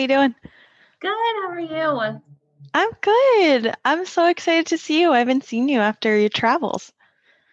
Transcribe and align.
You 0.00 0.08
doing? 0.08 0.34
Good. 1.00 1.10
How 1.10 1.50
are 1.50 1.60
you? 1.60 2.20
I'm 2.72 2.90
good. 3.02 3.74
I'm 3.84 4.06
so 4.06 4.28
excited 4.28 4.68
to 4.68 4.78
see 4.78 5.02
you. 5.02 5.12
I 5.12 5.18
haven't 5.18 5.44
seen 5.44 5.68
you 5.68 5.80
after 5.80 6.16
your 6.16 6.30
travels. 6.30 6.90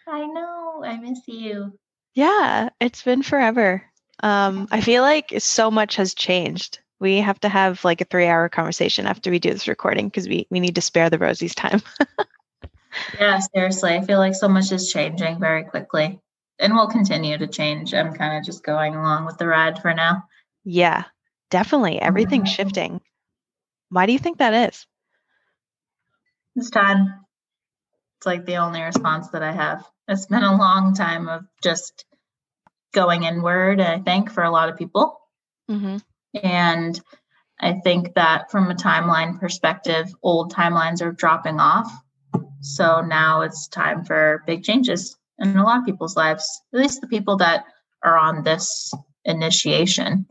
I 0.07 0.25
know. 0.25 0.81
I 0.85 0.97
miss 0.97 1.19
you. 1.27 1.77
Yeah, 2.13 2.69
it's 2.79 3.03
been 3.03 3.21
forever. 3.21 3.83
Um, 4.23 4.69
I 4.71 4.79
feel 4.79 5.03
like 5.03 5.33
so 5.39 5.69
much 5.69 5.97
has 5.97 6.13
changed. 6.13 6.79
We 7.02 7.17
have 7.17 7.38
to 7.41 7.49
have 7.49 7.83
like 7.83 7.99
a 7.99 8.05
three-hour 8.05 8.47
conversation 8.47 9.07
after 9.07 9.29
we 9.29 9.39
do 9.39 9.52
this 9.52 9.67
recording 9.67 10.07
because 10.07 10.29
we 10.29 10.47
we 10.49 10.61
need 10.61 10.75
to 10.75 10.81
spare 10.81 11.09
the 11.09 11.17
Rosies 11.17 11.53
time. 11.53 11.81
yeah, 13.19 13.39
seriously. 13.39 13.93
I 13.95 14.05
feel 14.05 14.19
like 14.19 14.35
so 14.35 14.47
much 14.47 14.71
is 14.71 14.89
changing 14.89 15.41
very 15.41 15.66
quickly, 15.66 16.21
and 16.59 16.73
will 16.73 16.88
continue 16.88 17.38
to 17.38 17.47
change. 17.47 17.93
I'm 17.93 18.13
kind 18.13 18.38
of 18.38 18.45
just 18.45 18.63
going 18.63 18.95
along 18.95 19.25
with 19.25 19.38
the 19.38 19.47
ride 19.47 19.81
for 19.81 19.93
now. 19.93 20.23
Yeah, 20.63 21.03
definitely. 21.49 22.01
Everything's 22.01 22.49
mm-hmm. 22.49 22.63
shifting. 22.63 23.01
Why 23.89 24.05
do 24.05 24.13
you 24.13 24.19
think 24.19 24.39
that 24.39 24.69
is? 24.69 24.85
It's 26.55 26.69
time. 26.69 27.13
It's 28.17 28.25
like 28.25 28.45
the 28.45 28.58
only 28.58 28.81
response 28.81 29.30
that 29.30 29.44
I 29.44 29.52
have. 29.52 29.85
It's 30.07 30.25
been 30.25 30.44
a 30.44 30.57
long 30.57 30.95
time 30.95 31.30
of 31.30 31.45
just 31.61 32.05
going 32.94 33.23
inward, 33.23 33.80
I 33.80 33.99
think, 33.99 34.31
for 34.31 34.44
a 34.44 34.52
lot 34.52 34.69
of 34.69 34.77
people. 34.77 35.19
Mm-hmm. 35.69 35.97
And 36.41 36.99
I 37.59 37.73
think 37.73 38.16
that 38.16 38.52
from 38.52 38.72
a 38.72 38.75
timeline 38.75 39.39
perspective, 39.39 40.07
old 40.23 40.53
timelines 40.53 41.02
are 41.02 41.11
dropping 41.11 41.59
off. 41.59 41.91
So 42.61 43.02
now 43.02 43.41
it's 43.41 43.67
time 43.67 44.03
for 44.03 44.44
big 44.47 44.63
changes 44.63 45.17
in 45.39 45.55
a 45.55 45.63
lot 45.63 45.79
of 45.79 45.85
people's 45.85 46.16
lives, 46.16 46.61
at 46.73 46.79
least 46.79 47.02
the 47.02 47.07
people 47.07 47.38
that 47.38 47.66
are 48.03 48.17
on 48.17 48.44
this 48.44 48.91
initiation 49.25 50.25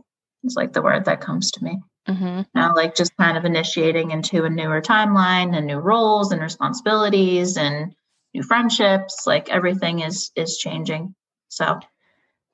is 0.47 0.57
like 0.57 0.73
the 0.73 0.83
word 0.83 1.05
that 1.07 1.21
comes 1.21 1.51
to 1.53 1.65
me. 1.65 1.79
Mm-hmm. 2.09 2.43
Now, 2.55 2.75
like 2.75 2.95
just 2.95 3.17
kind 3.17 3.37
of 3.37 3.45
initiating 3.45 4.13
into 4.13 4.45
a 4.45 4.51
newer 4.51 4.81
timeline 4.81 5.57
and 5.57 5.67
new 5.67 5.79
roles 5.79 6.33
and 6.33 6.41
responsibilities 6.41 7.57
and 7.57 7.95
new 8.33 8.43
friendships. 8.43 9.25
Like 9.27 9.49
everything 9.49 10.01
is 10.01 10.31
is 10.37 10.57
changing. 10.59 11.15
So 11.49 11.81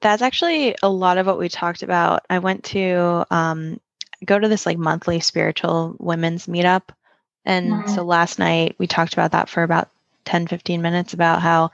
that's 0.00 0.22
actually 0.22 0.74
a 0.82 0.88
lot 0.88 1.18
of 1.18 1.26
what 1.26 1.38
we 1.38 1.48
talked 1.48 1.82
about. 1.82 2.24
I 2.30 2.38
went 2.38 2.64
to 2.64 3.24
um, 3.30 3.80
go 4.24 4.38
to 4.38 4.48
this 4.48 4.66
like 4.66 4.78
monthly 4.78 5.20
spiritual 5.20 5.96
women's 5.98 6.46
meetup. 6.46 6.82
And 7.44 7.72
mm-hmm. 7.72 7.94
so 7.94 8.04
last 8.04 8.38
night 8.38 8.74
we 8.78 8.86
talked 8.86 9.12
about 9.12 9.32
that 9.32 9.48
for 9.48 9.62
about 9.62 9.88
10, 10.24 10.46
15 10.46 10.82
minutes 10.82 11.14
about 11.14 11.42
how 11.42 11.72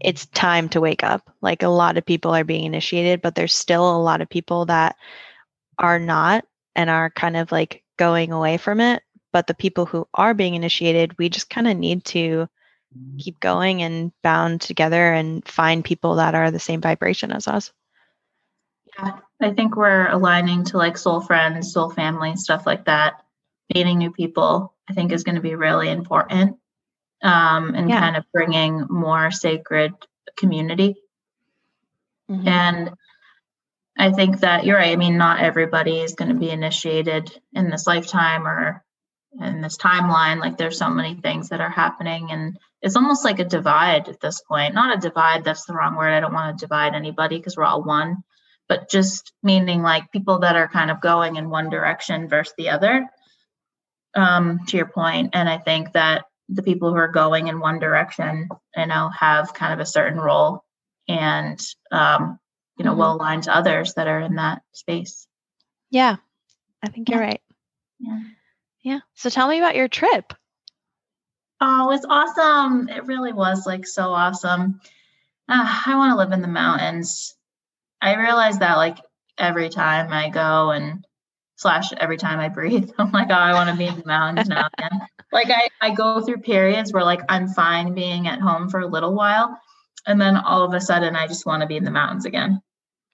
it's 0.00 0.26
time 0.26 0.68
to 0.70 0.80
wake 0.80 1.04
up. 1.04 1.30
Like 1.40 1.62
a 1.62 1.68
lot 1.68 1.96
of 1.96 2.06
people 2.06 2.34
are 2.34 2.44
being 2.44 2.64
initiated, 2.64 3.22
but 3.22 3.34
there's 3.34 3.54
still 3.54 3.96
a 3.96 4.02
lot 4.02 4.20
of 4.20 4.28
people 4.28 4.66
that 4.66 4.96
are 5.78 5.98
not 5.98 6.44
and 6.74 6.90
are 6.90 7.10
kind 7.10 7.36
of 7.36 7.52
like 7.52 7.82
going 7.96 8.32
away 8.32 8.56
from 8.56 8.80
it. 8.80 9.02
But 9.32 9.46
the 9.46 9.54
people 9.54 9.86
who 9.86 10.06
are 10.14 10.34
being 10.34 10.54
initiated, 10.54 11.18
we 11.18 11.28
just 11.28 11.50
kind 11.50 11.66
of 11.66 11.76
need 11.76 12.04
to 12.06 12.48
keep 13.18 13.40
going 13.40 13.82
and 13.82 14.12
bound 14.22 14.60
together 14.60 15.12
and 15.12 15.46
find 15.46 15.84
people 15.84 16.16
that 16.16 16.34
are 16.36 16.52
the 16.52 16.60
same 16.60 16.80
vibration 16.80 17.32
as 17.32 17.48
us. 17.48 17.72
Yeah, 18.96 19.18
I 19.40 19.50
think 19.50 19.76
we're 19.76 20.08
aligning 20.08 20.64
to 20.66 20.76
like 20.76 20.96
soul 20.96 21.20
friends, 21.20 21.72
soul 21.72 21.90
family, 21.90 22.36
stuff 22.36 22.66
like 22.66 22.84
that. 22.84 23.14
Meeting 23.74 23.98
new 23.98 24.12
people, 24.12 24.74
I 24.88 24.92
think, 24.92 25.10
is 25.10 25.24
going 25.24 25.34
to 25.34 25.40
be 25.40 25.56
really 25.56 25.88
important 25.88 26.58
um, 27.24 27.74
and 27.74 27.88
yeah. 27.88 27.98
kind 27.98 28.16
of 28.16 28.24
bringing 28.32 28.86
more 28.88 29.30
sacred 29.30 29.94
community. 30.36 30.94
Mm-hmm. 32.30 32.46
And 32.46 32.90
I 33.98 34.12
think 34.12 34.40
that 34.40 34.66
you're 34.66 34.76
right. 34.76 34.92
I 34.92 34.96
mean, 34.96 35.16
not 35.16 35.40
everybody 35.40 36.00
is 36.00 36.14
going 36.14 36.28
to 36.28 36.38
be 36.38 36.50
initiated 36.50 37.32
in 37.54 37.70
this 37.70 37.86
lifetime 37.86 38.46
or 38.46 38.84
in 39.40 39.62
this 39.62 39.78
timeline. 39.78 40.38
Like, 40.38 40.58
there's 40.58 40.78
so 40.78 40.90
many 40.90 41.14
things 41.14 41.48
that 41.48 41.60
are 41.60 41.70
happening, 41.70 42.30
and 42.30 42.58
it's 42.82 42.96
almost 42.96 43.24
like 43.24 43.38
a 43.38 43.44
divide 43.44 44.08
at 44.08 44.20
this 44.20 44.40
point. 44.42 44.74
Not 44.74 44.96
a 44.96 45.00
divide, 45.00 45.44
that's 45.44 45.64
the 45.64 45.74
wrong 45.74 45.96
word. 45.96 46.12
I 46.12 46.20
don't 46.20 46.34
want 46.34 46.58
to 46.58 46.64
divide 46.64 46.94
anybody 46.94 47.38
because 47.38 47.56
we're 47.56 47.64
all 47.64 47.82
one, 47.82 48.22
but 48.68 48.90
just 48.90 49.32
meaning 49.42 49.80
like 49.80 50.12
people 50.12 50.40
that 50.40 50.56
are 50.56 50.68
kind 50.68 50.90
of 50.90 51.00
going 51.00 51.36
in 51.36 51.48
one 51.48 51.70
direction 51.70 52.28
versus 52.28 52.54
the 52.58 52.70
other. 52.70 53.06
Um, 54.16 54.60
to 54.68 54.76
your 54.76 54.86
point, 54.86 55.30
and 55.32 55.48
I 55.48 55.58
think 55.58 55.94
that 55.94 56.26
the 56.48 56.62
people 56.62 56.90
who 56.90 56.96
are 56.96 57.08
going 57.08 57.48
in 57.48 57.60
one 57.60 57.78
direction, 57.78 58.48
you 58.76 58.86
know, 58.86 59.10
have 59.18 59.54
kind 59.54 59.72
of 59.72 59.80
a 59.80 59.86
certain 59.86 60.20
role 60.20 60.64
and 61.08 61.60
um, 61.90 62.38
you 62.78 62.84
know 62.84 62.92
mm-hmm. 62.92 63.00
well 63.00 63.16
aligned 63.16 63.44
to 63.44 63.56
others 63.56 63.94
that 63.94 64.08
are 64.08 64.20
in 64.20 64.36
that 64.36 64.62
space. 64.72 65.26
Yeah 65.90 66.16
i 66.82 66.88
think 66.88 67.08
you're 67.08 67.20
right. 67.20 67.40
Yeah. 67.98 68.20
Yeah 68.82 68.98
so 69.14 69.30
tell 69.30 69.48
me 69.48 69.58
about 69.58 69.76
your 69.76 69.88
trip. 69.88 70.32
Oh 71.60 71.90
it's 71.92 72.06
awesome. 72.08 72.88
It 72.88 73.06
really 73.06 73.32
was 73.32 73.66
like 73.66 73.86
so 73.86 74.10
awesome. 74.10 74.80
Uh, 75.48 75.82
i 75.86 75.96
want 75.96 76.12
to 76.12 76.16
live 76.16 76.32
in 76.32 76.42
the 76.42 76.48
mountains. 76.48 77.34
I 78.00 78.16
realize 78.16 78.58
that 78.58 78.76
like 78.76 78.98
every 79.36 79.68
time 79.68 80.12
i 80.12 80.28
go 80.30 80.70
and 80.70 81.04
slash 81.56 81.92
every 81.94 82.16
time 82.16 82.40
i 82.40 82.48
breathe 82.48 82.90
i'm 82.98 83.12
like 83.12 83.28
oh 83.30 83.34
i 83.34 83.52
want 83.52 83.70
to 83.70 83.76
be 83.76 83.86
in 83.86 83.98
the 83.98 84.06
mountains 84.06 84.48
now 84.48 84.68
again 84.78 85.00
like 85.32 85.50
I, 85.50 85.68
I 85.80 85.94
go 85.94 86.20
through 86.20 86.38
periods 86.38 86.92
where 86.92 87.04
like 87.04 87.20
i'm 87.28 87.48
fine 87.48 87.94
being 87.94 88.26
at 88.26 88.40
home 88.40 88.68
for 88.68 88.80
a 88.80 88.86
little 88.86 89.14
while 89.14 89.58
and 90.06 90.20
then 90.20 90.36
all 90.36 90.62
of 90.62 90.74
a 90.74 90.80
sudden 90.80 91.16
i 91.16 91.26
just 91.26 91.46
want 91.46 91.62
to 91.62 91.66
be 91.66 91.76
in 91.76 91.84
the 91.84 91.90
mountains 91.90 92.24
again 92.24 92.60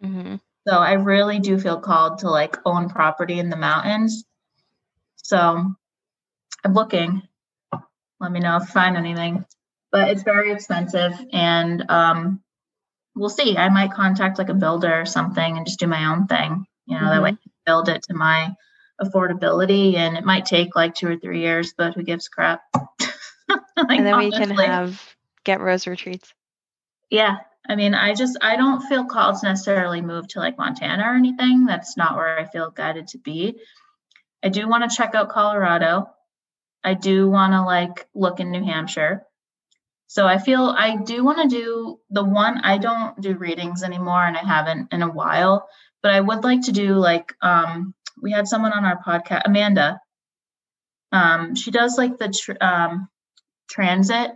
mm-hmm. 0.02 0.36
so 0.66 0.78
i 0.78 0.92
really 0.92 1.38
do 1.38 1.58
feel 1.58 1.80
called 1.80 2.18
to 2.18 2.30
like 2.30 2.56
own 2.64 2.88
property 2.88 3.38
in 3.38 3.50
the 3.50 3.56
mountains 3.56 4.24
so 5.16 5.38
i'm 6.64 6.74
looking 6.74 7.22
let 8.20 8.32
me 8.32 8.40
know 8.40 8.56
if 8.56 8.62
you 8.62 8.68
find 8.68 8.96
anything 8.96 9.44
but 9.92 10.08
it's 10.08 10.22
very 10.22 10.52
expensive 10.52 11.12
and 11.32 11.84
um, 11.90 12.40
we'll 13.14 13.28
see 13.28 13.56
i 13.56 13.68
might 13.68 13.92
contact 13.92 14.38
like 14.38 14.48
a 14.48 14.54
builder 14.54 15.00
or 15.00 15.06
something 15.06 15.56
and 15.56 15.66
just 15.66 15.80
do 15.80 15.86
my 15.86 16.12
own 16.12 16.26
thing 16.26 16.64
you 16.86 16.94
know 16.94 17.02
mm-hmm. 17.02 17.10
that 17.10 17.22
way 17.22 17.32
mm-hmm. 17.32 17.49
Build 17.70 17.88
it 17.88 18.02
to 18.02 18.14
my 18.14 18.52
affordability 19.00 19.94
and 19.94 20.16
it 20.16 20.24
might 20.24 20.44
take 20.44 20.74
like 20.74 20.94
two 20.94 21.08
or 21.08 21.16
three 21.16 21.40
years 21.40 21.72
but 21.78 21.94
who 21.94 22.02
gives 22.02 22.28
crap? 22.28 22.62
Like, 23.76 23.98
and 23.98 24.06
then 24.06 24.14
honestly. 24.14 24.40
we 24.40 24.46
can 24.46 24.56
have 24.56 25.16
get 25.42 25.60
rose 25.60 25.86
retreats. 25.86 26.34
Yeah 27.10 27.38
i 27.68 27.74
mean 27.74 27.94
i 27.94 28.14
just 28.14 28.38
i 28.40 28.56
don't 28.56 28.82
feel 28.82 29.04
called 29.04 29.36
to 29.40 29.46
necessarily 29.46 30.00
move 30.00 30.28
to 30.28 30.38
like 30.38 30.58
montana 30.58 31.02
or 31.04 31.14
anything. 31.14 31.66
That's 31.66 31.96
not 31.96 32.14
where 32.16 32.38
i 32.38 32.44
feel 32.44 32.70
guided 32.70 33.08
to 33.08 33.18
be. 33.18 33.56
I 34.44 34.50
do 34.50 34.68
want 34.68 34.88
to 34.88 34.96
check 34.96 35.14
out 35.14 35.30
colorado. 35.30 36.10
I 36.84 36.94
do 36.94 37.28
want 37.28 37.52
to 37.54 37.62
like 37.62 38.06
look 38.14 38.38
in 38.38 38.50
new 38.50 38.64
hampshire 38.64 39.26
so 40.10 40.26
i 40.26 40.38
feel 40.38 40.74
i 40.76 40.96
do 40.96 41.24
want 41.24 41.38
to 41.38 41.48
do 41.48 41.98
the 42.10 42.24
one 42.24 42.58
i 42.58 42.76
don't 42.78 43.20
do 43.20 43.34
readings 43.36 43.82
anymore 43.82 44.24
and 44.24 44.36
i 44.36 44.40
haven't 44.40 44.92
in 44.92 45.02
a 45.02 45.10
while 45.10 45.68
but 46.02 46.12
i 46.12 46.20
would 46.20 46.42
like 46.42 46.62
to 46.62 46.72
do 46.72 46.94
like 46.94 47.32
um 47.42 47.94
we 48.22 48.32
had 48.32 48.48
someone 48.48 48.72
on 48.72 48.84
our 48.84 49.00
podcast 49.02 49.42
amanda 49.44 50.00
um 51.12 51.54
she 51.54 51.70
does 51.70 51.96
like 51.96 52.18
the 52.18 52.28
tr- 52.28 52.60
um 52.60 53.08
transit 53.68 54.32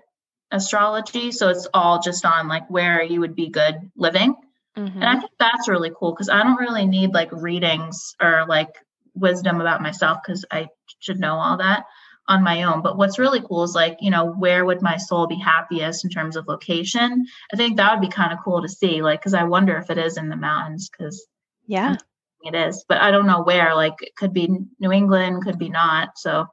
astrology. 0.54 1.32
So 1.32 1.49
it's 1.49 1.66
all 1.75 2.00
just 2.00 2.25
on 2.25 2.49
like 2.49 2.70
where 2.70 3.02
you 3.02 3.20
would 3.20 3.34
be 3.34 3.50
good 3.50 3.75
living. 3.96 4.34
Mm-hmm. 4.78 5.02
And 5.02 5.04
I 5.04 5.19
think 5.19 5.32
that's 5.38 5.69
really 5.69 5.93
cool 5.96 6.12
because 6.12 6.28
I 6.28 6.43
don't 6.43 6.58
really 6.58 6.87
need 6.87 7.12
like 7.12 7.31
readings 7.32 8.14
or 8.20 8.46
like 8.49 8.75
wisdom 9.14 9.60
about 9.60 9.82
myself 9.82 10.19
because 10.25 10.44
I 10.50 10.69
should 11.00 11.20
know 11.20 11.34
all 11.34 11.58
that 11.58 11.84
on 12.29 12.43
my 12.43 12.62
own. 12.62 12.82
But 12.82 12.97
what's 12.97 13.19
really 13.19 13.41
cool 13.41 13.65
is 13.65 13.75
like, 13.75 13.99
you 14.00 14.11
know, 14.11 14.26
where 14.26 14.65
would 14.65 14.82
my 14.82 14.97
soul 14.97 15.26
be 15.26 15.38
happiest 15.38 16.05
in 16.05 16.11
terms 16.11 16.37
of 16.37 16.49
location? 16.49 17.26
I 17.53 17.56
think 17.56 17.76
that 17.76 17.93
would 17.93 18.06
be 18.06 18.12
kind 18.12 18.32
of 18.32 18.38
cool 18.44 18.62
to 18.62 18.69
see, 18.69 19.03
like, 19.03 19.21
because 19.21 19.35
I 19.35 19.44
wonder 19.44 19.76
if 19.76 19.91
it 19.91 19.99
is 19.99 20.17
in 20.17 20.29
the 20.29 20.37
mountains 20.37 20.88
because 20.88 21.26
yeah, 21.67 21.97
it 22.43 22.55
is, 22.55 22.85
but 22.88 22.99
I 22.99 23.11
don't 23.11 23.26
know 23.26 23.43
where. 23.43 23.75
Like, 23.75 23.94
it 24.00 24.17
could 24.17 24.32
be 24.32 24.49
New 24.79 24.93
England, 24.93 25.44
could 25.44 25.59
be 25.59 25.69
not. 25.69 26.19
So, 26.19 26.47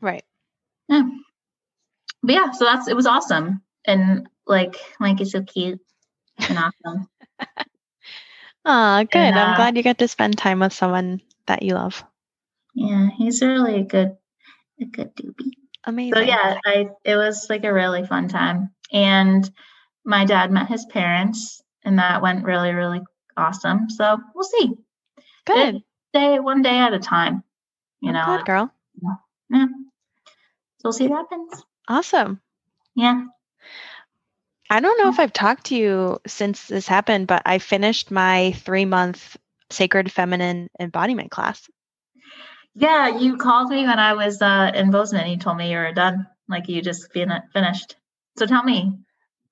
right. 0.00 0.24
Yeah 0.88 1.02
but 2.22 2.34
yeah, 2.34 2.50
so 2.52 2.64
that's 2.64 2.88
it 2.88 2.96
was 2.96 3.06
awesome. 3.06 3.62
And 3.86 4.28
like 4.46 4.76
Mike 5.00 5.20
is 5.20 5.32
so 5.32 5.42
cute 5.42 5.80
and 6.38 6.58
awesome. 6.58 7.08
Oh, 8.70 9.02
good. 9.04 9.16
And, 9.16 9.38
uh, 9.38 9.40
I'm 9.40 9.56
glad 9.56 9.76
you 9.78 9.82
get 9.82 9.96
to 9.98 10.08
spend 10.08 10.36
time 10.36 10.60
with 10.60 10.74
someone 10.74 11.22
that 11.46 11.62
you 11.62 11.72
love. 11.72 12.04
Yeah, 12.74 13.08
he's 13.16 13.40
really 13.40 13.76
a 13.76 13.84
good 13.84 14.17
a 14.80 14.84
good 14.84 15.14
doobie. 15.16 15.52
Amazing. 15.84 16.14
So 16.14 16.20
yeah, 16.20 16.58
I 16.64 16.88
it 17.04 17.16
was 17.16 17.46
like 17.48 17.64
a 17.64 17.72
really 17.72 18.04
fun 18.06 18.28
time. 18.28 18.70
And 18.92 19.48
my 20.04 20.24
dad 20.24 20.50
met 20.50 20.68
his 20.68 20.84
parents 20.86 21.62
and 21.84 21.98
that 21.98 22.22
went 22.22 22.44
really, 22.44 22.72
really 22.72 23.00
awesome. 23.36 23.88
So 23.90 24.18
we'll 24.34 24.44
see. 24.44 24.72
Good. 25.46 25.82
Day 26.12 26.38
one 26.38 26.62
day 26.62 26.78
at 26.78 26.92
a 26.92 26.98
time. 26.98 27.42
You 28.00 28.12
know. 28.12 28.24
Good 28.26 28.46
girl. 28.46 28.72
Yeah. 29.50 29.66
So 30.78 30.84
we'll 30.84 30.92
see 30.92 31.08
what 31.08 31.18
happens. 31.18 31.64
Awesome. 31.88 32.40
Yeah. 32.94 33.24
I 34.70 34.80
don't 34.80 34.98
know 34.98 35.08
if 35.08 35.18
I've 35.18 35.32
talked 35.32 35.66
to 35.66 35.76
you 35.76 36.20
since 36.26 36.66
this 36.66 36.86
happened, 36.86 37.26
but 37.26 37.42
I 37.46 37.58
finished 37.58 38.10
my 38.10 38.52
three 38.52 38.84
month 38.84 39.36
sacred 39.70 40.12
feminine 40.12 40.68
embodiment 40.78 41.30
class. 41.30 41.68
Yeah, 42.78 43.18
you 43.18 43.36
called 43.36 43.70
me 43.70 43.84
when 43.86 43.98
I 43.98 44.12
was 44.12 44.40
uh, 44.40 44.70
in 44.72 44.92
Bozeman. 44.92 45.22
And 45.22 45.32
you 45.32 45.36
told 45.36 45.56
me 45.56 45.70
you 45.72 45.78
were 45.78 45.92
done, 45.92 46.28
like 46.48 46.68
you 46.68 46.80
just 46.80 47.12
fin- 47.12 47.42
finished. 47.52 47.96
So 48.38 48.46
tell 48.46 48.62
me. 48.62 48.96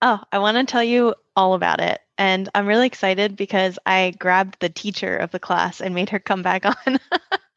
Oh, 0.01 0.21
I 0.31 0.39
want 0.39 0.57
to 0.57 0.71
tell 0.71 0.85
you 0.85 1.15
all 1.35 1.55
about 1.55 1.81
it. 1.81 2.01
And 2.17 2.49
I'm 2.55 2.67
really 2.67 2.87
excited 2.87 3.35
because 3.35 3.81
I 3.85 4.15
grabbed 4.17 4.61
the 4.61 4.69
teacher 4.69 5.17
of 5.17 5.33
the 5.33 5.41
class 5.41 5.81
and 5.81 5.93
made 5.95 6.11
her 6.11 6.21
come 6.21 6.43
back 6.43 6.65
on. 6.87 7.01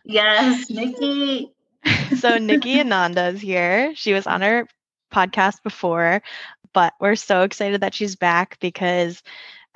yes, 0.03 0.71
Nikki. 0.71 1.51
so 2.17 2.39
Nikki 2.39 2.79
Ananda 2.79 3.27
is 3.27 3.39
here. 3.41 3.93
She 3.95 4.13
was 4.13 4.25
on 4.25 4.41
our 4.41 4.67
podcast 5.13 5.61
before, 5.63 6.23
but 6.73 6.93
we're 6.99 7.15
so 7.15 7.43
excited 7.43 7.81
that 7.81 7.93
she's 7.93 8.15
back 8.15 8.57
because 8.59 9.21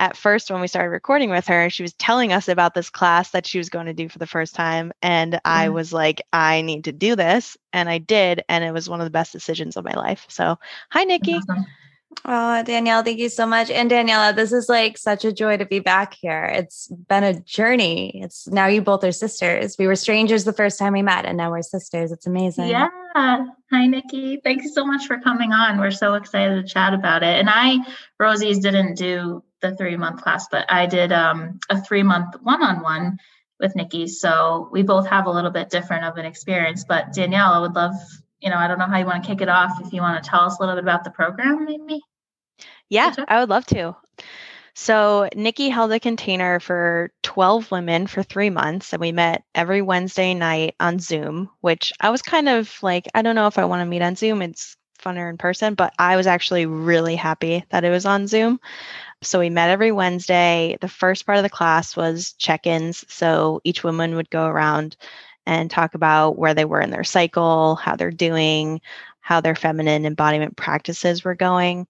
at 0.04 0.18
first 0.18 0.52
when 0.52 0.60
we 0.60 0.68
started 0.68 0.90
recording 0.90 1.30
with 1.30 1.48
her 1.48 1.70
she 1.70 1.82
was 1.82 1.94
telling 1.94 2.34
us 2.34 2.50
about 2.50 2.74
this 2.74 2.90
class 2.90 3.32
that 3.32 3.48
she 3.48 3.58
was 3.58 3.70
going 3.70 3.86
to 3.86 3.94
do 3.94 4.10
for 4.10 4.20
the 4.20 4.28
first 4.28 4.54
time 4.54 4.92
and 5.02 5.40
i 5.46 5.66
mm-hmm. 5.66 5.76
was 5.76 5.94
like 5.94 6.22
i 6.34 6.62
need 6.62 6.84
to 6.84 6.92
do 6.92 7.16
this 7.16 7.56
and 7.72 7.88
i 7.88 8.00
did 8.00 8.44
and 8.50 8.66
it 8.66 8.74
was 8.74 8.90
one 8.90 9.00
of 9.00 9.06
the 9.06 9.12
best 9.12 9.32
decisions 9.32 9.78
of 9.78 9.86
my 9.86 9.94
life 9.94 10.26
so 10.28 10.60
hi 10.90 11.06
nikki 11.06 11.36
awesome. 11.36 11.66
Oh, 12.26 12.62
Danielle, 12.64 13.02
thank 13.04 13.18
you 13.18 13.28
so 13.28 13.48
much. 13.48 13.72
And 13.72 13.90
Daniela, 13.90 14.36
this 14.36 14.52
is 14.52 14.70
like 14.70 15.00
such 15.00 15.26
a 15.26 15.34
joy 15.34 15.58
to 15.58 15.66
be 15.66 15.80
back 15.80 16.14
here. 16.14 16.46
It's 16.46 16.88
been 17.10 17.24
a 17.24 17.40
journey. 17.40 18.22
It's 18.22 18.48
now 18.48 18.68
you 18.68 18.84
both 18.84 19.04
are 19.04 19.12
sisters. 19.12 19.78
We 19.80 19.88
were 19.88 19.96
strangers 19.96 20.44
the 20.44 20.54
first 20.54 20.78
time 20.78 20.94
we 20.94 21.02
met, 21.02 21.26
and 21.26 21.38
now 21.38 21.50
we're 21.50 21.64
sisters. 21.64 22.12
It's 22.12 22.28
amazing. 22.28 22.68
Yeah. 22.68 22.90
Hi, 23.16 23.88
Nikki. 23.88 24.40
Thank 24.44 24.64
you 24.64 24.70
so 24.70 24.86
much 24.86 25.08
for 25.08 25.20
coming 25.20 25.52
on. 25.52 25.80
We're 25.80 25.92
so 25.92 26.14
excited 26.14 26.56
to 26.56 26.72
chat 26.72 26.94
about 26.94 27.24
it. 27.24 27.40
And 27.40 27.50
I, 27.50 27.78
Rosie's, 28.20 28.60
didn't 28.60 28.96
do 28.96 29.44
the 29.64 29.76
three 29.76 29.98
month 29.98 30.22
class, 30.22 30.48
but 30.52 30.72
I 30.72 30.86
did 30.86 31.12
um, 31.12 31.60
a 31.72 31.82
three 31.82 32.04
month 32.04 32.36
one 32.44 32.62
on 32.62 32.84
one 32.84 33.18
with 33.60 33.76
Nikki. 33.76 34.08
So 34.08 34.70
we 34.72 34.84
both 34.84 35.08
have 35.08 35.26
a 35.26 35.32
little 35.32 35.50
bit 35.50 35.72
different 35.72 36.06
of 36.06 36.18
an 36.18 36.26
experience. 36.26 36.86
But 36.88 37.14
Danielle, 37.14 37.54
I 37.54 37.60
would 37.60 37.74
love 37.74 37.96
you 38.44 38.50
know, 38.50 38.58
I 38.58 38.68
don't 38.68 38.78
know 38.78 38.88
how 38.88 39.00
you 39.00 39.06
want 39.06 39.24
to 39.24 39.28
kick 39.28 39.42
it 39.42 39.48
off. 39.48 39.80
If 39.82 39.94
you 39.94 40.02
want 40.02 40.22
to 40.22 40.30
tell 40.30 40.42
us 40.42 40.60
a 40.60 40.62
little 40.62 40.76
bit 40.76 40.84
about 40.84 41.06
the 41.06 41.12
program, 41.12 41.66
maybe. 41.66 42.02
Yeah, 42.90 43.14
I 43.28 43.40
would 43.40 43.50
love 43.50 43.66
to. 43.68 43.96
So, 44.76 45.30
Nikki 45.36 45.70
held 45.70 45.92
a 45.92 46.00
container 46.00 46.60
for 46.60 47.12
12 47.22 47.72
women 47.72 48.08
for 48.08 48.22
three 48.22 48.50
months, 48.50 48.92
and 48.92 49.00
we 49.00 49.12
met 49.12 49.44
every 49.56 49.82
Wednesday 49.82 50.34
night 50.34 50.76
on 50.80 51.00
Zoom, 51.00 51.50
which 51.62 51.94
I 52.02 52.10
was 52.10 52.22
kind 52.22 52.50
of 52.50 52.76
like, 52.82 53.08
I 53.14 53.22
don't 53.22 53.36
know 53.36 53.48
if 53.48 53.58
I 53.58 53.66
want 53.66 53.82
to 53.82 53.86
meet 53.86 54.02
on 54.02 54.16
Zoom. 54.16 54.42
It's 54.42 54.76
funner 55.00 55.30
in 55.30 55.38
person, 55.38 55.76
but 55.76 55.94
I 56.00 56.16
was 56.16 56.28
actually 56.28 56.66
really 56.66 57.16
happy 57.16 57.64
that 57.70 57.84
it 57.84 57.92
was 57.92 58.06
on 58.06 58.28
Zoom. 58.28 58.60
So, 59.24 59.40
we 59.40 59.50
met 59.50 59.70
every 59.70 59.92
Wednesday. 59.92 60.78
The 60.82 60.88
first 60.88 61.26
part 61.26 61.38
of 61.38 61.44
the 61.44 61.50
class 61.50 61.96
was 61.96 62.34
check 62.34 62.68
ins. 62.68 63.06
So, 63.12 63.62
each 63.64 63.84
woman 63.84 64.16
would 64.16 64.30
go 64.30 64.46
around 64.46 64.96
and 65.46 65.70
talk 65.70 65.96
about 65.96 66.38
where 66.38 66.54
they 66.54 66.66
were 66.66 66.82
in 66.82 66.90
their 66.90 67.04
cycle, 67.04 67.76
how 67.76 67.96
they're 67.96 68.12
doing, 68.12 68.82
how 69.22 69.42
their 69.42 69.56
feminine 69.56 70.06
embodiment 70.06 70.56
practices 70.56 71.24
were 71.24 71.36
going. 71.36 71.88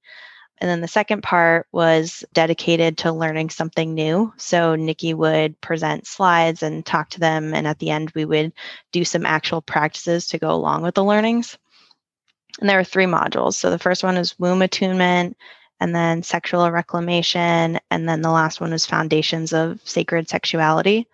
And 0.59 0.69
then 0.69 0.81
the 0.81 0.87
second 0.87 1.23
part 1.23 1.67
was 1.71 2.23
dedicated 2.31 2.99
to 2.99 3.11
learning 3.11 3.49
something 3.49 3.93
new. 3.93 4.33
So 4.37 4.75
Nikki 4.75 5.13
would 5.13 5.59
present 5.59 6.07
slides 6.07 6.63
and 6.63 6.85
talk 6.85 7.09
to 7.11 7.19
them. 7.19 7.53
And 7.53 7.67
at 7.67 7.79
the 7.79 7.89
end, 7.89 8.11
we 8.11 8.23
would 8.23 8.53
do 8.91 9.03
some 9.03 9.25
actual 9.25 9.61
practices 9.61 10.27
to 10.27 10.37
go 10.37 10.51
along 10.51 10.83
with 10.83 10.95
the 10.95 11.03
learnings. 11.03 11.57
And 12.61 12.69
there 12.69 12.77
were 12.77 12.83
three 12.83 13.07
modules. 13.07 13.55
So 13.55 13.71
the 13.71 13.79
first 13.79 14.03
one 14.03 14.15
is 14.15 14.39
womb 14.39 14.61
attunement, 14.61 15.35
and 15.83 15.93
then 15.93 16.23
sexual 16.23 16.71
reclamation. 16.71 17.77
And 17.91 18.07
then 18.07 18.21
the 18.21 18.31
last 18.31 18.61
one 18.61 18.71
was 18.71 18.85
foundations 18.85 19.51
of 19.51 19.81
sacred 19.83 20.29
sexuality. 20.29 21.09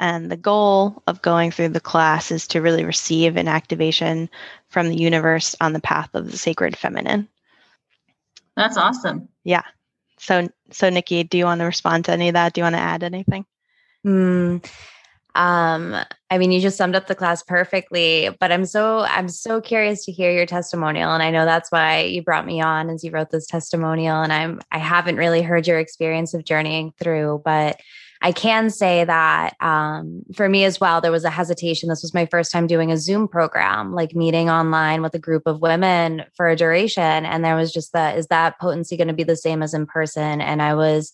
And 0.00 0.32
the 0.32 0.36
goal 0.36 1.02
of 1.06 1.20
going 1.20 1.50
through 1.50 1.68
the 1.68 1.80
class 1.80 2.30
is 2.30 2.48
to 2.48 2.62
really 2.62 2.86
receive 2.86 3.36
an 3.36 3.48
activation 3.48 4.30
from 4.70 4.88
the 4.88 4.96
universe 4.96 5.54
on 5.60 5.74
the 5.74 5.80
path 5.80 6.08
of 6.14 6.30
the 6.30 6.38
sacred 6.38 6.74
feminine. 6.74 7.28
That's 8.56 8.78
awesome. 8.78 9.28
Yeah. 9.44 9.64
So, 10.18 10.48
so 10.70 10.88
Nikki, 10.88 11.22
do 11.24 11.36
you 11.36 11.44
want 11.44 11.58
to 11.58 11.66
respond 11.66 12.06
to 12.06 12.12
any 12.12 12.28
of 12.28 12.32
that? 12.32 12.54
Do 12.54 12.62
you 12.62 12.64
want 12.64 12.76
to 12.76 12.80
add 12.80 13.02
anything? 13.02 13.44
Mm, 14.06 14.66
um, 15.34 15.94
I 16.30 16.38
mean, 16.38 16.50
you 16.50 16.60
just 16.60 16.76
summed 16.76 16.96
up 16.96 17.06
the 17.06 17.14
class 17.14 17.42
perfectly, 17.42 18.30
but 18.40 18.50
I'm 18.50 18.64
so 18.64 19.00
I'm 19.00 19.28
so 19.28 19.60
curious 19.60 20.04
to 20.06 20.12
hear 20.12 20.32
your 20.32 20.46
testimonial, 20.46 21.12
and 21.12 21.22
I 21.22 21.30
know 21.30 21.44
that's 21.44 21.70
why 21.70 22.02
you 22.02 22.22
brought 22.22 22.46
me 22.46 22.60
on 22.60 22.90
as 22.90 23.04
you 23.04 23.10
wrote 23.10 23.30
this 23.30 23.46
testimonial. 23.46 24.22
And 24.22 24.32
I'm 24.32 24.60
I 24.72 24.78
haven't 24.78 25.16
really 25.16 25.42
heard 25.42 25.66
your 25.66 25.78
experience 25.78 26.34
of 26.34 26.44
journeying 26.44 26.92
through, 26.98 27.42
but 27.44 27.80
I 28.20 28.32
can 28.32 28.68
say 28.70 29.04
that 29.04 29.54
um, 29.60 30.24
for 30.34 30.48
me 30.48 30.64
as 30.64 30.80
well, 30.80 31.00
there 31.00 31.12
was 31.12 31.24
a 31.24 31.30
hesitation. 31.30 31.88
This 31.88 32.02
was 32.02 32.14
my 32.14 32.26
first 32.26 32.50
time 32.50 32.66
doing 32.66 32.90
a 32.90 32.96
Zoom 32.96 33.28
program, 33.28 33.92
like 33.92 34.14
meeting 34.14 34.50
online 34.50 35.02
with 35.02 35.14
a 35.14 35.20
group 35.20 35.44
of 35.46 35.60
women 35.60 36.24
for 36.34 36.48
a 36.48 36.56
duration. 36.56 37.24
And 37.24 37.44
there 37.44 37.54
was 37.54 37.72
just 37.72 37.92
that, 37.92 38.18
is 38.18 38.26
that 38.26 38.58
potency 38.58 38.96
going 38.96 39.08
to 39.08 39.14
be 39.14 39.22
the 39.22 39.36
same 39.36 39.62
as 39.62 39.72
in 39.72 39.86
person? 39.86 40.40
And 40.40 40.60
I 40.60 40.74
was 40.74 41.12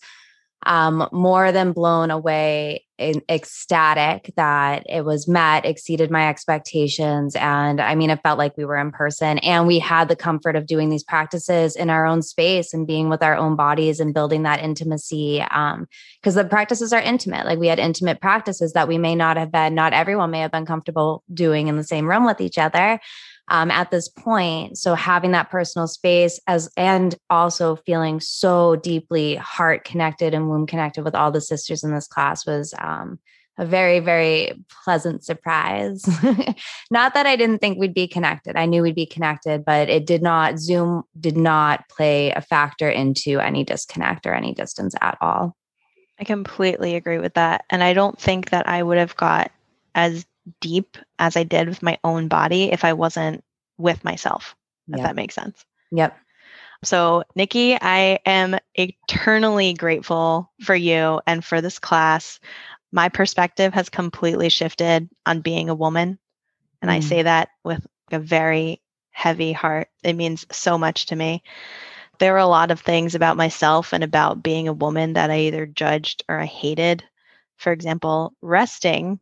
um, 0.65 1.07
more 1.11 1.51
than 1.51 1.73
blown 1.73 2.11
away 2.11 2.85
ecstatic 2.97 4.31
that 4.37 4.85
it 4.87 5.03
was 5.03 5.27
met, 5.27 5.65
exceeded 5.65 6.09
my 6.09 6.29
expectations. 6.29 7.35
And 7.35 7.81
I 7.81 7.93
mean, 7.93 8.09
it 8.09 8.21
felt 8.23 8.37
like 8.37 8.55
we 8.55 8.63
were 8.63 8.77
in 8.77 8.91
person 8.91 9.37
and 9.39 9.67
we 9.67 9.79
had 9.79 10.07
the 10.07 10.15
comfort 10.15 10.55
of 10.55 10.65
doing 10.65 10.89
these 10.89 11.03
practices 11.03 11.75
in 11.75 11.89
our 11.89 12.05
own 12.05 12.21
space 12.21 12.73
and 12.73 12.87
being 12.87 13.09
with 13.09 13.21
our 13.21 13.35
own 13.35 13.57
bodies 13.57 13.99
and 13.99 14.13
building 14.13 14.43
that 14.43 14.63
intimacy. 14.63 15.41
Um, 15.41 15.87
because 16.21 16.35
the 16.35 16.45
practices 16.45 16.93
are 16.93 17.01
intimate. 17.01 17.45
Like 17.45 17.59
we 17.59 17.67
had 17.67 17.79
intimate 17.79 18.21
practices 18.21 18.73
that 18.73 18.87
we 18.87 18.97
may 18.97 19.15
not 19.15 19.37
have 19.37 19.51
been, 19.51 19.75
not 19.75 19.93
everyone 19.93 20.31
may 20.31 20.39
have 20.39 20.51
been 20.51 20.65
comfortable 20.65 21.23
doing 21.33 21.67
in 21.67 21.75
the 21.75 21.83
same 21.83 22.09
room 22.09 22.25
with 22.25 22.39
each 22.39 22.57
other 22.57 22.99
um, 23.49 23.69
at 23.71 23.91
this 23.91 24.07
point. 24.07 24.77
So 24.77 24.95
having 24.95 25.31
that 25.31 25.49
personal 25.49 25.87
space 25.87 26.39
as 26.47 26.69
and 26.77 27.15
also 27.29 27.75
feeling 27.75 28.19
so 28.19 28.75
deeply 28.75 29.35
heart 29.35 29.83
connected 29.83 30.33
and 30.33 30.49
womb 30.49 30.65
connected 30.65 31.03
with 31.03 31.15
all 31.15 31.31
the 31.31 31.41
sisters 31.41 31.83
in 31.83 31.93
this 31.93 32.07
class 32.07 32.45
was 32.45 32.73
um, 32.79 33.19
a 33.57 33.65
very 33.65 33.99
very 33.99 34.63
pleasant 34.83 35.23
surprise. 35.23 36.03
not 36.91 37.13
that 37.13 37.25
I 37.25 37.35
didn't 37.35 37.59
think 37.59 37.77
we'd 37.77 37.93
be 37.93 38.07
connected. 38.07 38.55
I 38.55 38.65
knew 38.65 38.81
we'd 38.81 38.95
be 38.95 39.05
connected, 39.05 39.63
but 39.63 39.89
it 39.89 40.05
did 40.05 40.21
not. 40.21 40.59
Zoom 40.59 41.03
did 41.19 41.37
not 41.37 41.87
play 41.89 42.31
a 42.31 42.41
factor 42.41 42.89
into 42.89 43.39
any 43.39 43.63
disconnect 43.63 44.25
or 44.25 44.33
any 44.33 44.53
distance 44.53 44.95
at 45.01 45.17
all. 45.21 45.55
I 46.19 46.23
completely 46.23 46.95
agree 46.95 47.17
with 47.17 47.33
that. 47.35 47.65
And 47.69 47.83
I 47.83 47.93
don't 47.93 48.19
think 48.19 48.49
that 48.49 48.67
I 48.67 48.81
would 48.81 48.97
have 48.97 49.15
got 49.15 49.51
as 49.93 50.25
deep 50.61 50.97
as 51.19 51.37
I 51.37 51.43
did 51.43 51.67
with 51.67 51.83
my 51.83 51.97
own 52.03 52.27
body 52.27 52.71
if 52.71 52.83
I 52.83 52.93
wasn't 52.93 53.43
with 53.77 54.03
myself, 54.03 54.55
if 54.87 55.01
that 55.01 55.15
makes 55.15 55.35
sense. 55.35 55.65
Yep. 55.91 56.17
So, 56.83 57.23
Nikki, 57.35 57.75
I 57.79 58.19
am 58.25 58.57
eternally 58.75 59.73
grateful 59.73 60.51
for 60.61 60.75
you 60.75 61.21
and 61.25 61.43
for 61.43 61.61
this 61.61 61.79
class. 61.79 62.39
My 62.91 63.09
perspective 63.09 63.73
has 63.73 63.89
completely 63.89 64.49
shifted 64.49 65.09
on 65.25 65.41
being 65.41 65.69
a 65.69 65.75
woman. 65.75 66.19
And 66.81 66.91
mm. 66.91 66.93
I 66.93 66.99
say 66.99 67.23
that 67.23 67.49
with 67.63 67.85
a 68.11 68.19
very 68.19 68.81
heavy 69.11 69.53
heart. 69.53 69.87
It 70.03 70.13
means 70.13 70.45
so 70.51 70.77
much 70.77 71.07
to 71.07 71.15
me. 71.15 71.41
There 72.19 72.33
were 72.33 72.39
a 72.39 72.47
lot 72.47 72.71
of 72.71 72.81
things 72.81 73.15
about 73.15 73.37
myself 73.37 73.93
and 73.93 74.03
about 74.03 74.43
being 74.43 74.67
a 74.67 74.73
woman 74.73 75.13
that 75.13 75.31
I 75.31 75.39
either 75.41 75.65
judged 75.65 76.23
or 76.29 76.39
I 76.39 76.45
hated. 76.45 77.03
For 77.57 77.71
example, 77.71 78.33
resting 78.41 79.19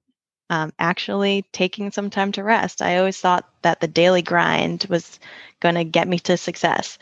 um, 0.49 0.71
actually 0.77 1.45
taking 1.51 1.91
some 1.91 2.09
time 2.09 2.31
to 2.33 2.43
rest. 2.43 2.81
I 2.81 2.97
always 2.97 3.19
thought 3.19 3.49
that 3.61 3.79
the 3.79 3.87
daily 3.87 4.21
grind 4.21 4.85
was 4.89 5.19
going 5.59 5.75
to 5.75 5.83
get 5.83 6.07
me 6.07 6.19
to 6.19 6.37
success. 6.37 6.97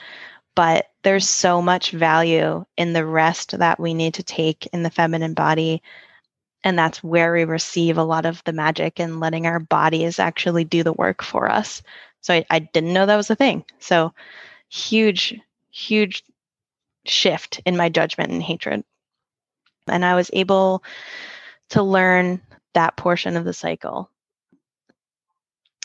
But 0.55 0.89
there's 1.03 1.27
so 1.27 1.61
much 1.61 1.91
value 1.91 2.65
in 2.77 2.93
the 2.93 3.05
rest 3.05 3.57
that 3.57 3.79
we 3.79 3.93
need 3.93 4.15
to 4.15 4.23
take 4.23 4.67
in 4.67 4.83
the 4.83 4.89
feminine 4.89 5.33
body. 5.33 5.81
And 6.63 6.77
that's 6.77 7.03
where 7.03 7.33
we 7.33 7.45
receive 7.45 7.97
a 7.97 8.03
lot 8.03 8.25
of 8.25 8.43
the 8.43 8.53
magic 8.53 8.99
and 8.99 9.19
letting 9.19 9.47
our 9.47 9.59
bodies 9.59 10.19
actually 10.19 10.63
do 10.63 10.83
the 10.83 10.93
work 10.93 11.23
for 11.23 11.49
us. 11.49 11.81
So 12.21 12.33
I, 12.33 12.45
I 12.49 12.59
didn't 12.59 12.93
know 12.93 13.05
that 13.05 13.15
was 13.15 13.29
a 13.29 13.35
thing. 13.35 13.65
So 13.79 14.13
huge, 14.69 15.39
huge 15.71 16.23
shift 17.05 17.61
in 17.65 17.77
my 17.77 17.89
judgment 17.89 18.31
and 18.31 18.43
hatred. 18.43 18.83
And 19.87 20.05
I 20.05 20.15
was 20.15 20.29
able 20.33 20.83
to 21.69 21.81
learn 21.81 22.41
that 22.73 22.97
portion 22.97 23.37
of 23.37 23.45
the 23.45 23.53
cycle. 23.53 24.09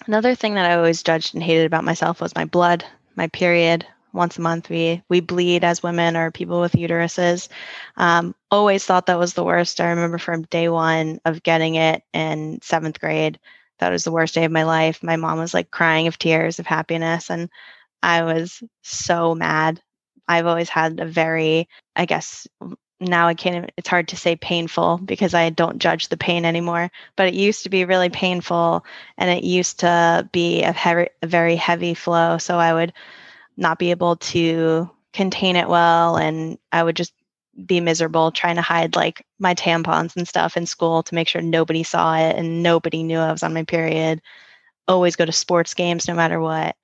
Another 0.07 0.35
thing 0.35 0.55
that 0.55 0.71
I 0.71 0.76
always 0.76 1.02
judged 1.02 1.35
and 1.35 1.43
hated 1.43 1.66
about 1.66 1.85
myself 1.85 2.21
was 2.21 2.35
my 2.35 2.45
blood, 2.45 2.85
my 3.16 3.28
period. 3.28 3.87
Once 4.12 4.38
a 4.38 4.40
month, 4.40 4.71
we 4.71 5.02
we 5.09 5.21
bleed 5.21 5.62
as 5.62 5.83
women 5.83 6.16
or 6.16 6.31
people 6.31 6.61
with 6.61 6.73
uteruses. 6.73 7.49
Um, 7.97 8.35
always 8.50 8.85
thought 8.85 9.07
that 9.07 9.19
was 9.19 9.35
the 9.35 9.45
worst. 9.45 9.81
I 9.81 9.90
remember 9.90 10.19
from 10.19 10.43
day 10.43 10.69
one 10.69 11.21
of 11.25 11.43
getting 11.43 11.75
it 11.75 12.02
in 12.14 12.61
seventh 12.62 12.99
grade, 13.00 13.38
that 13.78 13.90
was 13.90 14.05
the 14.05 14.12
worst 14.12 14.35
day 14.35 14.45
of 14.45 14.52
my 14.52 14.62
life. 14.62 15.02
My 15.02 15.16
mom 15.16 15.38
was 15.38 15.52
like 15.52 15.71
crying 15.71 16.07
of 16.07 16.19
tears 16.19 16.59
of 16.59 16.66
happiness, 16.66 17.31
and 17.31 17.50
I 18.02 18.23
was 18.23 18.62
so 18.83 19.35
mad. 19.35 19.83
I've 20.28 20.47
always 20.47 20.69
had 20.69 21.00
a 21.00 21.07
very, 21.07 21.69
I 21.95 22.07
guess, 22.07 22.47
now 23.00 23.29
I 23.29 23.35
can't, 23.35 23.71
it's 23.76 23.88
hard 23.88 24.09
to 24.09 24.17
say 24.17 24.37
painful 24.37 24.99
because 24.99 25.35
I 25.35 25.50
don't 25.50 25.79
judge 25.79 26.09
the 26.09 26.17
pain 26.17 26.45
anymore. 26.45 26.91
But 27.17 27.29
it 27.29 27.35
used 27.35 27.62
to 27.65 27.69
be 27.71 27.85
really 27.85 28.09
painful 28.09 28.85
and 29.19 29.31
it 29.31 29.45
used 29.45 29.81
to 29.81 30.29
be 30.33 30.62
a, 30.62 30.73
heavy, 30.73 31.09
a 31.23 31.26
very 31.26 31.57
heavy 31.57 31.95
flow. 31.95 32.38
So 32.38 32.59
I 32.59 32.73
would 32.75 32.93
not 33.57 33.79
be 33.79 33.91
able 33.91 34.17
to 34.17 34.91
contain 35.12 35.57
it 35.57 35.69
well. 35.69 36.17
And 36.17 36.59
I 36.73 36.83
would 36.83 36.97
just 36.97 37.12
be 37.67 37.81
miserable 37.81 38.31
trying 38.31 38.57
to 38.57 38.62
hide 38.62 38.97
like 38.97 39.25
my 39.38 39.55
tampons 39.55 40.17
and 40.17 40.29
stuff 40.29 40.57
in 40.57 40.67
school 40.67 41.03
to 41.03 41.15
make 41.15 41.29
sure 41.29 41.43
nobody 41.43 41.83
saw 41.83 42.17
it 42.17 42.37
and 42.37 42.62
nobody 42.62 43.03
knew 43.03 43.19
I 43.19 43.33
was 43.33 43.43
on 43.43 43.55
my 43.55 43.65
period. 43.65 44.21
Always 44.88 45.17
go 45.17 45.25
to 45.25 45.33
sports 45.33 45.75
games 45.75 46.09
no 46.09 46.15
matter 46.15 46.41
what. 46.41 46.76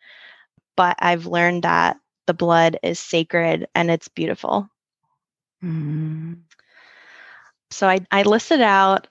But 0.76 0.96
I've 1.00 1.26
learned 1.26 1.64
that 1.64 1.98
the 2.26 2.34
blood 2.34 2.78
is 2.82 3.00
sacred 3.00 3.68
and 3.74 3.90
it's 3.90 4.08
beautiful. 4.08 4.68
Mm-hmm. 5.64 6.34
So 7.70 7.88
I, 7.88 8.00
I 8.10 8.22
listed 8.22 8.60
out 8.60 9.06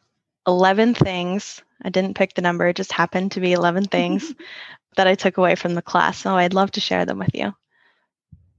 11 0.48 0.93
things. 0.96 1.62
I 1.84 1.89
didn't 1.89 2.15
pick 2.15 2.36
the 2.36 2.41
number, 2.41 2.67
it 2.67 2.75
just 2.75 2.91
happened 2.91 3.31
to 3.34 3.39
be 3.39 3.53
11 3.53 3.86
things 3.86 4.34
that 4.98 5.08
I 5.08 5.15
took 5.15 5.38
away 5.38 5.55
from 5.55 5.75
the 5.75 5.81
class. 5.81 6.20
So 6.20 6.36
I'd 6.36 6.53
love 6.53 6.72
to 6.72 6.81
share 6.81 7.05
them 7.05 7.20
with 7.20 7.34
you. 7.34 7.53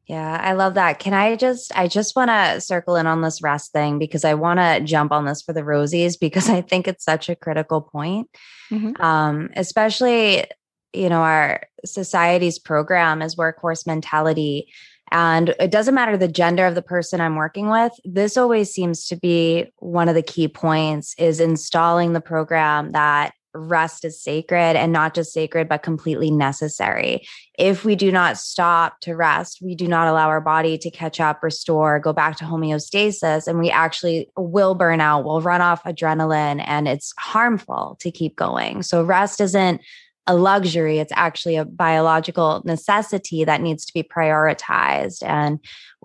Yeah, 0.06 0.40
I 0.42 0.52
love 0.54 0.74
that. 0.74 0.98
Can 0.98 1.14
I 1.14 1.36
just, 1.36 1.76
I 1.78 1.86
just 1.86 2.16
want 2.16 2.28
to 2.28 2.60
circle 2.60 2.96
in 2.96 3.06
on 3.06 3.22
this 3.22 3.40
rest 3.40 3.72
thing 3.72 3.98
because 3.98 4.24
I 4.24 4.34
want 4.34 4.58
to 4.58 4.80
jump 4.84 5.12
on 5.12 5.24
this 5.24 5.42
for 5.42 5.52
the 5.52 5.62
Rosies 5.62 6.18
because 6.18 6.48
I 6.48 6.60
think 6.60 6.88
it's 6.88 7.04
such 7.04 7.28
a 7.28 7.36
critical 7.36 7.80
point. 7.80 8.28
Mm-hmm. 8.70 9.00
Um, 9.00 9.50
especially, 9.54 10.44
you 10.92 11.08
know, 11.08 11.22
our 11.22 11.62
society's 11.84 12.58
program 12.58 13.22
is 13.22 13.36
workhorse 13.36 13.86
mentality. 13.86 14.72
And 15.10 15.54
it 15.60 15.70
doesn't 15.70 15.94
matter 15.94 16.16
the 16.16 16.28
gender 16.28 16.66
of 16.66 16.74
the 16.74 16.82
person 16.82 17.20
I'm 17.20 17.36
working 17.36 17.68
with. 17.68 17.92
This 18.04 18.36
always 18.36 18.72
seems 18.72 19.06
to 19.08 19.16
be 19.16 19.66
one 19.78 20.08
of 20.08 20.14
the 20.14 20.22
key 20.22 20.48
points 20.48 21.14
is 21.18 21.40
installing 21.40 22.12
the 22.12 22.20
program 22.20 22.92
that 22.92 23.34
rest 23.54 24.04
is 24.04 24.22
sacred 24.22 24.76
and 24.76 24.92
not 24.92 25.14
just 25.14 25.32
sacred, 25.32 25.68
but 25.68 25.82
completely 25.82 26.30
necessary. 26.30 27.26
If 27.58 27.84
we 27.84 27.96
do 27.96 28.10
not 28.10 28.38
stop 28.38 29.00
to 29.00 29.14
rest, 29.14 29.58
we 29.62 29.74
do 29.74 29.86
not 29.86 30.08
allow 30.08 30.28
our 30.28 30.40
body 30.40 30.78
to 30.78 30.90
catch 30.90 31.20
up, 31.20 31.42
restore, 31.42 32.00
go 32.00 32.12
back 32.12 32.36
to 32.38 32.44
homeostasis, 32.44 33.46
and 33.46 33.58
we 33.58 33.70
actually 33.70 34.30
will 34.36 34.74
burn 34.74 35.00
out, 35.00 35.24
we'll 35.24 35.42
run 35.42 35.60
off 35.60 35.84
adrenaline, 35.84 36.62
and 36.66 36.88
it's 36.88 37.12
harmful 37.18 37.96
to 38.00 38.10
keep 38.10 38.36
going. 38.36 38.82
So, 38.82 39.04
rest 39.04 39.40
isn't 39.40 39.80
a 40.26 40.34
luxury, 40.36 40.98
it's 40.98 41.12
actually 41.14 41.56
a 41.56 41.64
biological 41.64 42.62
necessity 42.64 43.44
that 43.44 43.60
needs 43.60 43.84
to 43.84 43.92
be 43.92 44.02
prioritized. 44.02 45.22
And 45.22 45.58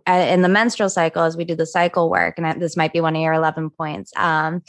uh, 0.08 0.26
in 0.30 0.42
the 0.42 0.50
menstrual 0.50 0.90
cycle, 0.90 1.24
as 1.24 1.38
we 1.38 1.46
do 1.46 1.56
the 1.56 1.66
cycle 1.66 2.10
work, 2.10 2.40
and 2.40 2.62
this 2.62 2.78
might 2.78 2.94
be 2.94 3.02
one 3.02 3.16
of 3.16 3.22
your 3.22 3.34
11 3.34 3.70
points, 3.72 4.12
um, 4.16 4.64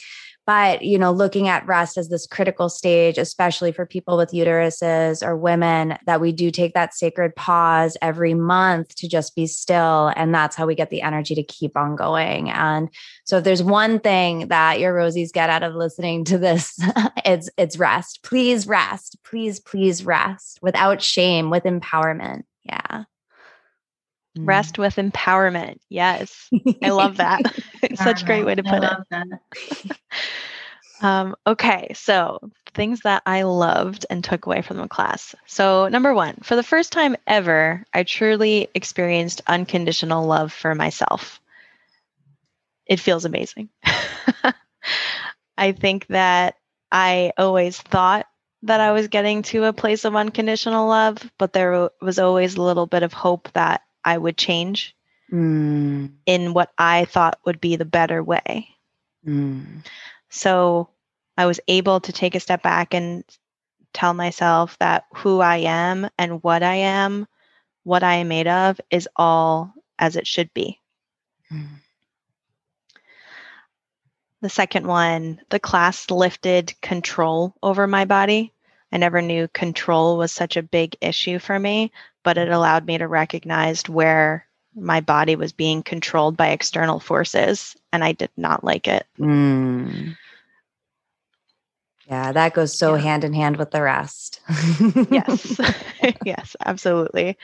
but 0.49 0.81
you 0.81 0.99
know 0.99 1.13
looking 1.13 1.47
at 1.47 1.67
rest 1.67 1.99
as 1.99 2.09
this 2.09 2.27
critical 2.27 2.71
stage 2.71 3.19
especially 3.19 3.71
for 3.71 3.85
people 3.85 4.17
with 4.17 4.33
uteruses 4.33 5.25
or 5.25 5.37
women 5.37 5.99
that 6.07 6.23
we 6.23 6.33
do 6.33 6.51
take 6.51 6.73
that 6.73 6.95
sacred 6.95 7.37
pause 7.37 7.97
every 8.01 8.33
month 8.35 8.95
to 8.95 9.09
just 9.09 9.37
be 9.37 9.47
still. 9.47 10.13
And 10.17 10.35
that's 10.35 10.57
how 10.57 10.67
we 10.67 10.75
get 10.75 10.91
the 10.91 11.03
energy 11.03 11.35
to 11.35 11.43
keep 11.43 11.77
on 11.77 11.97
going. 11.97 12.51
And 12.51 12.89
so 13.25 13.39
if 13.39 13.45
there's 13.45 13.63
one 13.63 14.01
thing 14.01 14.49
that 14.49 14.81
your 14.81 14.95
rosies 14.95 15.33
get 15.33 15.51
out 15.51 15.63
of 15.63 15.75
listening 15.75 16.25
to 16.25 16.39
this 16.39 16.79
it's 17.25 17.51
it's 17.59 17.79
rest. 17.79 18.21
Please 18.23 18.67
rest. 18.67 19.19
Please 19.25 19.61
please 19.61 20.05
rest 20.05 20.59
without 20.63 21.03
shame 21.03 21.51
with 21.51 21.65
empowerment. 21.65 22.43
Yeah. 22.65 23.05
Rest 24.39 24.77
mm. 24.77 24.79
with 24.79 24.97
empowerment. 24.97 25.79
Yes. 25.89 26.49
I 26.83 26.91
love 26.91 27.17
that. 27.17 27.43
Such 27.97 28.23
a 28.23 28.27
great 28.27 28.45
way 28.45 28.55
to 28.55 28.63
put 28.63 28.85
it 28.85 29.98
um, 31.01 31.35
okay 31.47 31.93
so 31.95 32.39
things 32.75 33.01
that 33.01 33.23
i 33.27 33.43
loved 33.43 34.07
and 34.11 34.23
took 34.23 34.47
away 34.47 34.63
from 34.63 34.77
the 34.77 34.89
class 34.89 35.35
so 35.47 35.89
number 35.89 36.15
one 36.15 36.37
for 36.43 36.57
the 36.57 36.63
first 36.63 36.93
time 36.93 37.17
ever 37.27 37.85
i 37.93 38.03
truly 38.03 38.69
experienced 38.75 39.41
unconditional 39.47 40.27
love 40.27 40.53
for 40.53 40.75
myself 40.75 41.41
it 42.87 43.01
feels 43.01 43.25
amazing 43.25 43.69
i 45.59 45.73
think 45.73 46.07
that 46.09 46.57
i 46.93 47.33
always 47.39 47.79
thought 47.79 48.27
that 48.63 48.81
I 48.81 48.93
was 48.93 49.09
getting 49.09 49.43
to 49.43 49.65
a 49.65 49.73
place 49.73 50.05
of 50.05 50.17
unconditional 50.17 50.89
love, 50.89 51.31
but 51.39 51.53
there 51.53 51.91
was 52.01 52.19
always 52.19 52.57
a 52.57 52.63
little 52.63 52.87
bit 52.87 53.03
of 53.03 53.13
hope 53.13 53.51
that 53.53 53.83
I 54.05 54.19
would 54.19 54.37
change 54.37 54.97
mm. 55.33 56.11
in 56.27 56.55
what 56.55 56.71
I 56.77 57.05
thought 57.05 57.39
would 57.45 57.61
be 57.61 57.77
the 57.77 57.85
better 57.85 58.23
way. 58.23 58.69
Mm. 59.27 59.85
So 60.31 60.91
I 61.37 61.47
was 61.47 61.61
able 61.69 62.01
to 62.01 62.13
take 62.13 62.35
a 62.35 62.41
step 62.41 62.63
back 62.63 62.95
and 62.95 63.25
tell 63.93 64.15
myself 64.15 64.77
that 64.79 65.05
who 65.15 65.41
I 65.41 65.59
am 65.59 66.09
and 66.19 66.43
what 66.43 66.63
I 66.63 66.75
am, 66.75 67.27
what 67.85 68.03
I 68.03 68.17
am 68.17 68.29
made 68.29 68.49
of, 68.49 68.81
is 68.91 69.09
all 69.17 69.73
as 69.99 70.17
it 70.17 70.27
should 70.27 70.53
be. 70.53 70.81
Mm. 71.53 71.81
The 74.41 74.49
second 74.49 74.87
one, 74.87 75.41
the 75.49 75.59
class 75.59 76.11
lifted 76.11 76.81
control 76.81 77.55
over 77.63 77.87
my 77.87 78.05
body. 78.05 78.53
I 78.93 78.97
never 78.97 79.21
knew 79.21 79.49
control 79.49 80.17
was 80.17 80.33
such 80.33 80.57
a 80.57 80.63
big 80.63 80.97
issue 81.01 81.39
for 81.39 81.59
me, 81.59 81.93
but 82.23 82.39
it 82.39 82.49
allowed 82.49 82.87
me 82.87 82.99
to 82.99 83.09
recognize 83.09 83.89
where 83.89 84.48
my 84.81 85.01
body 85.01 85.37
was 85.37 85.53
being 85.53 85.83
controlled 85.83 86.37
by 86.37 86.49
external 86.49 87.01
forces, 87.01 87.77
and 87.93 88.03
I 88.05 88.13
did 88.13 88.31
not 88.37 88.65
like 88.65 88.89
it. 88.89 89.07
Mm. 89.19 90.17
Yeah, 92.07 92.33
that 92.33 92.55
goes 92.55 92.77
so 92.77 92.95
yeah. 92.95 93.03
hand 93.03 93.25
in 93.25 93.35
hand 93.35 93.57
with 93.57 93.71
the 93.71 93.83
rest. 93.83 94.41
yes, 95.11 95.61
yes, 96.25 96.57
absolutely. 96.65 97.37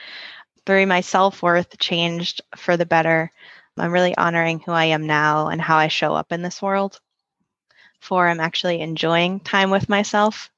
Three, 0.65 0.85
my 0.85 1.01
self 1.01 1.43
worth 1.43 1.77
changed 1.77 2.41
for 2.55 2.75
the 2.77 2.85
better. 2.85 3.31
I'm 3.77 3.91
really 3.91 4.15
honoring 4.15 4.61
who 4.61 4.71
I 4.71 4.85
am 4.85 5.05
now 5.05 5.47
and 5.47 5.61
how 5.61 5.77
I 5.77 5.89
show 5.89 6.13
up 6.13 6.31
in 6.31 6.41
this 6.41 6.61
world. 6.61 6.99
Four, 7.99 8.27
I'm 8.27 8.39
actually 8.39 8.81
enjoying 8.81 9.39
time 9.41 9.69
with 9.69 9.89
myself 9.89 10.49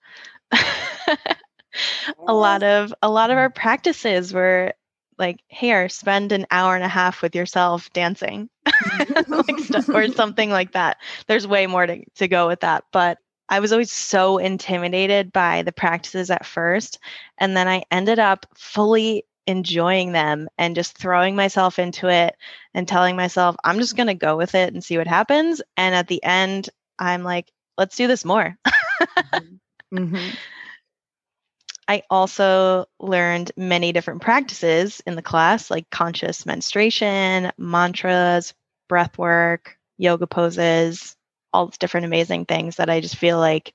a 2.28 2.34
lot 2.34 2.64
of 2.64 2.94
a 3.02 3.10
lot 3.10 3.32
of 3.32 3.38
our 3.38 3.50
practices 3.50 4.34
were 4.34 4.74
like 5.18 5.42
here 5.48 5.90
spend 5.90 6.32
an 6.32 6.46
hour 6.52 6.76
and 6.76 6.84
a 6.84 6.90
half 6.90 7.22
with 7.22 7.36
yourself 7.36 7.92
dancing 7.94 8.50
like 9.28 9.60
stuff, 9.60 9.90
or 9.90 10.08
something 10.14 10.50
like 10.50 10.72
that 10.72 10.98
there's 11.28 11.48
way 11.48 11.68
more 11.68 11.86
to, 11.86 12.04
to 12.16 12.28
go 12.28 12.48
with 12.48 12.60
that 12.62 12.84
but 12.92 13.18
i 13.50 13.60
was 13.60 13.72
always 13.72 13.92
so 13.92 14.38
intimidated 14.38 15.32
by 15.32 15.62
the 15.64 15.72
practices 15.72 16.30
at 16.30 16.46
first 16.46 17.00
and 17.38 17.56
then 17.56 17.68
i 17.68 17.84
ended 17.92 18.20
up 18.20 18.46
fully 18.56 19.24
enjoying 19.48 20.12
them 20.12 20.50
and 20.58 20.76
just 20.76 20.98
throwing 20.98 21.36
myself 21.36 21.80
into 21.80 22.10
it 22.10 22.36
and 22.74 22.88
telling 22.88 23.16
myself 23.16 23.56
i'm 23.64 23.80
just 23.80 23.96
going 23.96 24.08
to 24.08 24.14
go 24.14 24.36
with 24.36 24.56
it 24.56 24.74
and 24.74 24.84
see 24.84 24.98
what 24.98 25.08
happens 25.08 25.62
and 25.78 25.96
at 25.96 26.08
the 26.08 26.24
end 26.24 26.70
i'm 27.00 27.24
like 27.24 27.52
let's 27.78 27.96
do 27.96 28.08
this 28.08 28.26
more 28.26 28.58
mm-hmm. 28.68 29.56
Mm-hmm. 29.94 30.36
I 31.88 32.04
also 32.10 32.86
learned 33.00 33.52
many 33.56 33.92
different 33.94 34.22
practices 34.22 35.02
in 35.08 35.16
the 35.16 35.22
class, 35.22 35.72
like 35.72 35.90
conscious 35.90 36.46
menstruation, 36.46 37.52
mantras, 37.58 38.54
breath 38.90 39.18
work, 39.18 39.78
yoga 39.98 40.28
poses, 40.28 41.16
all 41.54 41.68
these 41.68 41.78
different 41.78 42.06
amazing 42.06 42.46
things 42.46 42.76
that 42.76 42.90
I 42.90 43.00
just 43.00 43.16
feel 43.16 43.40
like 43.40 43.74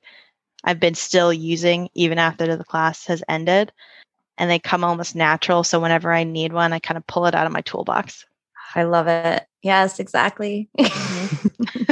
I've 0.62 0.80
been 0.80 0.94
still 0.94 1.32
using 1.32 1.88
even 1.94 2.18
after 2.18 2.56
the 2.56 2.64
class 2.64 3.06
has 3.06 3.24
ended. 3.28 3.72
And 4.38 4.50
they 4.50 4.58
come 4.58 4.84
almost 4.84 5.14
natural. 5.14 5.62
So 5.62 5.80
whenever 5.80 6.12
I 6.12 6.24
need 6.24 6.52
one, 6.52 6.72
I 6.72 6.78
kind 6.78 6.96
of 6.96 7.06
pull 7.06 7.26
it 7.26 7.34
out 7.34 7.46
of 7.46 7.52
my 7.52 7.60
toolbox. 7.62 8.24
I 8.74 8.84
love 8.84 9.06
it. 9.06 9.46
Yes, 9.62 10.00
exactly. 10.00 10.68
Mm-hmm. 10.78 11.82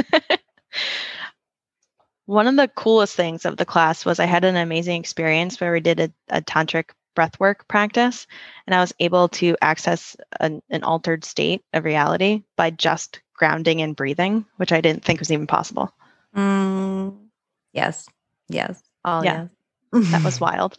One 2.25 2.47
of 2.47 2.55
the 2.55 2.67
coolest 2.67 3.15
things 3.15 3.45
of 3.45 3.57
the 3.57 3.65
class 3.65 4.05
was 4.05 4.19
I 4.19 4.25
had 4.25 4.45
an 4.45 4.55
amazing 4.55 4.99
experience 4.99 5.59
where 5.59 5.73
we 5.73 5.79
did 5.79 5.99
a, 5.99 6.11
a 6.29 6.41
tantric 6.41 6.91
breathwork 7.15 7.67
practice, 7.67 8.27
and 8.65 8.75
I 8.75 8.79
was 8.79 8.93
able 8.99 9.29
to 9.29 9.57
access 9.61 10.15
an, 10.39 10.61
an 10.69 10.83
altered 10.83 11.25
state 11.25 11.63
of 11.73 11.83
reality 11.83 12.43
by 12.55 12.69
just 12.69 13.21
grounding 13.33 13.81
and 13.81 13.95
breathing, 13.95 14.45
which 14.57 14.71
I 14.71 14.81
didn't 14.81 15.03
think 15.03 15.19
was 15.19 15.31
even 15.31 15.47
possible. 15.47 15.93
Mm, 16.35 17.17
yes. 17.73 18.07
Yes. 18.47 18.81
Oh, 19.03 19.23
yeah. 19.23 19.47
Yes. 19.93 20.11
that 20.11 20.23
was 20.23 20.39
wild. 20.41 20.77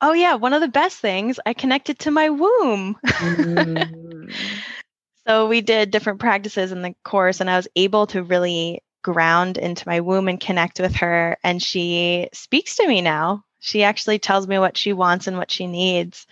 oh, 0.00 0.12
yeah. 0.12 0.34
One 0.34 0.52
of 0.52 0.60
the 0.60 0.68
best 0.68 0.98
things, 0.98 1.40
I 1.44 1.54
connected 1.54 1.98
to 2.00 2.10
my 2.10 2.30
womb. 2.30 2.96
mm. 3.04 4.32
So 5.26 5.48
we 5.48 5.60
did 5.60 5.90
different 5.90 6.20
practices 6.20 6.70
in 6.70 6.82
the 6.82 6.94
course, 7.02 7.40
and 7.40 7.50
I 7.50 7.56
was 7.56 7.66
able 7.74 8.06
to 8.08 8.22
really 8.22 8.80
ground 9.12 9.56
into 9.56 9.86
my 9.86 10.00
womb 10.00 10.26
and 10.26 10.40
connect 10.40 10.80
with 10.80 10.96
her. 10.96 11.38
And 11.44 11.62
she 11.62 12.28
speaks 12.32 12.76
to 12.76 12.88
me 12.88 13.00
now. 13.02 13.44
She 13.60 13.84
actually 13.84 14.18
tells 14.18 14.48
me 14.48 14.58
what 14.58 14.76
she 14.76 14.92
wants 14.92 15.28
and 15.28 15.38
what 15.38 15.50
she 15.50 15.66
needs. 15.68 16.26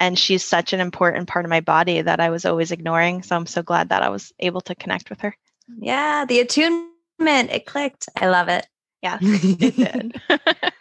and 0.00 0.18
she's 0.18 0.44
such 0.44 0.72
an 0.72 0.80
important 0.80 1.28
part 1.28 1.44
of 1.44 1.50
my 1.50 1.60
body 1.60 2.00
that 2.00 2.20
I 2.20 2.30
was 2.30 2.46
always 2.46 2.70
ignoring. 2.70 3.22
So 3.22 3.36
I'm 3.36 3.46
so 3.46 3.62
glad 3.62 3.88
that 3.90 4.02
I 4.02 4.08
was 4.08 4.32
able 4.38 4.60
to 4.62 4.74
connect 4.74 5.10
with 5.10 5.20
her. 5.20 5.36
Yeah, 5.78 6.24
the 6.24 6.40
attunement, 6.40 7.50
it 7.50 7.66
clicked. 7.66 8.08
I 8.16 8.28
love 8.28 8.48
it. 8.48 8.66
Yeah, 9.02 9.18
it 9.22 9.76
did. 9.76 10.20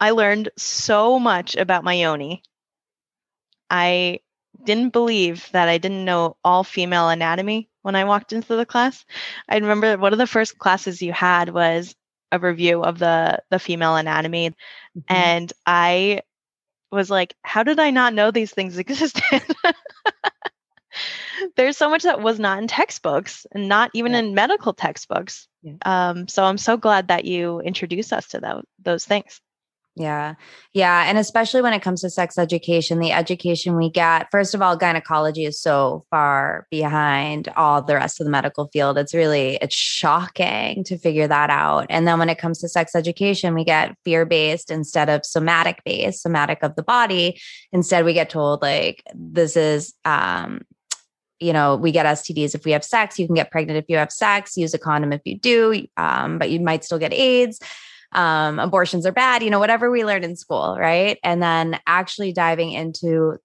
I 0.00 0.10
learned 0.10 0.50
so 0.58 1.18
much 1.18 1.56
about 1.56 1.84
my 1.84 1.94
yoni. 1.94 2.42
I 3.70 4.20
didn't 4.64 4.90
believe 4.90 5.48
that 5.52 5.68
I 5.68 5.78
didn't 5.78 6.04
know 6.04 6.36
all 6.44 6.64
female 6.64 7.08
anatomy 7.08 7.68
when 7.82 7.96
I 7.96 8.04
walked 8.04 8.32
into 8.32 8.56
the 8.56 8.66
class. 8.66 9.04
I 9.48 9.56
remember 9.56 9.96
one 9.96 10.12
of 10.12 10.18
the 10.18 10.26
first 10.26 10.58
classes 10.58 11.02
you 11.02 11.12
had 11.12 11.50
was 11.50 11.94
a 12.30 12.38
review 12.38 12.82
of 12.82 12.98
the 12.98 13.42
the 13.50 13.58
female 13.58 13.96
anatomy 13.96 14.50
mm-hmm. 14.50 15.00
and 15.08 15.52
I 15.66 16.22
was 16.90 17.10
like, 17.10 17.34
how 17.42 17.62
did 17.62 17.78
I 17.78 17.90
not 17.90 18.14
know 18.14 18.30
these 18.30 18.52
things 18.52 18.78
existed? 18.78 19.22
There's 21.56 21.76
so 21.76 21.88
much 21.90 22.02
that 22.04 22.20
was 22.20 22.38
not 22.38 22.58
in 22.58 22.68
textbooks 22.68 23.46
and 23.52 23.68
not 23.68 23.90
even 23.94 24.12
yeah. 24.12 24.20
in 24.20 24.34
medical 24.34 24.72
textbooks. 24.72 25.48
Yeah. 25.62 25.74
Um, 25.84 26.28
so 26.28 26.44
I'm 26.44 26.58
so 26.58 26.76
glad 26.76 27.08
that 27.08 27.24
you 27.24 27.60
introduced 27.60 28.12
us 28.12 28.28
to 28.28 28.40
those, 28.40 28.64
those 28.82 29.04
things. 29.04 29.40
Yeah. 29.94 30.36
Yeah. 30.72 31.04
And 31.06 31.18
especially 31.18 31.60
when 31.60 31.74
it 31.74 31.82
comes 31.82 32.00
to 32.00 32.08
sex 32.08 32.38
education, 32.38 32.98
the 32.98 33.12
education 33.12 33.76
we 33.76 33.90
get, 33.90 34.28
first 34.30 34.54
of 34.54 34.62
all, 34.62 34.74
gynecology 34.74 35.44
is 35.44 35.60
so 35.60 36.06
far 36.08 36.66
behind 36.70 37.48
all 37.56 37.82
the 37.82 37.96
rest 37.96 38.18
of 38.18 38.24
the 38.24 38.30
medical 38.30 38.68
field. 38.72 38.96
It's 38.96 39.12
really, 39.12 39.58
it's 39.60 39.74
shocking 39.74 40.82
to 40.84 40.96
figure 40.96 41.28
that 41.28 41.50
out. 41.50 41.86
And 41.90 42.08
then 42.08 42.18
when 42.18 42.30
it 42.30 42.38
comes 42.38 42.58
to 42.60 42.70
sex 42.70 42.94
education, 42.94 43.54
we 43.54 43.64
get 43.64 43.94
fear 44.02 44.24
based 44.24 44.70
instead 44.70 45.10
of 45.10 45.26
somatic 45.26 45.82
based, 45.84 46.22
somatic 46.22 46.62
of 46.62 46.74
the 46.74 46.82
body. 46.82 47.38
Instead, 47.70 48.06
we 48.06 48.14
get 48.14 48.30
told 48.30 48.62
like, 48.62 49.02
this 49.14 49.58
is, 49.58 49.92
um, 50.06 50.62
you 51.38 51.52
know, 51.52 51.76
we 51.76 51.92
get 51.92 52.06
STDs 52.06 52.54
if 52.54 52.64
we 52.64 52.70
have 52.70 52.84
sex. 52.84 53.18
You 53.18 53.26
can 53.26 53.34
get 53.34 53.50
pregnant 53.50 53.76
if 53.76 53.84
you 53.88 53.98
have 53.98 54.12
sex. 54.12 54.56
Use 54.56 54.72
a 54.72 54.78
condom 54.78 55.12
if 55.12 55.20
you 55.26 55.38
do, 55.38 55.86
um, 55.98 56.38
but 56.38 56.48
you 56.48 56.60
might 56.60 56.82
still 56.82 56.98
get 56.98 57.12
AIDS 57.12 57.60
um, 58.12 58.58
abortions 58.58 59.06
are 59.06 59.12
bad, 59.12 59.42
you 59.42 59.50
know, 59.50 59.58
whatever 59.58 59.90
we 59.90 60.04
learned 60.04 60.24
in 60.24 60.36
school, 60.36 60.76
right? 60.78 61.18
And 61.22 61.42
then 61.42 61.78
actually 61.86 62.32
diving 62.32 62.72
into 62.72 63.38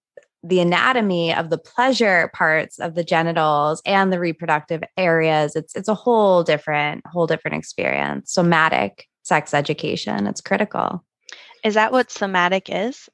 the 0.44 0.60
anatomy 0.60 1.34
of 1.34 1.50
the 1.50 1.58
pleasure 1.58 2.30
parts 2.32 2.78
of 2.78 2.94
the 2.94 3.02
genitals 3.02 3.82
and 3.84 4.12
the 4.12 4.20
reproductive 4.20 4.84
areas 4.96 5.56
it's 5.56 5.74
it's 5.74 5.88
a 5.88 5.94
whole 5.94 6.44
different 6.44 7.04
whole 7.06 7.26
different 7.26 7.56
experience. 7.56 8.32
Somatic 8.32 9.06
sex 9.24 9.52
education 9.52 10.26
it's 10.26 10.40
critical. 10.40 11.04
Is 11.64 11.74
that 11.74 11.90
what 11.90 12.10
somatic 12.10 12.68
is 12.70 13.08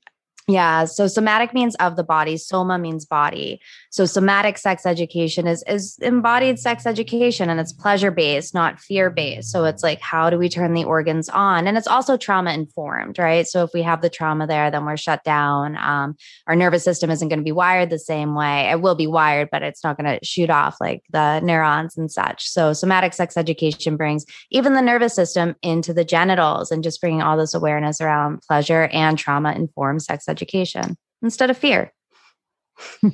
yeah. 0.46 0.84
So 0.84 1.06
somatic 1.06 1.54
means 1.54 1.74
of 1.76 1.96
the 1.96 2.04
body. 2.04 2.36
Soma 2.36 2.78
means 2.78 3.06
body. 3.06 3.62
So 3.88 4.04
somatic 4.04 4.58
sex 4.58 4.84
education 4.84 5.46
is 5.46 5.64
is 5.66 5.96
embodied 6.02 6.58
sex 6.58 6.84
education 6.84 7.48
and 7.48 7.58
it's 7.58 7.72
pleasure 7.72 8.10
based, 8.10 8.52
not 8.52 8.78
fear 8.78 9.08
based. 9.08 9.50
So 9.50 9.64
it's 9.64 9.82
like 9.82 10.02
how 10.02 10.28
do 10.28 10.36
we 10.36 10.50
turn 10.50 10.74
the 10.74 10.84
organs 10.84 11.30
on? 11.30 11.66
And 11.66 11.78
it's 11.78 11.86
also 11.86 12.18
trauma 12.18 12.52
informed, 12.52 13.18
right? 13.18 13.46
So 13.46 13.64
if 13.64 13.70
we 13.72 13.80
have 13.82 14.02
the 14.02 14.10
trauma 14.10 14.46
there, 14.46 14.70
then 14.70 14.84
we're 14.84 14.98
shut 14.98 15.24
down. 15.24 15.78
Um, 15.78 16.14
our 16.46 16.54
nervous 16.54 16.84
system 16.84 17.08
isn't 17.08 17.28
going 17.28 17.38
to 17.38 17.44
be 17.44 17.50
wired 17.50 17.88
the 17.88 17.98
same 17.98 18.34
way. 18.34 18.68
It 18.70 18.82
will 18.82 18.96
be 18.96 19.06
wired, 19.06 19.48
but 19.50 19.62
it's 19.62 19.82
not 19.82 19.96
going 19.96 20.18
to 20.18 20.22
shoot 20.26 20.50
off 20.50 20.76
like 20.78 21.04
the 21.08 21.40
neurons 21.40 21.96
and 21.96 22.12
such. 22.12 22.50
So 22.50 22.74
somatic 22.74 23.14
sex 23.14 23.38
education 23.38 23.96
brings 23.96 24.26
even 24.50 24.74
the 24.74 24.82
nervous 24.82 25.14
system 25.14 25.56
into 25.62 25.94
the 25.94 26.04
genitals 26.04 26.70
and 26.70 26.84
just 26.84 27.00
bringing 27.00 27.22
all 27.22 27.38
this 27.38 27.54
awareness 27.54 28.02
around 28.02 28.42
pleasure 28.42 28.90
and 28.92 29.18
trauma 29.18 29.52
informed 29.52 30.02
sex 30.02 30.24
education 30.28 30.33
instead 31.22 31.50
of 31.50 31.58
fear. 31.58 31.92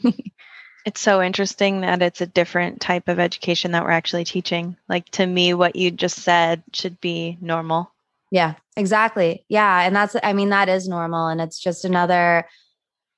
it's 0.87 1.01
so 1.01 1.23
interesting 1.23 1.83
that 1.83 2.03
it's 2.03 2.21
a 2.21 2.27
different 2.27 2.81
type 2.81 3.09
of 3.09 3.19
education 3.19 3.73
that 3.73 3.85
we're 3.85 3.91
actually 3.91 4.25
teaching. 4.25 4.77
Like 4.89 5.09
to 5.11 5.27
me, 5.27 5.55
what 5.55 5.77
you 5.77 5.91
just 5.91 6.21
said 6.21 6.63
should 6.73 7.01
be 7.01 7.37
normal. 7.41 7.93
Yeah, 8.31 8.55
exactly. 8.77 9.45
Yeah. 9.49 9.83
And 9.83 9.95
that's, 9.95 10.17
I 10.23 10.33
mean, 10.33 10.51
that 10.51 10.69
is 10.69 10.89
normal. 10.89 11.27
And 11.27 11.41
it's 11.41 11.59
just 11.59 11.85
another, 11.85 12.47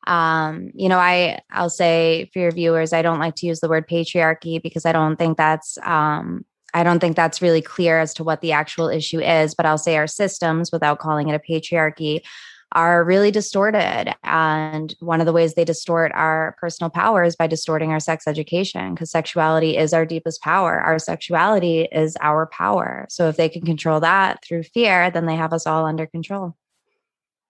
um, 0.07 0.71
you 0.75 0.89
know, 0.89 0.99
I, 0.99 1.41
I'll 1.51 1.71
say 1.71 2.31
for 2.33 2.41
your 2.41 2.51
viewers, 2.51 2.93
I 2.93 3.03
don't 3.03 3.21
like 3.21 3.37
to 3.37 3.47
use 3.47 3.61
the 3.61 3.69
word 3.69 3.87
patriarchy 3.89 4.61
because 4.61 4.87
I 4.87 4.93
don't 4.93 5.17
think 5.17 5.37
that's, 5.37 5.79
um, 5.85 6.45
I 6.75 6.83
don't 6.83 7.01
think 7.01 7.15
that's 7.17 7.43
really 7.43 7.61
clear 7.61 8.01
as 8.01 8.15
to 8.15 8.25
what 8.25 8.41
the 8.41 8.53
actual 8.53 8.89
issue 8.89 9.21
is, 9.21 9.55
but 9.55 9.67
I'll 9.67 9.79
say 9.79 9.97
our 9.97 10.07
systems 10.07 10.73
without 10.73 10.99
calling 10.99 11.29
it 11.29 11.35
a 11.35 11.39
patriarchy 11.39 12.23
are 12.73 13.05
really 13.05 13.31
distorted. 13.31 14.15
And 14.23 14.95
one 15.01 15.21
of 15.21 15.27
the 15.27 15.33
ways 15.33 15.55
they 15.55 15.65
distort 15.65 16.13
our 16.15 16.57
personal 16.61 16.91
power 16.91 17.23
is 17.25 17.37
by 17.37 17.47
distorting 17.47 17.93
our 17.93 18.01
sex 18.01 18.27
education, 18.27 18.95
because 18.95 19.11
sexuality 19.11 19.77
is 19.77 19.93
our 19.93 20.07
deepest 20.07 20.43
power. 20.43 20.81
Our 20.81 20.99
sexuality 20.99 21.89
is 21.93 22.17
our 22.21 22.47
power. 22.47 23.07
So 23.09 23.29
if 23.29 23.37
they 23.37 23.49
can 23.49 23.65
control 23.65 24.01
that 24.01 24.45
through 24.45 24.65
fear, 24.65 25.11
then 25.11 25.27
they 25.27 25.37
have 25.37 25.53
us 25.53 25.67
all 25.67 25.87
under 25.87 26.07
control. 26.07 26.57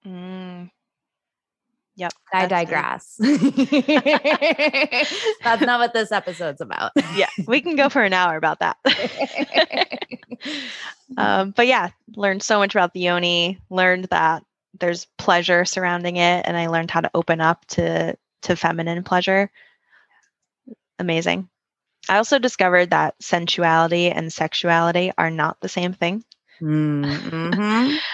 Mm. 0.06 0.70
Yep. 1.94 2.12
I 2.32 2.46
digress. 2.46 3.16
that's 3.20 3.30
not 5.60 5.78
what 5.78 5.92
this 5.92 6.10
episode's 6.10 6.62
about. 6.62 6.92
yeah, 7.14 7.28
we 7.46 7.60
can 7.60 7.76
go 7.76 7.88
for 7.90 8.02
an 8.02 8.14
hour 8.14 8.36
about 8.36 8.60
that. 8.60 8.78
um, 11.16 11.52
but 11.56 11.66
yeah, 11.66 11.90
learned 12.16 12.42
so 12.42 12.58
much 12.58 12.74
about 12.74 12.94
the 12.94 13.00
yoni, 13.00 13.60
learned 13.70 14.04
that 14.04 14.42
there's 14.78 15.06
pleasure 15.18 15.64
surrounding 15.64 16.16
it 16.16 16.44
and 16.46 16.56
I 16.56 16.68
learned 16.68 16.90
how 16.90 17.00
to 17.00 17.10
open 17.14 17.40
up 17.40 17.64
to 17.68 18.16
to 18.42 18.56
feminine 18.56 19.04
pleasure. 19.04 19.50
Amazing. 20.98 21.48
I 22.08 22.16
also 22.16 22.38
discovered 22.38 22.90
that 22.90 23.14
sensuality 23.20 24.10
and 24.10 24.32
sexuality 24.32 25.12
are 25.16 25.30
not 25.30 25.60
the 25.60 25.68
same 25.68 25.92
thing. 25.92 26.24
Mm-hmm. 26.60 27.52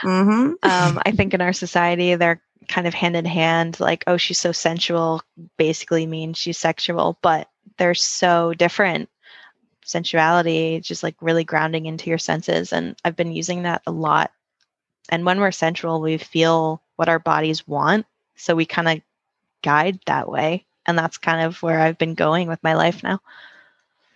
Mm-hmm. 0.06 0.52
um, 0.62 1.02
I 1.04 1.10
think 1.12 1.34
in 1.34 1.40
our 1.40 1.52
society 1.52 2.14
they're 2.14 2.42
kind 2.68 2.86
of 2.86 2.94
hand 2.94 3.16
in 3.16 3.24
hand. 3.24 3.80
Like, 3.80 4.04
oh, 4.06 4.16
she's 4.16 4.38
so 4.38 4.52
sensual, 4.52 5.22
basically 5.56 6.06
means 6.06 6.38
she's 6.38 6.58
sexual, 6.58 7.18
but 7.22 7.48
they're 7.78 7.94
so 7.94 8.54
different. 8.54 9.08
Sensuality, 9.86 10.82
just 10.82 11.02
like 11.02 11.16
really 11.22 11.44
grounding 11.44 11.86
into 11.86 12.10
your 12.10 12.18
senses, 12.18 12.74
and 12.74 12.94
I've 13.06 13.16
been 13.16 13.32
using 13.32 13.62
that 13.62 13.80
a 13.86 13.90
lot 13.90 14.32
and 15.08 15.24
when 15.24 15.40
we're 15.40 15.50
sensual, 15.52 16.00
we 16.00 16.18
feel 16.18 16.82
what 16.96 17.08
our 17.08 17.18
bodies 17.18 17.66
want. 17.66 18.06
So 18.36 18.54
we 18.54 18.66
kind 18.66 18.88
of 18.88 19.00
guide 19.62 20.00
that 20.06 20.28
way. 20.28 20.66
And 20.86 20.98
that's 20.98 21.18
kind 21.18 21.42
of 21.44 21.62
where 21.62 21.80
I've 21.80 21.98
been 21.98 22.14
going 22.14 22.48
with 22.48 22.62
my 22.62 22.74
life 22.74 23.02
now. 23.02 23.20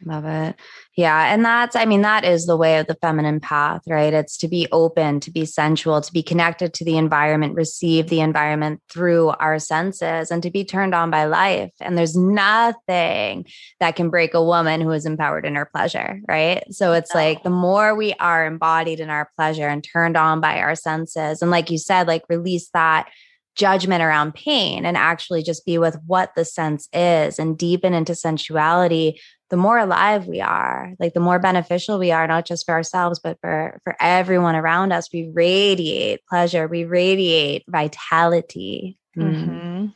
Love 0.05 0.25
it. 0.25 0.57
Yeah. 0.97 1.33
And 1.33 1.45
that's, 1.45 1.77
I 1.77 1.85
mean, 1.85 2.03
that 2.03 2.25
is 2.25 2.47
the 2.47 2.57
way 2.57 2.79
of 2.79 2.87
the 2.87 2.97
feminine 2.97 3.41
path, 3.41 3.83
right? 3.87 4.13
It's 4.13 4.37
to 4.39 4.49
be 4.49 4.67
open, 4.73 5.21
to 5.21 5.31
be 5.31 5.45
sensual, 5.45 6.01
to 6.01 6.13
be 6.13 6.23
connected 6.23 6.75
to 6.75 6.85
the 6.85 6.97
environment, 6.97 7.55
receive 7.55 8.09
the 8.09 8.21
environment 8.21 8.83
through 8.91 9.29
our 9.41 9.59
senses, 9.59 10.31
and 10.31 10.43
to 10.43 10.51
be 10.51 10.65
turned 10.65 10.95
on 10.95 11.11
by 11.11 11.25
life. 11.25 11.73
And 11.81 11.97
there's 11.97 12.17
nothing 12.17 13.47
that 13.81 13.97
can 13.97 14.11
break 14.11 14.35
a 14.35 14.45
woman 14.45 14.81
who 14.81 14.91
is 14.91 15.07
empowered 15.07 15.47
in 15.47 15.55
her 15.55 15.67
pleasure, 15.67 16.21
right? 16.29 16.65
So 16.71 16.93
it's 16.93 17.15
like 17.15 17.43
the 17.43 17.51
more 17.51 17.95
we 17.95 18.13
are 18.15 18.45
embodied 18.45 19.01
in 19.01 19.09
our 19.09 19.31
pleasure 19.37 19.69
and 19.69 19.85
turned 19.85 20.17
on 20.17 20.41
by 20.41 20.59
our 20.59 20.75
senses, 20.75 21.43
and 21.43 21.51
like 21.51 21.71
you 21.71 21.79
said, 21.79 22.09
like 22.09 22.25
release 22.29 22.69
that 22.75 23.09
judgment 23.55 24.03
around 24.03 24.35
pain 24.35 24.87
and 24.87 24.97
actually 24.97 25.43
just 25.43 25.67
be 25.67 25.77
with 25.77 25.99
what 26.07 26.33
the 26.35 26.45
sense 26.45 26.89
is 26.93 27.39
and 27.39 27.59
deepen 27.59 27.93
into 27.93 28.15
sensuality 28.15 29.21
the 29.53 29.57
more 29.59 29.77
alive 29.77 30.27
we 30.27 30.41
are 30.41 30.95
like 30.99 31.13
the 31.13 31.21
more 31.21 31.39
beneficial 31.39 31.99
we 31.99 32.11
are 32.11 32.27
not 32.27 32.47
just 32.47 32.65
for 32.65 32.73
ourselves 32.73 33.19
but 33.19 33.39
for 33.43 33.79
for 33.85 33.95
everyone 34.01 34.57
around 34.57 34.93
us 34.93 35.13
we 35.13 35.29
radiate 35.29 36.25
pleasure 36.27 36.67
we 36.67 36.85
radiate 36.85 37.63
vitality 37.69 38.97
mm-hmm. 39.15 39.51
mm-hmm. 39.51 39.87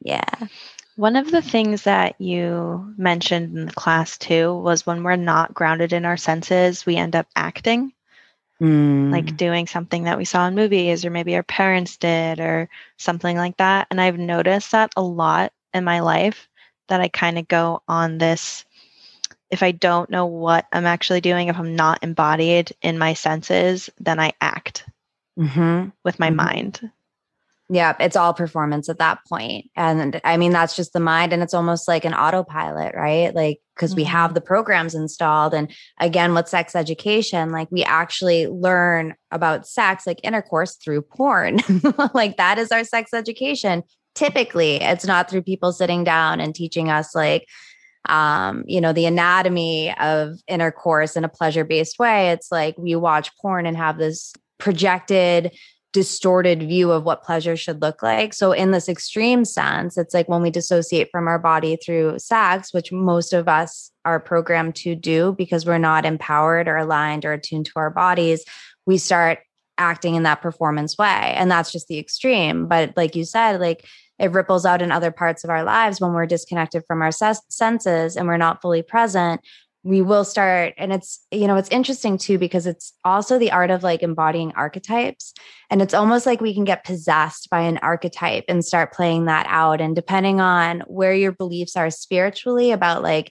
yeah 0.00 0.48
one 0.96 1.14
of 1.14 1.30
the 1.30 1.40
things 1.40 1.82
that 1.82 2.20
you 2.20 2.92
mentioned 2.98 3.56
in 3.56 3.66
the 3.66 3.72
class 3.72 4.18
too 4.18 4.52
was 4.58 4.84
when 4.84 5.04
we're 5.04 5.14
not 5.14 5.54
grounded 5.54 5.92
in 5.92 6.04
our 6.04 6.16
senses 6.16 6.84
we 6.84 6.96
end 6.96 7.14
up 7.14 7.28
acting 7.36 7.92
mm. 8.60 9.12
like 9.12 9.36
doing 9.36 9.68
something 9.68 10.02
that 10.02 10.18
we 10.18 10.24
saw 10.24 10.48
in 10.48 10.56
movies 10.56 11.04
or 11.04 11.10
maybe 11.10 11.36
our 11.36 11.44
parents 11.44 11.96
did 11.96 12.40
or 12.40 12.68
something 12.96 13.36
like 13.36 13.56
that 13.58 13.86
and 13.92 14.00
i've 14.00 14.18
noticed 14.18 14.72
that 14.72 14.92
a 14.96 15.02
lot 15.02 15.52
in 15.72 15.84
my 15.84 16.00
life 16.00 16.48
that 16.88 17.00
i 17.00 17.06
kind 17.06 17.38
of 17.38 17.46
go 17.46 17.80
on 17.86 18.18
this 18.18 18.64
if 19.50 19.62
I 19.62 19.72
don't 19.72 20.10
know 20.10 20.26
what 20.26 20.66
I'm 20.72 20.86
actually 20.86 21.20
doing, 21.20 21.48
if 21.48 21.58
I'm 21.58 21.76
not 21.76 22.02
embodied 22.02 22.74
in 22.82 22.98
my 22.98 23.14
senses, 23.14 23.90
then 23.98 24.18
I 24.18 24.32
act 24.40 24.84
mm-hmm. 25.38 25.90
with 26.04 26.18
my 26.18 26.28
mm-hmm. 26.28 26.36
mind. 26.36 26.90
Yeah, 27.68 27.96
it's 27.98 28.14
all 28.14 28.32
performance 28.32 28.88
at 28.88 28.98
that 28.98 29.18
point. 29.28 29.70
And 29.74 30.20
I 30.22 30.36
mean, 30.36 30.52
that's 30.52 30.76
just 30.76 30.92
the 30.92 31.00
mind. 31.00 31.32
And 31.32 31.42
it's 31.42 31.54
almost 31.54 31.88
like 31.88 32.04
an 32.04 32.14
autopilot, 32.14 32.94
right? 32.94 33.34
Like, 33.34 33.58
because 33.74 33.90
mm-hmm. 33.90 33.96
we 33.96 34.04
have 34.04 34.34
the 34.34 34.40
programs 34.40 34.94
installed. 34.94 35.52
And 35.52 35.72
again, 35.98 36.32
with 36.32 36.48
sex 36.48 36.76
education, 36.76 37.50
like 37.50 37.68
we 37.72 37.82
actually 37.82 38.46
learn 38.46 39.16
about 39.32 39.66
sex, 39.66 40.06
like 40.06 40.20
intercourse 40.22 40.76
through 40.76 41.02
porn. 41.02 41.60
like 42.14 42.36
that 42.36 42.58
is 42.58 42.70
our 42.70 42.84
sex 42.84 43.12
education 43.12 43.82
typically 44.16 44.76
it's 44.76 45.04
not 45.04 45.30
through 45.30 45.42
people 45.42 45.72
sitting 45.72 46.02
down 46.02 46.40
and 46.40 46.54
teaching 46.54 46.90
us 46.90 47.14
like 47.14 47.46
um, 48.08 48.64
you 48.66 48.80
know, 48.80 48.92
the 48.92 49.06
anatomy 49.06 49.94
of 49.98 50.38
intercourse 50.48 51.16
in 51.16 51.24
a 51.24 51.28
pleasure 51.28 51.64
based 51.64 51.98
way. 51.98 52.30
It's 52.30 52.50
like 52.50 52.76
we 52.78 52.94
watch 52.96 53.36
porn 53.38 53.66
and 53.66 53.76
have 53.76 53.98
this 53.98 54.32
projected, 54.58 55.56
distorted 55.92 56.62
view 56.62 56.92
of 56.92 57.04
what 57.04 57.22
pleasure 57.22 57.56
should 57.56 57.80
look 57.80 58.02
like. 58.02 58.34
So, 58.34 58.52
in 58.52 58.70
this 58.70 58.88
extreme 58.88 59.44
sense, 59.44 59.96
it's 59.96 60.14
like 60.14 60.28
when 60.28 60.42
we 60.42 60.50
dissociate 60.50 61.08
from 61.10 61.26
our 61.26 61.38
body 61.38 61.76
through 61.76 62.18
sex, 62.18 62.72
which 62.72 62.92
most 62.92 63.32
of 63.32 63.48
us 63.48 63.90
are 64.04 64.20
programmed 64.20 64.76
to 64.76 64.94
do 64.94 65.34
because 65.36 65.66
we're 65.66 65.78
not 65.78 66.04
empowered 66.04 66.68
or 66.68 66.76
aligned 66.76 67.24
or 67.24 67.32
attuned 67.32 67.66
to 67.66 67.72
our 67.76 67.90
bodies, 67.90 68.44
we 68.86 68.98
start 68.98 69.40
acting 69.78 70.14
in 70.14 70.22
that 70.22 70.42
performance 70.42 70.96
way. 70.96 71.34
And 71.36 71.50
that's 71.50 71.72
just 71.72 71.88
the 71.88 71.98
extreme. 71.98 72.66
But, 72.66 72.94
like 72.96 73.16
you 73.16 73.24
said, 73.24 73.60
like, 73.60 73.86
it 74.18 74.32
ripples 74.32 74.64
out 74.64 74.82
in 74.82 74.90
other 74.90 75.10
parts 75.10 75.44
of 75.44 75.50
our 75.50 75.62
lives 75.62 76.00
when 76.00 76.12
we're 76.12 76.26
disconnected 76.26 76.84
from 76.86 77.02
our 77.02 77.12
ses- 77.12 77.42
senses 77.48 78.16
and 78.16 78.26
we're 78.26 78.36
not 78.36 78.62
fully 78.62 78.82
present 78.82 79.40
we 79.86 80.02
will 80.02 80.24
start 80.24 80.74
and 80.78 80.92
it's 80.92 81.24
you 81.30 81.46
know 81.46 81.54
it's 81.54 81.68
interesting 81.68 82.18
too 82.18 82.38
because 82.38 82.66
it's 82.66 82.92
also 83.04 83.38
the 83.38 83.52
art 83.52 83.70
of 83.70 83.84
like 83.84 84.02
embodying 84.02 84.52
archetypes 84.56 85.32
and 85.70 85.80
it's 85.80 85.94
almost 85.94 86.26
like 86.26 86.40
we 86.40 86.52
can 86.52 86.64
get 86.64 86.84
possessed 86.84 87.48
by 87.50 87.60
an 87.60 87.78
archetype 87.78 88.42
and 88.48 88.64
start 88.64 88.92
playing 88.92 89.26
that 89.26 89.46
out 89.48 89.80
and 89.80 89.94
depending 89.94 90.40
on 90.40 90.80
where 90.88 91.14
your 91.14 91.30
beliefs 91.30 91.76
are 91.76 91.88
spiritually 91.88 92.72
about 92.72 93.04
like 93.04 93.30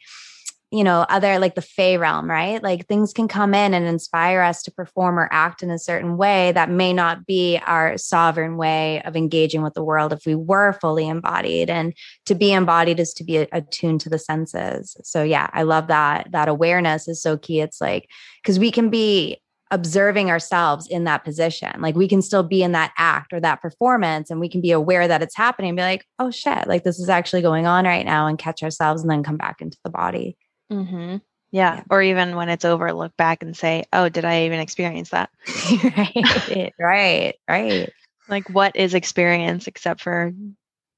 you 0.76 0.84
know, 0.84 1.06
other 1.08 1.40
like 1.40 1.56
the 1.56 1.62
Fey 1.62 1.98
realm, 1.98 2.30
right? 2.30 2.62
Like 2.62 2.86
things 2.86 3.14
can 3.14 3.30
come 3.30 3.54
in 3.54 3.74
and 3.74 3.86
inspire 3.86 4.42
us 4.42 4.62
to 4.64 4.72
perform 4.72 5.18
or 5.18 5.30
act 5.32 5.64
in 5.64 5.72
a 5.72 5.80
certain 5.80 6.18
way 6.18 6.52
that 6.52 6.70
may 6.70 6.92
not 6.92 7.26
be 7.26 7.58
our 7.66 7.98
sovereign 7.98 8.58
way 8.58 9.02
of 9.04 9.16
engaging 9.16 9.62
with 9.62 9.74
the 9.74 9.84
world 9.86 10.12
if 10.12 10.26
we 10.26 10.36
were 10.36 10.74
fully 10.74 11.08
embodied. 11.08 11.70
And 11.70 11.94
to 12.26 12.36
be 12.36 12.52
embodied 12.52 13.00
is 13.00 13.14
to 13.14 13.24
be 13.24 13.38
attuned 13.38 14.02
to 14.02 14.10
the 14.10 14.20
senses. 14.20 14.98
So 15.02 15.24
yeah, 15.24 15.50
I 15.54 15.64
love 15.64 15.88
that. 15.88 16.30
That 16.34 16.50
awareness 16.50 17.08
is 17.08 17.22
so 17.22 17.38
key. 17.38 17.62
It's 17.62 17.80
like, 17.80 18.10
because 18.44 18.60
we 18.60 18.70
can 18.70 18.90
be 18.90 19.38
observing 19.72 20.30
ourselves 20.30 20.88
in 20.88 21.06
that 21.06 21.24
position. 21.24 21.72
Like 21.80 21.96
we 21.96 22.10
can 22.10 22.22
still 22.22 22.44
be 22.44 22.64
in 22.64 22.74
that 22.74 22.92
act 22.98 23.32
or 23.32 23.40
that 23.40 23.62
performance 23.62 24.30
and 24.30 24.42
we 24.42 24.50
can 24.50 24.60
be 24.60 24.72
aware 24.72 25.08
that 25.08 25.22
it's 25.22 25.38
happening 25.38 25.70
and 25.70 25.78
be 25.78 25.84
like, 25.84 26.06
oh 26.20 26.32
shit, 26.32 26.68
like 26.68 26.84
this 26.84 27.00
is 27.00 27.08
actually 27.08 27.42
going 27.42 27.66
on 27.66 27.86
right 27.86 28.06
now 28.06 28.28
and 28.28 28.38
catch 28.38 28.62
ourselves 28.62 29.02
and 29.02 29.10
then 29.10 29.24
come 29.24 29.38
back 29.38 29.62
into 29.62 29.78
the 29.86 29.90
body. 29.90 30.38
Mm-hmm. 30.72 31.18
Yeah. 31.52 31.76
yeah. 31.76 31.84
Or 31.90 32.02
even 32.02 32.36
when 32.36 32.50
it's 32.50 32.66
over, 32.66 32.92
look 32.94 33.16
back 33.18 33.44
and 33.44 33.56
say, 33.56 33.86
oh, 33.94 34.10
did 34.10 34.26
I 34.26 34.46
even 34.46 34.60
experience 34.60 35.10
that? 35.10 35.30
right. 35.98 36.74
right. 36.80 37.36
Right. 37.48 37.94
Like, 38.28 38.50
what 38.50 38.76
is 38.76 38.94
experience 38.94 39.68
except 39.68 40.02
for 40.02 40.34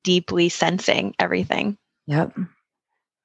deeply 0.03 0.49
sensing 0.49 1.13
everything? 1.19 1.77
Yep. 2.07 2.37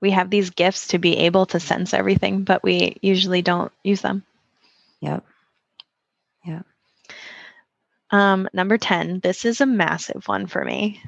We 0.00 0.10
have 0.10 0.30
these 0.30 0.50
gifts 0.50 0.88
to 0.88 0.98
be 0.98 1.18
able 1.18 1.46
to 1.46 1.60
sense 1.60 1.94
everything, 1.94 2.42
but 2.42 2.62
we 2.64 2.98
usually 3.02 3.42
don't 3.42 3.72
use 3.84 4.00
them. 4.00 4.24
Yep. 5.00 5.24
Yeah. 6.44 6.62
Um, 8.10 8.48
number 8.52 8.78
10, 8.78 9.20
this 9.20 9.44
is 9.44 9.60
a 9.60 9.66
massive 9.66 10.26
one 10.26 10.46
for 10.46 10.64
me. 10.64 11.00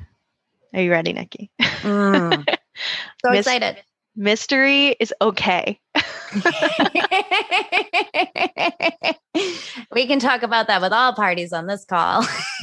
Are 0.73 0.81
you 0.81 0.91
ready, 0.91 1.13
Nikki? 1.13 1.51
Mm. 1.61 2.49
so 3.25 3.31
Miss- 3.31 3.41
excited 3.41 3.83
mystery 4.17 4.97
is 4.99 5.15
okay. 5.21 5.79
we 9.93 10.07
can 10.07 10.19
talk 10.19 10.43
about 10.43 10.69
that 10.69 10.81
with 10.81 10.93
all 10.93 11.15
parties 11.15 11.53
on 11.53 11.67
this 11.67 11.85
call. 11.85 12.25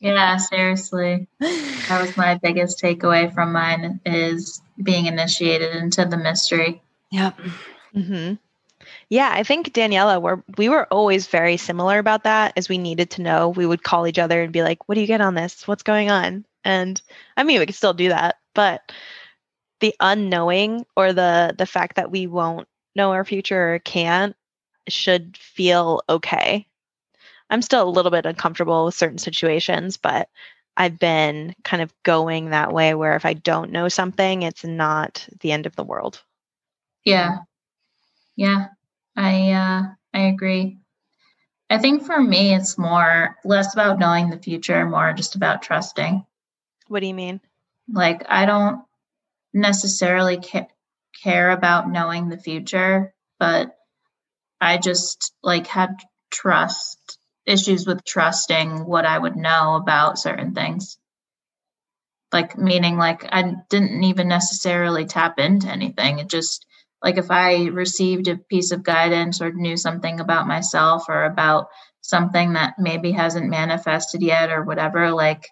yeah, 0.00 0.36
seriously. 0.36 1.26
That 1.40 2.02
was 2.02 2.16
my 2.16 2.36
biggest 2.36 2.80
takeaway 2.80 3.32
from 3.32 3.52
mine 3.52 4.00
is 4.04 4.60
being 4.82 5.06
initiated 5.06 5.74
into 5.74 6.04
the 6.04 6.16
mystery. 6.16 6.82
Yep. 7.10 7.38
Mm-hmm. 7.94 8.34
Yeah, 9.08 9.30
I 9.32 9.42
think 9.42 9.72
Daniela, 9.72 10.20
we're, 10.20 10.42
we 10.56 10.68
were 10.68 10.86
always 10.86 11.26
very 11.26 11.56
similar 11.56 11.98
about 11.98 12.24
that. 12.24 12.52
As 12.56 12.68
we 12.68 12.78
needed 12.78 13.10
to 13.10 13.22
know, 13.22 13.48
we 13.48 13.66
would 13.66 13.82
call 13.82 14.06
each 14.06 14.18
other 14.18 14.42
and 14.42 14.52
be 14.52 14.62
like, 14.62 14.88
"What 14.88 14.96
do 14.96 15.00
you 15.00 15.06
get 15.06 15.20
on 15.20 15.34
this? 15.34 15.66
What's 15.66 15.82
going 15.82 16.10
on?" 16.10 16.44
And 16.64 17.00
I 17.36 17.44
mean, 17.44 17.60
we 17.60 17.66
could 17.66 17.74
still 17.74 17.94
do 17.94 18.08
that, 18.08 18.36
but 18.54 18.92
the 19.86 19.94
unknowing 20.00 20.84
or 20.96 21.12
the 21.12 21.54
the 21.56 21.66
fact 21.66 21.94
that 21.94 22.10
we 22.10 22.26
won't 22.26 22.66
know 22.96 23.12
our 23.12 23.24
future 23.24 23.74
or 23.74 23.78
can't 23.78 24.34
should 24.88 25.36
feel 25.36 26.02
okay. 26.08 26.66
I'm 27.50 27.62
still 27.62 27.88
a 27.88 27.90
little 27.90 28.10
bit 28.10 28.26
uncomfortable 28.26 28.86
with 28.86 28.96
certain 28.96 29.18
situations, 29.18 29.96
but 29.96 30.28
I've 30.76 30.98
been 30.98 31.54
kind 31.62 31.84
of 31.84 31.94
going 32.02 32.50
that 32.50 32.72
way 32.72 32.94
where 32.94 33.14
if 33.14 33.24
I 33.24 33.34
don't 33.34 33.70
know 33.70 33.88
something, 33.88 34.42
it's 34.42 34.64
not 34.64 35.28
the 35.40 35.52
end 35.52 35.66
of 35.66 35.76
the 35.76 35.84
world. 35.84 36.20
Yeah. 37.04 37.38
Yeah. 38.34 38.66
I 39.14 39.52
uh 39.52 39.82
I 40.12 40.20
agree. 40.22 40.78
I 41.70 41.78
think 41.78 42.04
for 42.04 42.20
me 42.20 42.56
it's 42.56 42.76
more 42.76 43.36
less 43.44 43.72
about 43.72 44.00
knowing 44.00 44.30
the 44.30 44.38
future, 44.38 44.84
more 44.84 45.12
just 45.12 45.36
about 45.36 45.62
trusting. 45.62 46.26
What 46.88 47.00
do 47.00 47.06
you 47.06 47.14
mean? 47.14 47.40
Like 47.88 48.24
I 48.28 48.46
don't 48.46 48.82
necessarily 49.56 50.38
ca- 50.38 50.68
care 51.22 51.50
about 51.50 51.90
knowing 51.90 52.28
the 52.28 52.38
future, 52.38 53.14
but 53.38 53.74
I 54.60 54.78
just 54.78 55.32
like 55.42 55.66
had 55.66 55.96
trust 56.30 57.18
issues 57.46 57.86
with 57.86 58.04
trusting 58.04 58.84
what 58.84 59.06
I 59.06 59.18
would 59.18 59.36
know 59.36 59.76
about 59.76 60.18
certain 60.18 60.54
things. 60.54 60.98
Like 62.32 62.58
meaning 62.58 62.96
like 62.98 63.24
I 63.32 63.54
didn't 63.70 64.04
even 64.04 64.28
necessarily 64.28 65.06
tap 65.06 65.38
into 65.38 65.68
anything. 65.68 66.18
It 66.18 66.28
just 66.28 66.66
like 67.02 67.18
if 67.18 67.30
I 67.30 67.66
received 67.66 68.28
a 68.28 68.36
piece 68.36 68.72
of 68.72 68.82
guidance 68.82 69.40
or 69.40 69.52
knew 69.52 69.76
something 69.76 70.20
about 70.20 70.48
myself 70.48 71.04
or 71.08 71.24
about 71.24 71.68
something 72.00 72.54
that 72.54 72.74
maybe 72.78 73.12
hasn't 73.12 73.48
manifested 73.48 74.22
yet 74.22 74.50
or 74.50 74.64
whatever, 74.64 75.12
like 75.12 75.48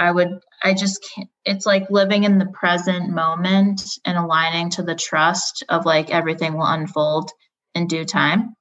I 0.00 0.10
would, 0.10 0.40
I 0.62 0.72
just 0.72 1.06
can't, 1.14 1.28
it's 1.44 1.66
like 1.66 1.90
living 1.90 2.24
in 2.24 2.38
the 2.38 2.46
present 2.46 3.10
moment 3.10 3.82
and 4.06 4.16
aligning 4.16 4.70
to 4.70 4.82
the 4.82 4.94
trust 4.94 5.62
of 5.68 5.84
like 5.84 6.08
everything 6.08 6.54
will 6.54 6.64
unfold 6.64 7.30
in 7.74 7.86
due 7.86 8.06
time. 8.06 8.56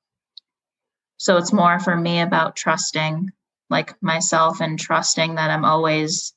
So 1.16 1.38
it's 1.38 1.54
more 1.54 1.80
for 1.80 1.96
me 1.96 2.20
about 2.20 2.58
trusting 2.58 3.30
like 3.70 3.96
myself 4.04 4.60
and 4.60 4.78
trusting 4.78 5.36
that 5.36 5.50
I'm 5.50 5.64
always, 5.64 6.34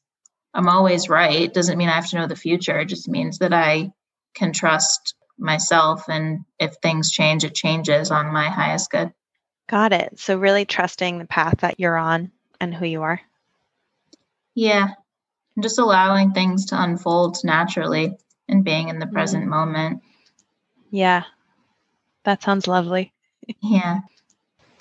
I'm 0.54 0.68
always 0.68 1.08
right. 1.08 1.52
Doesn't 1.52 1.78
mean 1.78 1.88
I 1.88 1.96
have 1.96 2.08
to 2.10 2.16
know 2.16 2.28
the 2.28 2.36
future. 2.36 2.78
It 2.78 2.86
just 2.86 3.08
means 3.08 3.38
that 3.38 3.52
I 3.52 3.90
can 4.34 4.52
trust 4.52 5.16
myself. 5.36 6.04
And 6.08 6.44
if 6.60 6.76
things 6.76 7.10
change, 7.10 7.42
it 7.42 7.56
changes 7.56 8.12
on 8.12 8.32
my 8.32 8.48
highest 8.48 8.92
good. 8.92 9.12
Got 9.68 9.92
it. 9.92 10.20
So 10.20 10.38
really 10.38 10.64
trusting 10.64 11.18
the 11.18 11.26
path 11.26 11.58
that 11.58 11.80
you're 11.80 11.96
on 11.96 12.30
and 12.60 12.72
who 12.72 12.86
you 12.86 13.02
are. 13.02 13.20
Yeah. 14.54 14.88
Just 15.60 15.78
allowing 15.78 16.32
things 16.32 16.66
to 16.66 16.82
unfold 16.82 17.38
naturally 17.44 18.16
and 18.48 18.64
being 18.64 18.88
in 18.88 18.98
the 18.98 19.06
mm-hmm. 19.06 19.14
present 19.14 19.46
moment. 19.46 20.02
Yeah. 20.90 21.24
That 22.24 22.42
sounds 22.42 22.66
lovely. 22.66 23.12
Yeah. 23.60 24.00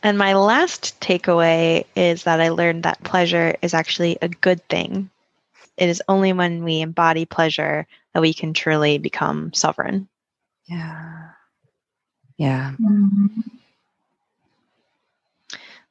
And 0.03 0.17
my 0.17 0.33
last 0.33 0.99
takeaway 0.99 1.85
is 1.95 2.23
that 2.23 2.41
I 2.41 2.49
learned 2.49 2.83
that 2.83 3.03
pleasure 3.03 3.55
is 3.61 3.73
actually 3.73 4.17
a 4.21 4.29
good 4.29 4.67
thing. 4.67 5.09
It 5.77 5.89
is 5.89 6.01
only 6.07 6.33
when 6.33 6.63
we 6.63 6.81
embody 6.81 7.25
pleasure 7.25 7.87
that 8.13 8.21
we 8.21 8.33
can 8.33 8.53
truly 8.53 8.97
become 8.97 9.53
sovereign. 9.53 10.07
Yeah. 10.65 11.29
Yeah. 12.37 12.71
Mm-hmm. 12.81 13.41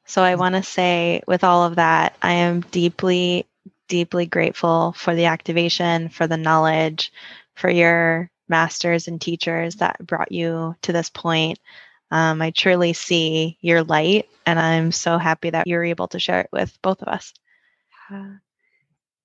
So 0.07 0.23
I 0.23 0.35
want 0.35 0.57
to 0.57 0.63
say, 0.65 1.23
with 1.29 1.45
all 1.45 1.65
of 1.65 1.77
that, 1.77 2.17
I 2.21 2.33
am 2.33 2.63
deeply 2.63 3.47
deeply 3.91 4.25
grateful 4.25 4.93
for 4.93 5.15
the 5.15 5.27
activation, 5.27 6.09
for 6.09 6.27
the 6.27 6.39
knowledge, 6.39 7.13
for 7.57 7.69
your 7.69 8.31
masters 8.49 9.09
and 9.09 9.21
teachers 9.21 9.77
that 9.77 9.99
brought 10.07 10.33
you 10.33 10.75
to 10.83 10.93
this 10.93 11.11
point. 11.11 11.59
Um, 12.11 12.41
I 12.41 12.51
truly 12.51 12.93
see 12.93 13.59
your 13.61 13.83
light, 13.83 14.29
and 14.47 14.59
I'm 14.59 14.93
so 14.93 15.19
happy 15.19 15.51
that 15.51 15.67
you're 15.67 15.85
able 15.85 16.09
to 16.09 16.19
share 16.19 16.41
it 16.41 16.49
with 16.53 16.77
both 16.83 17.03
of 17.03 17.09
us. 17.09 17.35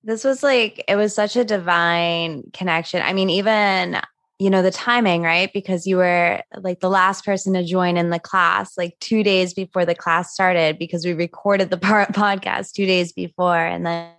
This 0.03 0.23
was 0.23 0.43
like, 0.43 0.83
it 0.87 0.95
was 0.95 1.15
such 1.15 1.35
a 1.35 1.45
divine 1.45 2.43
connection. 2.53 3.01
I 3.01 3.13
mean, 3.13 3.29
even 3.29 4.01
you 4.37 4.49
know 4.49 4.61
the 4.61 4.71
timing 4.71 5.21
right 5.21 5.51
because 5.53 5.87
you 5.87 5.95
were 5.95 6.41
like 6.57 6.81
the 6.81 6.89
last 6.89 7.23
person 7.23 7.53
to 7.53 7.63
join 7.63 7.95
in 7.95 8.09
the 8.09 8.19
class 8.19 8.77
like 8.77 8.93
two 8.99 9.23
days 9.23 9.53
before 9.53 9.85
the 9.85 9.95
class 9.95 10.33
started 10.33 10.77
because 10.77 11.05
we 11.05 11.13
recorded 11.13 11.69
the 11.69 11.77
podcast 11.77 12.73
two 12.73 12.85
days 12.85 13.13
before 13.13 13.57
and 13.57 13.85
then 13.85 14.11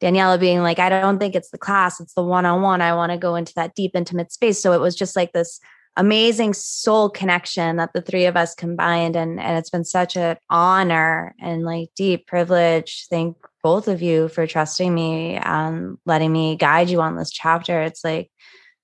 Daniela 0.00 0.38
being 0.38 0.62
like, 0.62 0.78
I 0.78 0.88
don't 0.88 1.18
think 1.18 1.34
it's 1.34 1.50
the 1.50 1.58
class, 1.58 2.00
it's 2.00 2.14
the 2.14 2.22
one 2.22 2.46
on 2.46 2.62
one. 2.62 2.80
I 2.80 2.94
want 2.94 3.12
to 3.12 3.18
go 3.18 3.34
into 3.34 3.54
that 3.54 3.74
deep, 3.74 3.92
intimate 3.94 4.32
space. 4.32 4.60
So 4.60 4.72
it 4.72 4.80
was 4.80 4.94
just 4.94 5.16
like 5.16 5.32
this 5.32 5.60
amazing 5.96 6.54
soul 6.54 7.10
connection 7.10 7.76
that 7.76 7.92
the 7.92 8.00
three 8.00 8.26
of 8.26 8.36
us 8.36 8.54
combined. 8.54 9.16
And, 9.16 9.40
and 9.40 9.58
it's 9.58 9.70
been 9.70 9.84
such 9.84 10.16
an 10.16 10.36
honor 10.48 11.34
and 11.40 11.64
like 11.64 11.88
deep 11.96 12.26
privilege. 12.28 13.06
Thank 13.10 13.36
both 13.62 13.88
of 13.88 14.00
you 14.00 14.28
for 14.28 14.46
trusting 14.46 14.94
me 14.94 15.34
and 15.36 15.98
letting 16.06 16.32
me 16.32 16.54
guide 16.56 16.88
you 16.88 17.00
on 17.00 17.16
this 17.16 17.30
chapter. 17.30 17.82
It's 17.82 18.04
like, 18.04 18.30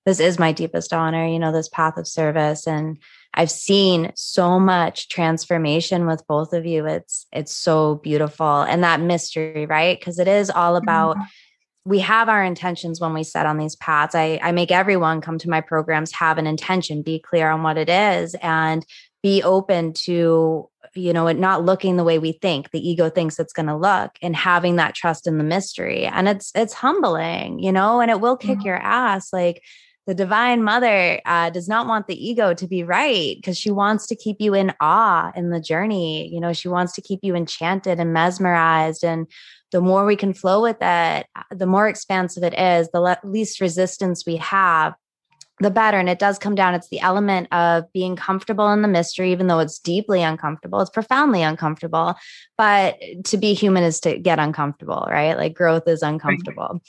this 0.05 0.19
is 0.19 0.37
my 0.37 0.51
deepest 0.51 0.93
honor, 0.93 1.25
you 1.25 1.39
know, 1.39 1.51
this 1.51 1.69
path 1.69 1.97
of 1.97 2.07
service. 2.07 2.67
And 2.67 2.97
I've 3.35 3.51
seen 3.51 4.11
so 4.15 4.59
much 4.59 5.09
transformation 5.09 6.07
with 6.07 6.25
both 6.27 6.53
of 6.53 6.65
you. 6.65 6.85
It's 6.85 7.27
it's 7.31 7.51
so 7.51 7.95
beautiful. 7.95 8.61
And 8.61 8.83
that 8.83 9.01
mystery, 9.01 9.65
right? 9.65 9.99
Because 9.99 10.19
it 10.19 10.27
is 10.27 10.49
all 10.49 10.77
about 10.77 11.17
mm-hmm. 11.17 11.89
we 11.89 11.99
have 11.99 12.29
our 12.29 12.43
intentions 12.43 13.01
when 13.01 13.13
we 13.13 13.23
set 13.23 13.45
on 13.45 13.57
these 13.57 13.75
paths. 13.75 14.15
I, 14.15 14.39
I 14.41 14.51
make 14.53 14.71
everyone 14.71 15.21
come 15.21 15.37
to 15.39 15.49
my 15.49 15.61
programs 15.61 16.13
have 16.13 16.37
an 16.37 16.47
intention, 16.47 17.01
be 17.01 17.19
clear 17.19 17.49
on 17.49 17.61
what 17.61 17.77
it 17.77 17.89
is, 17.89 18.35
and 18.41 18.85
be 19.21 19.43
open 19.43 19.91
to 19.91 20.69
you 20.93 21.11
know 21.11 21.27
it 21.27 21.37
not 21.37 21.65
looking 21.65 21.97
the 21.97 22.03
way 22.03 22.19
we 22.19 22.31
think 22.31 22.69
the 22.69 22.89
ego 22.89 23.09
thinks 23.09 23.39
it's 23.39 23.53
going 23.53 23.65
to 23.65 23.75
look 23.75 24.11
and 24.21 24.35
having 24.35 24.75
that 24.75 24.93
trust 24.93 25.25
in 25.25 25.39
the 25.39 25.43
mystery 25.43 26.05
and 26.05 26.29
it's 26.29 26.51
it's 26.53 26.73
humbling 26.73 27.57
you 27.57 27.71
know 27.71 27.99
and 27.99 28.11
it 28.11 28.21
will 28.21 28.37
kick 28.37 28.59
mm-hmm. 28.59 28.67
your 28.67 28.77
ass 28.77 29.33
like 29.33 29.63
the 30.05 30.13
divine 30.13 30.63
mother 30.63 31.19
uh, 31.25 31.49
does 31.49 31.67
not 31.67 31.87
want 31.87 32.07
the 32.07 32.27
ego 32.27 32.53
to 32.53 32.67
be 32.67 32.83
right 32.83 33.35
because 33.37 33.57
she 33.57 33.71
wants 33.71 34.07
to 34.07 34.15
keep 34.15 34.37
you 34.39 34.53
in 34.53 34.73
awe 34.79 35.31
in 35.35 35.49
the 35.49 35.59
journey 35.59 36.27
you 36.27 36.39
know 36.39 36.53
she 36.53 36.67
wants 36.67 36.93
to 36.93 37.01
keep 37.01 37.19
you 37.23 37.35
enchanted 37.35 37.99
and 37.99 38.13
mesmerized 38.13 39.03
and 39.03 39.27
the 39.71 39.81
more 39.81 40.05
we 40.05 40.15
can 40.15 40.33
flow 40.33 40.61
with 40.61 40.77
it 40.81 41.27
uh, 41.35 41.43
the 41.51 41.65
more 41.65 41.87
expansive 41.87 42.43
it 42.43 42.57
is 42.57 42.89
the 42.91 43.01
le- 43.01 43.19
least 43.23 43.59
resistance 43.59 44.25
we 44.25 44.37
have 44.37 44.93
the 45.61 45.71
better. 45.71 45.97
And 45.97 46.09
it 46.09 46.19
does 46.19 46.37
come 46.37 46.53
down, 46.53 46.73
it's 46.73 46.89
the 46.89 46.99
element 46.99 47.47
of 47.53 47.89
being 47.93 48.17
comfortable 48.17 48.69
in 48.73 48.81
the 48.81 48.89
mystery, 48.89 49.31
even 49.31 49.47
though 49.47 49.59
it's 49.59 49.79
deeply 49.79 50.21
uncomfortable, 50.21 50.81
it's 50.81 50.89
profoundly 50.89 51.43
uncomfortable. 51.43 52.15
But 52.57 52.97
to 53.25 53.37
be 53.37 53.53
human 53.53 53.83
is 53.83 54.01
to 54.01 54.19
get 54.19 54.37
uncomfortable, 54.37 55.07
right? 55.09 55.37
Like 55.37 55.53
growth 55.53 55.87
is 55.87 56.01
uncomfortable. 56.01 56.69
Right 56.71 56.81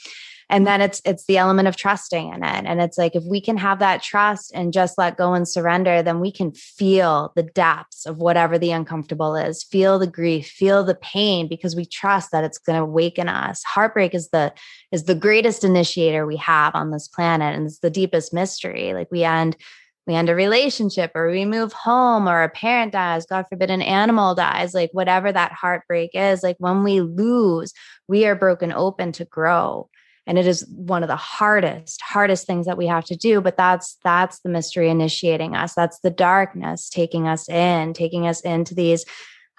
and 0.49 0.65
then 0.65 0.81
it's 0.81 1.01
it's 1.03 1.25
the 1.25 1.37
element 1.37 1.67
of 1.67 1.75
trusting 1.75 2.33
in 2.33 2.43
it. 2.43 2.65
And 2.65 2.79
it's 2.79 2.97
like 2.97 3.15
if 3.15 3.23
we 3.23 3.41
can 3.41 3.57
have 3.57 3.79
that 3.79 4.01
trust 4.01 4.51
and 4.53 4.71
just 4.71 4.97
let 4.97 5.17
go 5.17 5.33
and 5.33 5.47
surrender 5.47 6.01
then 6.01 6.19
we 6.19 6.31
can 6.31 6.51
feel 6.53 7.33
the 7.35 7.43
depths 7.43 8.05
of 8.05 8.17
whatever 8.17 8.57
the 8.57 8.71
uncomfortable 8.71 9.35
is 9.35 9.63
feel 9.63 9.99
the 9.99 10.07
grief 10.07 10.47
feel 10.47 10.83
the 10.83 10.95
pain 10.95 11.47
because 11.47 11.75
we 11.75 11.85
trust 11.85 12.31
that 12.31 12.43
it's 12.43 12.57
going 12.57 12.77
to 12.77 12.83
awaken 12.83 13.27
us. 13.27 13.63
Heartbreak 13.63 14.15
is 14.15 14.29
the 14.29 14.53
is 14.91 15.03
the 15.03 15.15
greatest 15.15 15.63
initiator 15.63 16.25
we 16.25 16.37
have 16.37 16.75
on 16.75 16.91
this 16.91 17.07
planet 17.07 17.55
and 17.55 17.67
it's 17.67 17.79
the 17.79 17.89
deepest 17.89 18.33
mystery. 18.33 18.93
Like 18.93 19.09
we 19.11 19.23
end 19.23 19.57
we 20.05 20.15
end 20.15 20.29
a 20.29 20.35
relationship 20.35 21.11
or 21.15 21.29
we 21.29 21.43
move 21.43 21.73
home 21.73 22.29
or 22.29 22.41
a 22.41 22.49
parent 22.49 22.93
dies 22.93 23.25
god 23.25 23.45
forbid 23.49 23.69
an 23.69 23.81
animal 23.81 24.33
dies 24.33 24.73
like 24.73 24.89
whatever 24.93 25.33
that 25.33 25.51
heartbreak 25.51 26.11
is 26.13 26.43
like 26.43 26.55
when 26.59 26.81
we 26.81 27.01
lose 27.01 27.73
we 28.07 28.25
are 28.25 28.35
broken 28.35 28.71
open 28.71 29.11
to 29.11 29.25
grow 29.25 29.89
and 30.27 30.37
it 30.37 30.45
is 30.45 30.67
one 30.75 31.03
of 31.03 31.07
the 31.07 31.15
hardest 31.15 31.99
hardest 32.01 32.45
things 32.45 32.65
that 32.67 32.77
we 32.77 32.85
have 32.85 33.05
to 33.05 33.15
do 33.15 33.41
but 33.41 33.57
that's 33.57 33.97
that's 34.03 34.39
the 34.39 34.49
mystery 34.49 34.89
initiating 34.89 35.55
us. 35.55 35.73
That's 35.73 35.99
the 35.99 36.11
darkness 36.11 36.89
taking 36.89 37.27
us 37.27 37.49
in 37.49 37.93
taking 37.93 38.27
us 38.27 38.41
into 38.41 38.75
these 38.75 39.05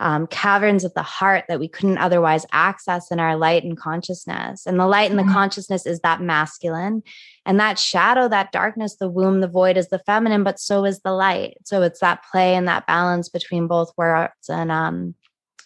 um, 0.00 0.28
caverns 0.28 0.85
of 0.85 0.94
the 0.94 1.02
heart 1.02 1.46
that 1.48 1.59
we 1.59 1.66
couldn't 1.66 1.98
otherwise 1.98 2.46
access 2.52 3.11
in 3.11 3.18
our 3.18 3.37
light 3.37 3.64
and 3.64 3.76
consciousness. 3.76 4.64
And 4.64 4.78
the 4.78 4.87
light 4.87 5.11
and 5.11 5.18
the 5.18 5.24
mm-hmm. 5.24 5.33
consciousness 5.33 5.87
is 5.87 5.98
that 6.00 6.20
masculine. 6.20 7.02
And 7.44 7.59
that 7.59 7.78
shadow 7.78 8.28
that 8.28 8.52
darkness 8.52 8.96
the 8.96 9.09
womb 9.09 9.40
the 9.40 9.48
void 9.48 9.76
is 9.76 9.88
the 9.88 9.98
feminine 10.00 10.44
but 10.44 10.61
so 10.61 10.85
is 10.85 11.00
the 11.00 11.12
light. 11.12 11.57
So 11.64 11.83
it's 11.83 12.00
that 12.00 12.24
play 12.31 12.54
and 12.54 12.68
that 12.68 12.87
balance 12.87 13.28
between 13.28 13.66
both 13.66 13.92
worlds. 13.96 14.48
And 14.48 14.70
um 14.70 15.14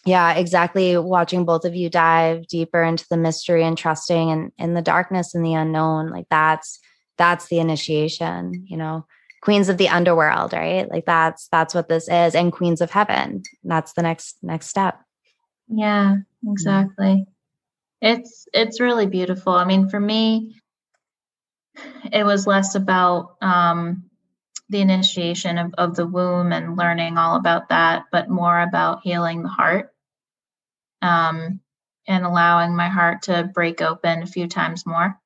yeah, 0.05 0.33
exactly. 0.33 0.97
Watching 0.97 1.45
both 1.45 1.63
of 1.63 1.75
you 1.75 1.89
dive 1.89 2.47
deeper 2.47 2.83
into 2.83 3.05
the 3.09 3.17
mystery 3.17 3.63
and 3.63 3.77
trusting 3.77 4.31
and 4.31 4.51
in 4.57 4.73
the 4.73 4.81
darkness 4.81 5.33
and 5.33 5.45
the 5.45 5.53
unknown, 5.53 6.09
like 6.09 6.27
that's 6.29 6.79
that's 7.17 7.47
the 7.47 7.59
initiation, 7.59 8.65
you 8.67 8.77
know. 8.77 9.05
Queens 9.41 9.67
of 9.67 9.77
the 9.77 9.89
underworld, 9.89 10.53
right? 10.53 10.89
Like 10.89 11.05
that's 11.05 11.47
that's 11.51 11.73
what 11.73 11.89
this 11.89 12.07
is, 12.07 12.35
and 12.35 12.51
queens 12.51 12.81
of 12.81 12.91
heaven. 12.91 13.43
That's 13.63 13.93
the 13.93 14.01
next 14.01 14.37
next 14.41 14.67
step. 14.67 14.99
Yeah, 15.67 16.17
exactly. 16.47 17.25
It's 18.01 18.47
it's 18.53 18.79
really 18.79 19.05
beautiful. 19.05 19.53
I 19.53 19.65
mean, 19.65 19.89
for 19.89 19.99
me, 19.99 20.61
it 22.11 22.25
was 22.25 22.47
less 22.47 22.75
about 22.75 23.35
um 23.41 24.09
the 24.69 24.81
initiation 24.81 25.57
of, 25.57 25.73
of 25.77 25.95
the 25.95 26.07
womb 26.07 26.51
and 26.51 26.77
learning 26.77 27.17
all 27.17 27.35
about 27.35 27.69
that, 27.69 28.05
but 28.11 28.29
more 28.29 28.59
about 28.61 29.01
healing 29.03 29.43
the 29.43 29.49
heart 29.49 29.92
um, 31.03 31.59
and 32.07 32.25
allowing 32.25 32.75
my 32.75 32.89
heart 32.89 33.23
to 33.23 33.49
break 33.53 33.81
open 33.81 34.23
a 34.23 34.27
few 34.27 34.47
times 34.47 34.85
more 34.85 35.19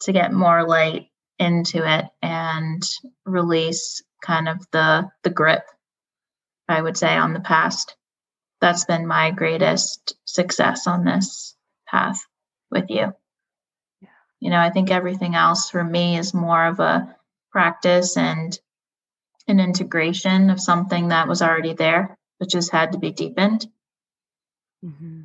to 0.00 0.12
get 0.12 0.32
more 0.32 0.66
light 0.66 1.08
into 1.38 1.78
it 1.88 2.06
and 2.22 2.82
release 3.24 4.02
kind 4.22 4.48
of 4.48 4.58
the 4.72 5.08
the 5.22 5.30
grip 5.30 5.64
i 6.68 6.80
would 6.80 6.96
say 6.96 7.16
on 7.16 7.32
the 7.32 7.40
past. 7.40 7.96
That's 8.60 8.86
been 8.86 9.06
my 9.06 9.30
greatest 9.30 10.14
success 10.24 10.86
on 10.86 11.04
this 11.04 11.54
path 11.86 12.18
with 12.70 12.86
you. 12.88 13.12
Yeah. 14.00 14.08
you 14.40 14.50
know 14.50 14.58
i 14.58 14.70
think 14.70 14.90
everything 14.90 15.34
else 15.34 15.70
for 15.70 15.84
me 15.84 16.18
is 16.18 16.34
more 16.34 16.66
of 16.66 16.80
a 16.80 17.16
practice 17.52 18.16
and 18.16 18.58
an 19.48 19.60
integration 19.60 20.50
of 20.50 20.60
something 20.60 21.08
that 21.08 21.28
was 21.28 21.42
already 21.42 21.74
there 21.74 22.16
but 22.38 22.48
just 22.50 22.72
had 22.72 22.92
to 22.92 22.98
be 22.98 23.12
deepened 23.12 23.66
Mm-hmm. 24.84 25.22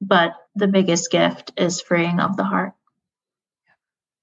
But 0.00 0.32
the 0.54 0.66
biggest 0.66 1.10
gift 1.10 1.52
is 1.56 1.80
freeing 1.80 2.20
of 2.20 2.36
the 2.36 2.44
heart 2.44 2.72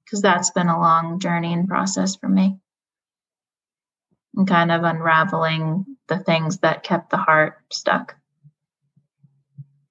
because 0.06 0.22
that's 0.22 0.52
been 0.52 0.68
a 0.68 0.80
long 0.80 1.20
journey 1.20 1.54
and 1.54 1.68
process 1.68 2.16
for 2.16 2.28
me. 2.28 2.58
And 4.36 4.48
kind 4.48 4.72
of 4.72 4.84
unraveling 4.84 5.86
the 6.08 6.20
things 6.20 6.60
that 6.60 6.84
kept 6.84 7.10
the 7.10 7.18
heart 7.18 7.58
stuck. 7.72 8.16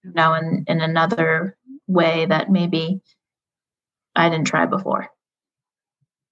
You 0.04 0.12
know, 0.12 0.34
in, 0.34 0.64
in 0.66 0.80
another 0.80 1.56
way 1.86 2.26
that 2.26 2.50
maybe 2.50 3.00
I 4.14 4.28
didn't 4.28 4.46
try 4.46 4.66
before 4.66 5.08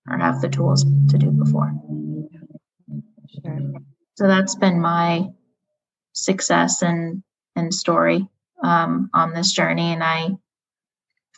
or 0.08 0.18
have 0.18 0.40
the 0.40 0.48
tools 0.48 0.84
to 0.84 1.18
do 1.18 1.30
before. 1.30 1.72
Sure. 3.42 3.72
So 4.14 4.26
that's 4.26 4.54
been 4.56 4.80
my 4.80 5.28
success 6.12 6.82
and 6.82 7.22
and 7.56 7.72
story 7.72 8.28
um, 8.62 9.10
on 9.14 9.32
this 9.32 9.52
journey. 9.52 9.92
And 9.92 10.02
I 10.02 10.30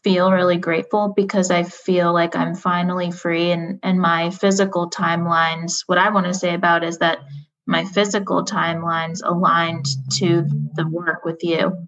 feel 0.03 0.33
really 0.33 0.59
grateful 0.59 1.13
because 1.15 1.51
I 1.51 1.63
feel 1.63 2.13
like 2.13 2.35
I'm 2.35 2.55
finally 2.55 3.11
free 3.11 3.53
and, 3.53 3.79
and 3.83 4.01
my 4.01 4.31
physical 4.31 4.91
timelines, 4.91 5.83
what 5.87 5.99
I 5.99 6.11
want 6.11 6.27
to 6.27 6.35
say 6.35 6.55
about 6.55 6.85
is 6.85 6.99
that 6.99 7.19
my 7.67 7.85
physical 7.85 8.45
timelines 8.45 9.21
aligned 9.25 9.87
to 10.15 10.45
the 10.75 10.87
work 10.89 11.25
with 11.25 11.39
you, 11.43 11.87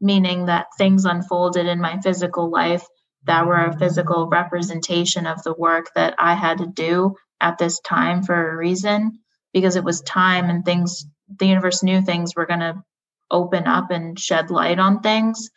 meaning 0.00 0.46
that 0.46 0.66
things 0.76 1.06
unfolded 1.06 1.66
in 1.66 1.80
my 1.80 1.98
physical 2.00 2.50
life 2.50 2.86
that 3.24 3.46
were 3.46 3.64
a 3.64 3.78
physical 3.78 4.28
representation 4.28 5.26
of 5.26 5.42
the 5.42 5.54
work 5.54 5.90
that 5.94 6.14
I 6.18 6.34
had 6.34 6.58
to 6.58 6.66
do 6.66 7.16
at 7.40 7.56
this 7.56 7.80
time 7.80 8.22
for 8.22 8.50
a 8.50 8.56
reason 8.56 9.20
because 9.54 9.76
it 9.76 9.84
was 9.84 10.00
time 10.02 10.50
and 10.50 10.64
things 10.64 11.06
the 11.38 11.46
universe 11.46 11.82
knew 11.82 12.02
things 12.02 12.34
were 12.36 12.46
going 12.46 12.60
to 12.60 12.82
open 13.32 13.66
up 13.66 13.90
and 13.90 14.18
shed 14.18 14.50
light 14.50 14.78
on 14.78 15.00
things 15.00 15.50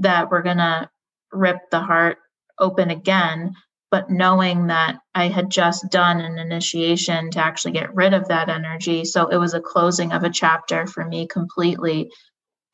that 0.00 0.30
we're 0.30 0.42
going 0.42 0.58
to 0.58 0.90
rip 1.32 1.58
the 1.70 1.80
heart 1.80 2.18
open 2.58 2.90
again 2.90 3.54
but 3.90 4.08
knowing 4.08 4.68
that 4.68 5.00
I 5.14 5.28
had 5.28 5.50
just 5.50 5.90
done 5.90 6.20
an 6.20 6.38
initiation 6.38 7.30
to 7.32 7.40
actually 7.40 7.72
get 7.72 7.94
rid 7.94 8.14
of 8.14 8.28
that 8.28 8.48
energy. 8.48 9.04
So 9.04 9.26
it 9.26 9.36
was 9.36 9.52
a 9.52 9.60
closing 9.60 10.12
of 10.12 10.22
a 10.22 10.30
chapter 10.30 10.86
for 10.86 11.04
me 11.04 11.26
completely 11.26 12.10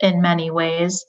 in 0.01 0.21
many 0.21 0.51
ways 0.51 1.05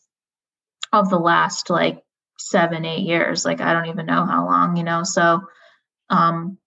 of 0.93 1.10
the 1.10 1.19
last 1.19 1.69
like 1.69 2.01
seven, 2.39 2.86
eight 2.86 3.05
years. 3.05 3.43
Like 3.43 3.60
I 3.60 3.73
don't 3.73 3.88
even 3.88 4.05
know 4.05 4.25
how 4.25 4.45
long, 4.45 4.77
you 4.77 4.83
know. 4.83 5.03
So 5.03 5.41
um 6.10 6.57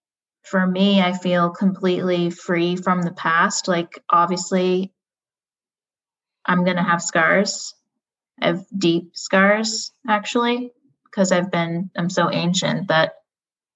for 0.43 0.65
me, 0.65 1.01
I 1.01 1.13
feel 1.13 1.49
completely 1.49 2.29
free 2.29 2.75
from 2.75 3.01
the 3.01 3.13
past. 3.13 3.67
Like 3.67 4.03
obviously 4.09 4.93
I'm 6.45 6.63
going 6.63 6.77
to 6.77 6.83
have 6.83 7.01
scars. 7.01 7.73
I 8.41 8.47
have 8.47 8.65
deep 8.75 9.15
scars 9.15 9.91
actually 10.07 10.71
because 11.05 11.31
I've 11.31 11.51
been 11.51 11.91
I'm 11.95 12.09
so 12.09 12.31
ancient 12.31 12.87
that 12.87 13.13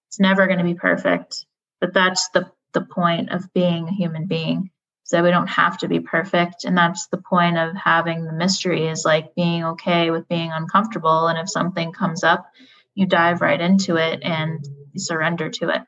it's 0.09 0.19
never 0.19 0.47
going 0.47 0.59
to 0.59 0.65
be 0.65 0.73
perfect. 0.75 1.45
But 1.79 1.93
that's 1.93 2.29
the 2.29 2.51
the 2.73 2.81
point 2.81 3.31
of 3.31 3.53
being 3.53 3.87
a 3.87 3.93
human 3.93 4.27
being. 4.27 4.69
So 5.03 5.21
we 5.21 5.29
don't 5.29 5.47
have 5.47 5.77
to 5.79 5.87
be 5.87 5.99
perfect 5.99 6.65
and 6.65 6.75
that's 6.75 7.07
the 7.07 7.21
point 7.21 7.57
of 7.57 7.75
having 7.75 8.25
the 8.25 8.33
mystery 8.33 8.87
is 8.87 9.05
like 9.05 9.35
being 9.35 9.63
okay 9.63 10.09
with 10.09 10.27
being 10.27 10.51
uncomfortable 10.51 11.27
and 11.27 11.37
if 11.37 11.49
something 11.49 11.91
comes 11.91 12.23
up, 12.23 12.47
you 12.95 13.05
dive 13.05 13.41
right 13.41 13.61
into 13.61 13.97
it 13.97 14.21
and 14.23 14.67
surrender 14.97 15.49
to 15.49 15.69
it. 15.69 15.83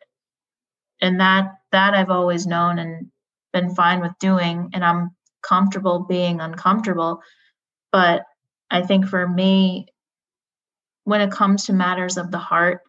And 1.01 1.19
that 1.19 1.55
that 1.71 1.95
I've 1.95 2.11
always 2.11 2.45
known 2.45 2.77
and 2.79 3.07
been 3.53 3.73
fine 3.73 4.01
with 4.01 4.11
doing 4.19 4.69
and 4.73 4.85
I'm 4.85 5.15
comfortable 5.41 5.99
being 5.99 6.39
uncomfortable. 6.39 7.21
But 7.91 8.23
I 8.69 8.81
think 8.81 9.07
for 9.07 9.27
me, 9.27 9.87
when 11.03 11.21
it 11.21 11.31
comes 11.31 11.65
to 11.65 11.73
matters 11.73 12.17
of 12.17 12.31
the 12.31 12.37
heart, 12.37 12.81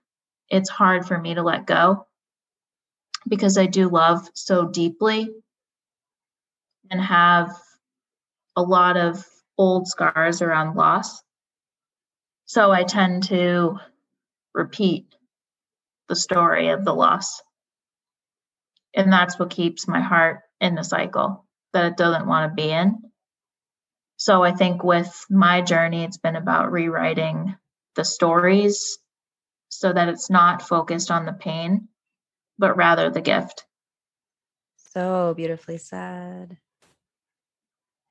it's 0.48 0.68
hard 0.68 1.06
for 1.06 1.18
me 1.18 1.34
to 1.34 1.42
let 1.42 1.66
go 1.66 2.06
because 3.28 3.58
I 3.58 3.66
do 3.66 3.88
love 3.88 4.28
so 4.34 4.68
deeply 4.68 5.28
and 6.90 7.00
have 7.00 7.50
a 8.56 8.62
lot 8.62 8.96
of 8.96 9.24
old 9.56 9.87
scars 9.87 10.42
around 10.42 10.76
loss. 10.76 11.22
So 12.46 12.72
I 12.72 12.82
tend 12.84 13.24
to 13.24 13.78
repeat 14.54 15.06
the 16.08 16.16
story 16.16 16.70
of 16.70 16.84
the 16.84 16.94
loss. 16.94 17.42
And 18.94 19.12
that's 19.12 19.38
what 19.38 19.50
keeps 19.50 19.87
my 19.87 20.00
heart 20.00 20.40
in 20.61 20.74
the 20.74 20.82
cycle 20.82 21.44
that 21.72 21.87
it 21.87 21.96
doesn't 21.96 22.26
want 22.26 22.50
to 22.50 22.54
be 22.54 22.70
in. 22.70 22.98
So 24.16 24.42
I 24.42 24.52
think 24.52 24.83
with 24.83 25.24
my 25.31 25.61
journey, 25.61 26.02
it's 26.04 26.18
been 26.18 26.37
about 26.37 26.72
rewriting 26.72 27.54
the 27.94 28.04
stories 28.04 28.98
so 29.68 29.92
that 29.92 30.09
it's 30.09 30.31
not 30.31 30.62
focused 30.62 31.11
on 31.11 31.26
the 31.26 31.33
pain, 31.33 31.88
but 32.59 32.76
rather 32.76 33.11
the 33.11 33.20
gift. 33.20 33.64
So 34.92 35.35
beautifully 35.37 35.78
said. 35.78 36.57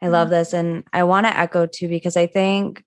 I 0.02 0.08
love 0.08 0.28
mm-hmm. 0.28 0.36
this. 0.36 0.54
And 0.54 0.84
I 0.94 1.04
want 1.04 1.26
to 1.26 1.38
echo 1.38 1.66
too, 1.66 1.88
because 1.88 2.16
I 2.16 2.28
think, 2.28 2.84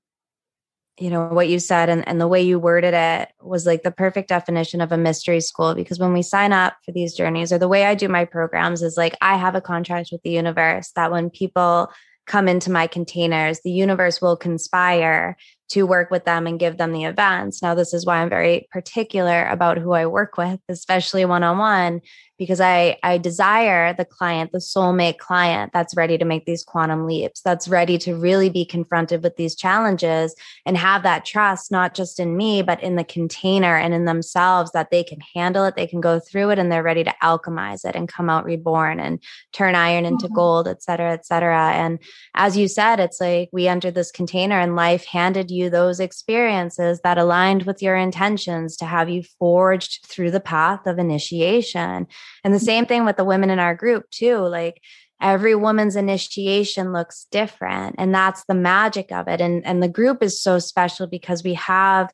you 1.00 1.08
know, 1.08 1.28
what 1.28 1.48
you 1.48 1.58
said 1.58 1.88
and, 1.88 2.06
and 2.06 2.20
the 2.20 2.28
way 2.28 2.42
you 2.42 2.58
worded 2.58 2.92
it 2.92 3.30
was 3.40 3.64
like 3.64 3.82
the 3.82 3.90
perfect 3.90 4.28
definition 4.28 4.82
of 4.82 4.92
a 4.92 4.98
mystery 4.98 5.40
school. 5.40 5.74
Because 5.74 5.98
when 5.98 6.12
we 6.12 6.22
sign 6.22 6.52
up 6.52 6.74
for 6.84 6.92
these 6.92 7.14
journeys, 7.14 7.52
or 7.52 7.58
the 7.58 7.68
way 7.68 7.86
I 7.86 7.94
do 7.94 8.08
my 8.08 8.26
programs 8.26 8.82
is 8.82 8.98
like 8.98 9.16
I 9.22 9.36
have 9.36 9.54
a 9.54 9.62
contract 9.62 10.10
with 10.12 10.22
the 10.22 10.30
universe 10.30 10.92
that 10.96 11.10
when 11.10 11.30
people 11.30 11.90
come 12.26 12.48
into 12.48 12.70
my 12.70 12.86
containers, 12.86 13.60
the 13.64 13.72
universe 13.72 14.20
will 14.20 14.36
conspire 14.36 15.36
to 15.70 15.86
work 15.86 16.10
with 16.10 16.24
them 16.24 16.46
and 16.46 16.60
give 16.60 16.76
them 16.76 16.92
the 16.92 17.04
events. 17.04 17.62
Now, 17.62 17.74
this 17.74 17.94
is 17.94 18.04
why 18.04 18.18
I'm 18.18 18.28
very 18.28 18.68
particular 18.70 19.46
about 19.46 19.78
who 19.78 19.92
I 19.92 20.06
work 20.06 20.36
with, 20.36 20.60
especially 20.68 21.24
one 21.24 21.42
on 21.42 21.58
one, 21.58 22.00
because 22.40 22.58
I 22.58 22.96
I 23.02 23.18
desire 23.18 23.92
the 23.92 24.06
client, 24.06 24.50
the 24.50 24.58
soulmate 24.58 25.18
client 25.18 25.74
that's 25.74 25.94
ready 25.94 26.16
to 26.16 26.24
make 26.24 26.46
these 26.46 26.64
quantum 26.64 27.06
leaps, 27.06 27.42
that's 27.42 27.68
ready 27.68 27.98
to 27.98 28.16
really 28.16 28.48
be 28.48 28.64
confronted 28.64 29.22
with 29.22 29.36
these 29.36 29.54
challenges 29.54 30.34
and 30.64 30.74
have 30.78 31.02
that 31.02 31.26
trust 31.26 31.70
not 31.70 31.94
just 31.94 32.18
in 32.18 32.38
me 32.38 32.62
but 32.62 32.82
in 32.82 32.96
the 32.96 33.04
container 33.04 33.76
and 33.76 33.92
in 33.92 34.06
themselves 34.06 34.72
that 34.72 34.90
they 34.90 35.04
can 35.04 35.20
handle 35.34 35.66
it, 35.66 35.76
they 35.76 35.86
can 35.86 36.00
go 36.00 36.18
through 36.18 36.48
it 36.48 36.58
and 36.58 36.72
they're 36.72 36.82
ready 36.82 37.04
to 37.04 37.14
alchemize 37.22 37.84
it 37.84 37.94
and 37.94 38.08
come 38.08 38.30
out 38.30 38.46
reborn 38.46 38.98
and 38.98 39.22
turn 39.52 39.74
iron 39.74 40.06
into 40.06 40.24
mm-hmm. 40.24 40.34
gold, 40.36 40.66
et 40.66 40.82
cetera, 40.82 41.12
et 41.12 41.26
cetera. 41.26 41.72
And 41.72 41.98
as 42.34 42.56
you 42.56 42.68
said, 42.68 43.00
it's 43.00 43.20
like 43.20 43.50
we 43.52 43.68
entered 43.68 43.94
this 43.94 44.10
container 44.10 44.58
and 44.58 44.76
life 44.76 45.04
handed 45.04 45.50
you 45.50 45.68
those 45.68 46.00
experiences 46.00 47.00
that 47.04 47.18
aligned 47.18 47.64
with 47.64 47.82
your 47.82 47.96
intentions 47.96 48.78
to 48.78 48.86
have 48.86 49.10
you 49.10 49.24
forged 49.38 50.06
through 50.06 50.30
the 50.30 50.40
path 50.40 50.86
of 50.86 50.98
initiation 50.98 52.06
and 52.44 52.54
the 52.54 52.58
mm-hmm. 52.58 52.64
same 52.64 52.86
thing 52.86 53.04
with 53.04 53.16
the 53.16 53.24
women 53.24 53.50
in 53.50 53.58
our 53.58 53.74
group, 53.74 54.10
too. 54.10 54.38
Like 54.38 54.80
every 55.20 55.54
woman's 55.54 55.96
initiation 55.96 56.92
looks 56.92 57.26
different. 57.30 57.96
And 57.98 58.14
that's 58.14 58.44
the 58.44 58.54
magic 58.54 59.12
of 59.12 59.28
it. 59.28 59.40
And, 59.40 59.64
and 59.66 59.82
the 59.82 59.88
group 59.88 60.22
is 60.22 60.40
so 60.40 60.58
special 60.58 61.06
because 61.06 61.44
we 61.44 61.54
have 61.54 62.10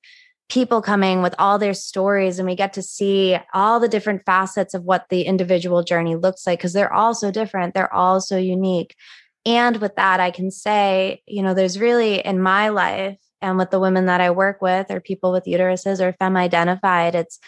people 0.49 0.81
coming 0.81 1.23
with 1.23 1.35
all 1.39 1.59
their 1.59 1.75
stories 1.75 2.39
and 2.39 2.49
we 2.49 2.55
get 2.55 2.73
to 2.75 2.83
see 2.83 3.37
all 3.53 3.81
the 3.81 3.89
different 3.89 4.25
facets 4.25 4.75
of 4.75 4.85
what 4.85 5.07
the 5.09 5.23
individual 5.23 5.83
journey 5.83 6.15
looks 6.15 6.47
like 6.47 6.59
because 6.59 6.73
they're 6.73 6.93
all 6.93 7.15
so 7.15 7.33
different 7.33 7.75
they're 7.75 7.93
all 7.93 8.21
so 8.21 8.37
unique 8.37 8.95
and 9.45 9.79
with 9.79 9.97
that 9.97 10.21
i 10.21 10.31
can 10.31 10.51
say 10.51 11.21
you 11.27 11.43
know 11.43 11.53
there's 11.53 11.81
really 11.81 12.21
in 12.21 12.41
my 12.41 12.69
life 12.69 13.19
and 13.43 13.59
with 13.59 13.71
the 13.71 13.81
women 13.81 14.07
that 14.07 14.21
i 14.21 14.31
work 14.31 14.63
with 14.63 14.89
or 14.89 15.01
people 15.01 15.33
with 15.33 15.47
uteruses 15.47 16.01
or 16.01 16.13
femme 16.13 16.37
identified 16.37 17.17
it's 17.17 17.41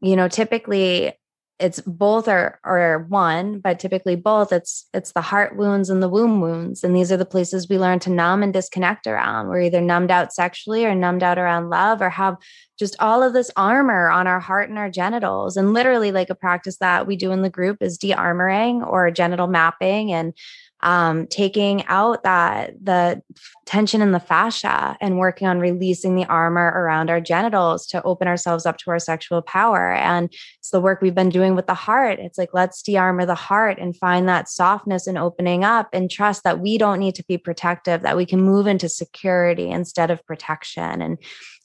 you 0.00 0.16
know 0.16 0.28
typically 0.28 1.12
it's 1.58 1.80
both 1.80 2.28
or 2.28 2.60
or 2.64 3.06
one 3.08 3.60
but 3.60 3.78
typically 3.78 4.14
both 4.14 4.52
it's 4.52 4.88
it's 4.92 5.12
the 5.12 5.22
heart 5.22 5.56
wounds 5.56 5.88
and 5.88 6.02
the 6.02 6.08
womb 6.08 6.40
wounds. 6.40 6.84
And 6.84 6.94
these 6.94 7.10
are 7.10 7.16
the 7.16 7.24
places 7.24 7.68
we 7.68 7.78
learn 7.78 7.98
to 8.00 8.10
numb 8.10 8.42
and 8.42 8.52
disconnect 8.52 9.06
around. 9.06 9.48
We're 9.48 9.62
either 9.62 9.80
numbed 9.80 10.10
out 10.10 10.32
sexually 10.32 10.84
or 10.84 10.94
numbed 10.94 11.22
out 11.22 11.38
around 11.38 11.70
love 11.70 12.02
or 12.02 12.10
have 12.10 12.36
just 12.78 12.96
all 13.00 13.22
of 13.22 13.32
this 13.32 13.50
armor 13.56 14.08
on 14.10 14.26
our 14.26 14.40
heart 14.40 14.68
and 14.68 14.78
our 14.78 14.90
genitals 14.90 15.56
and 15.56 15.72
literally 15.72 16.12
like 16.12 16.30
a 16.30 16.34
practice 16.34 16.78
that 16.78 17.06
we 17.06 17.16
do 17.16 17.32
in 17.32 17.42
the 17.42 17.50
group 17.50 17.78
is 17.80 17.98
de-armoring 17.98 18.86
or 18.86 19.10
genital 19.10 19.46
mapping 19.46 20.12
and 20.12 20.34
um, 20.80 21.26
taking 21.28 21.84
out 21.86 22.22
that 22.22 22.74
the 22.84 23.22
tension 23.64 24.02
in 24.02 24.12
the 24.12 24.20
fascia 24.20 24.96
and 25.00 25.18
working 25.18 25.48
on 25.48 25.58
releasing 25.58 26.14
the 26.14 26.26
armor 26.26 26.66
around 26.66 27.08
our 27.10 27.20
genitals 27.20 27.86
to 27.86 28.02
open 28.02 28.28
ourselves 28.28 28.66
up 28.66 28.76
to 28.78 28.90
our 28.90 28.98
sexual 28.98 29.40
power. 29.40 29.92
And 29.94 30.32
it's 30.58 30.70
the 30.70 30.80
work 30.80 31.00
we've 31.00 31.14
been 31.14 31.30
doing 31.30 31.54
with 31.56 31.66
the 31.66 31.74
heart. 31.74 32.18
It's 32.20 32.38
like, 32.38 32.50
let's 32.52 32.82
de 32.82 32.96
armor 32.96 33.24
the 33.24 33.34
heart 33.34 33.78
and 33.80 33.96
find 33.96 34.28
that 34.28 34.48
softness 34.48 35.06
and 35.06 35.16
opening 35.16 35.64
up 35.64 35.88
and 35.92 36.10
trust 36.10 36.44
that 36.44 36.60
we 36.60 36.76
don't 36.76 37.00
need 37.00 37.14
to 37.16 37.24
be 37.24 37.38
protective, 37.38 38.02
that 38.02 38.16
we 38.16 38.26
can 38.26 38.42
move 38.42 38.66
into 38.66 38.88
security 38.88 39.70
instead 39.70 40.10
of 40.10 40.24
protection. 40.26 41.00
And 41.00 41.18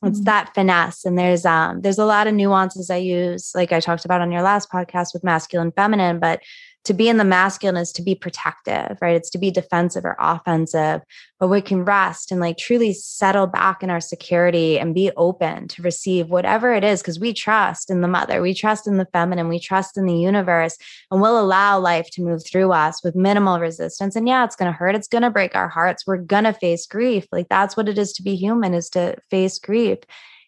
it's 0.04 0.20
mm-hmm. 0.20 0.26
that 0.26 0.54
finesse. 0.56 1.06
And 1.06 1.18
there's 1.18 1.46
um 1.46 1.82
there's 1.82 2.00
a 2.00 2.06
lot 2.06 2.28
of 2.28 2.34
nuances 2.34 2.90
I 2.90 2.98
use, 2.98 3.52
like 3.54 3.72
I 3.72 3.80
talked 3.80 4.06
about 4.06 4.22
on 4.22 4.32
your 4.32 4.42
last 4.42 4.72
podcast 4.72 5.14
with 5.14 5.24
masculine 5.24 5.72
feminine, 5.72 6.20
but 6.20 6.42
to 6.84 6.94
be 6.94 7.08
in 7.08 7.18
the 7.18 7.24
masculine 7.24 7.78
is 7.78 7.92
to 7.94 8.02
be 8.02 8.16
protective, 8.16 8.98
right? 9.02 9.16
It's 9.16 9.30
to 9.32 9.38
be 9.38 9.52
defensive 9.52 10.04
or 10.04 10.16
offensive, 10.20 11.02
but 11.40 11.48
we 11.48 11.62
can 11.62 11.86
rest 11.86 12.32
and 12.32 12.42
like 12.42 12.58
truly 12.58 12.92
settle 12.92 13.46
back 13.46 13.84
in 13.84 13.92
our 13.92 14.02
security 14.02 14.80
and 14.80 14.96
be 14.96 15.12
open 15.16 15.68
to 15.70 15.84
receive 15.84 16.30
whatever 16.30 16.74
it 16.74 16.84
is 16.84 17.02
because 17.02 17.20
we 17.20 17.34
trust 17.34 17.92
in 17.92 18.02
the 18.02 18.08
mother, 18.08 18.42
we 18.42 18.56
trust 18.56 18.88
in 18.88 18.98
the 18.98 19.08
feminine, 19.14 19.48
we 19.48 19.60
trust 19.60 19.96
in 19.96 20.08
the 20.08 20.18
universe, 20.18 20.76
and 21.12 21.22
we'll 21.22 21.40
allow 21.40 21.80
life 21.80 22.10
to 22.14 22.24
move 22.24 22.44
through 22.46 22.72
us 22.72 23.04
with 23.04 23.16
minimal 23.16 23.60
resistance. 23.60 24.16
And 24.16 24.28
yeah, 24.28 24.44
it's 24.44 24.56
going 24.56 24.72
to 24.72 24.78
hurt, 24.78 24.96
it's 24.96 25.08
going 25.08 25.24
to 25.24 25.30
break 25.30 25.56
our 25.56 25.70
hearts. 25.70 26.08
We're 26.08 26.18
going 26.18 26.46
to 26.46 26.54
face 26.54 26.88
grief. 26.88 27.28
Like 27.32 27.50
that's 27.50 27.78
what 27.78 27.90
it 27.90 28.00
is 28.00 28.12
to 28.14 28.24
be 28.24 28.36
human 28.36 28.74
is 28.74 28.90
to 28.92 29.18
face 29.30 29.60
grief. 29.60 30.00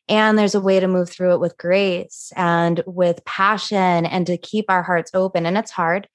And 0.10 0.38
there's 0.38 0.56
a 0.56 0.60
way 0.60 0.80
to 0.80 0.88
move 0.88 1.10
through 1.10 1.34
it 1.34 1.40
with 1.40 1.58
grace 1.58 2.34
and 2.36 2.84
with 2.86 3.24
passion 3.24 4.06
and 4.06 4.28
to 4.28 4.38
keep 4.38 4.66
our 4.70 4.84
hearts 4.84 5.12
open. 5.14 5.46
And 5.46 5.58
it's 5.58 5.72
hard 5.72 6.08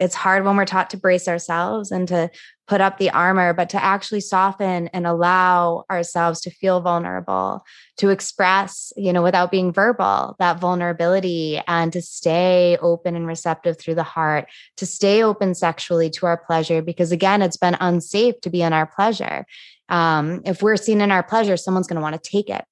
it's 0.00 0.14
hard 0.14 0.44
when 0.44 0.56
we're 0.56 0.64
taught 0.64 0.90
to 0.90 0.96
brace 0.96 1.28
ourselves 1.28 1.90
and 1.90 2.08
to 2.08 2.30
put 2.66 2.80
up 2.80 2.98
the 2.98 3.10
armor, 3.10 3.52
but 3.52 3.68
to 3.70 3.82
actually 3.82 4.20
soften 4.20 4.88
and 4.88 5.06
allow 5.06 5.84
ourselves 5.90 6.40
to 6.40 6.50
feel 6.50 6.80
vulnerable, 6.80 7.64
to 7.98 8.08
express, 8.08 8.92
you 8.96 9.12
know, 9.12 9.22
without 9.22 9.50
being 9.50 9.72
verbal, 9.72 10.34
that 10.38 10.58
vulnerability 10.58 11.60
and 11.68 11.92
to 11.92 12.00
stay 12.00 12.78
open 12.80 13.16
and 13.16 13.26
receptive 13.26 13.78
through 13.78 13.94
the 13.94 14.02
heart, 14.02 14.46
to 14.76 14.86
stay 14.86 15.22
open 15.22 15.54
sexually 15.54 16.08
to 16.08 16.26
our 16.26 16.38
pleasure, 16.38 16.80
because 16.80 17.12
again, 17.12 17.42
it's 17.42 17.58
been 17.58 17.76
unsafe 17.80 18.40
to 18.40 18.50
be 18.50 18.62
in 18.62 18.72
our 18.72 18.86
pleasure. 18.86 19.44
Um, 19.90 20.40
if 20.46 20.62
we're 20.62 20.76
seen 20.76 21.02
in 21.02 21.10
our 21.10 21.22
pleasure, 21.22 21.58
someone's 21.58 21.86
going 21.86 21.96
to 21.96 22.02
want 22.02 22.20
to 22.20 22.30
take 22.30 22.48
it 22.48 22.64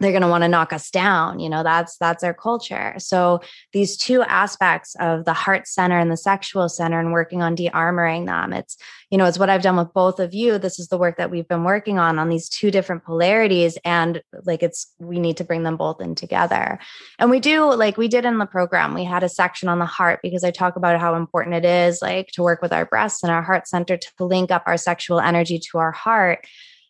they're 0.00 0.12
going 0.12 0.22
to 0.22 0.28
want 0.28 0.42
to 0.42 0.48
knock 0.48 0.72
us 0.72 0.90
down 0.90 1.40
you 1.40 1.48
know 1.48 1.62
that's 1.62 1.96
that's 1.98 2.24
our 2.24 2.34
culture. 2.34 2.94
So 2.98 3.40
these 3.72 3.96
two 3.96 4.22
aspects 4.22 4.94
of 5.00 5.24
the 5.24 5.32
heart 5.32 5.66
center 5.66 5.98
and 5.98 6.10
the 6.10 6.16
sexual 6.16 6.68
center 6.68 6.98
and 6.98 7.12
working 7.12 7.42
on 7.42 7.54
de-armoring 7.54 8.26
them 8.26 8.52
it's 8.52 8.76
you 9.10 9.18
know 9.18 9.26
it's 9.26 9.38
what 9.38 9.50
i've 9.50 9.62
done 9.62 9.76
with 9.76 9.92
both 9.92 10.20
of 10.20 10.34
you. 10.34 10.58
This 10.58 10.78
is 10.78 10.88
the 10.88 10.98
work 10.98 11.16
that 11.18 11.30
we've 11.30 11.48
been 11.48 11.64
working 11.64 11.98
on 11.98 12.18
on 12.18 12.28
these 12.28 12.48
two 12.48 12.70
different 12.70 13.04
polarities 13.04 13.78
and 13.84 14.22
like 14.44 14.62
it's 14.62 14.92
we 14.98 15.18
need 15.18 15.36
to 15.38 15.44
bring 15.44 15.62
them 15.62 15.76
both 15.76 16.00
in 16.00 16.14
together. 16.14 16.78
And 17.18 17.30
we 17.30 17.40
do 17.40 17.72
like 17.74 17.96
we 17.96 18.08
did 18.08 18.24
in 18.24 18.38
the 18.38 18.46
program 18.46 18.94
we 18.94 19.04
had 19.04 19.22
a 19.22 19.28
section 19.28 19.68
on 19.68 19.78
the 19.78 19.86
heart 19.86 20.20
because 20.22 20.44
i 20.44 20.50
talk 20.50 20.76
about 20.76 21.00
how 21.00 21.14
important 21.14 21.54
it 21.54 21.64
is 21.64 22.00
like 22.02 22.28
to 22.28 22.42
work 22.42 22.62
with 22.62 22.72
our 22.72 22.86
breasts 22.86 23.22
and 23.22 23.32
our 23.32 23.42
heart 23.42 23.68
center 23.68 23.96
to 23.96 24.24
link 24.24 24.50
up 24.50 24.62
our 24.66 24.76
sexual 24.76 25.20
energy 25.20 25.58
to 25.58 25.78
our 25.78 25.92
heart. 25.92 26.46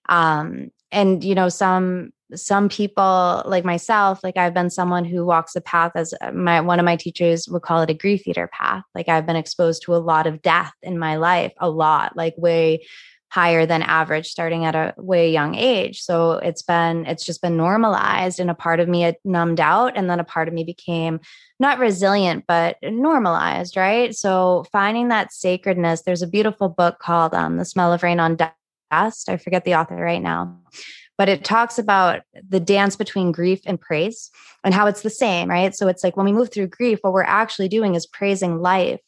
Um 0.08 0.70
and 0.90 1.22
you 1.22 1.34
know 1.34 1.48
some 1.48 2.12
some 2.34 2.68
people 2.68 3.42
like 3.46 3.64
myself 3.64 4.22
like 4.22 4.36
i've 4.36 4.54
been 4.54 4.70
someone 4.70 5.04
who 5.04 5.24
walks 5.24 5.56
a 5.56 5.60
path 5.60 5.92
as 5.94 6.12
uh, 6.20 6.30
my 6.32 6.60
one 6.60 6.78
of 6.78 6.84
my 6.84 6.96
teachers 6.96 7.48
would 7.48 7.62
call 7.62 7.80
it 7.82 7.90
a 7.90 7.94
grief 7.94 8.26
eater 8.26 8.48
path. 8.52 8.84
Like 8.94 9.08
i've 9.08 9.26
been 9.26 9.36
exposed 9.36 9.82
to 9.82 9.94
a 9.94 9.96
lot 9.96 10.26
of 10.26 10.42
death 10.42 10.72
in 10.82 10.98
my 10.98 11.16
life 11.16 11.52
a 11.58 11.70
lot 11.70 12.16
like 12.16 12.34
way 12.36 12.82
higher 13.30 13.66
than 13.66 13.82
average 13.82 14.26
starting 14.26 14.64
at 14.64 14.74
a 14.74 14.94
way 14.96 15.30
young 15.30 15.54
age. 15.54 16.00
So 16.00 16.32
it's 16.32 16.62
been 16.62 17.04
it's 17.06 17.24
just 17.24 17.42
been 17.42 17.56
normalized 17.56 18.40
and 18.40 18.50
a 18.50 18.54
part 18.54 18.80
of 18.80 18.88
me 18.88 19.02
had 19.02 19.16
numbed 19.24 19.60
out 19.60 19.96
and 19.96 20.08
then 20.08 20.20
a 20.20 20.24
part 20.24 20.48
of 20.48 20.54
me 20.54 20.64
became 20.64 21.20
not 21.60 21.78
resilient 21.78 22.44
but 22.48 22.76
normalized 22.82 23.76
right? 23.76 24.14
So 24.14 24.64
finding 24.72 25.08
that 25.08 25.32
sacredness 25.32 26.02
there's 26.02 26.22
a 26.22 26.26
beautiful 26.26 26.68
book 26.68 26.98
called 27.00 27.34
um, 27.34 27.58
the 27.58 27.64
smell 27.64 27.92
of 27.92 28.02
rain 28.02 28.20
on 28.20 28.36
dust. 28.36 29.28
I 29.28 29.36
forget 29.36 29.64
the 29.64 29.74
author 29.74 29.96
right 29.96 30.22
now 30.22 30.58
but 31.18 31.28
it 31.28 31.44
talks 31.44 31.78
about 31.78 32.22
the 32.48 32.60
dance 32.60 32.96
between 32.96 33.32
grief 33.32 33.60
and 33.66 33.80
praise 33.80 34.30
and 34.64 34.72
how 34.72 34.86
it's 34.86 35.02
the 35.02 35.10
same, 35.10 35.50
right? 35.50 35.74
So 35.74 35.88
it's 35.88 36.02
like 36.04 36.16
when 36.16 36.26
we 36.26 36.32
move 36.32 36.50
through 36.50 36.68
grief, 36.68 37.00
what 37.02 37.12
we're 37.12 37.22
actually 37.24 37.68
doing 37.68 37.94
is 37.96 38.06
praising 38.06 38.60
life 38.62 39.00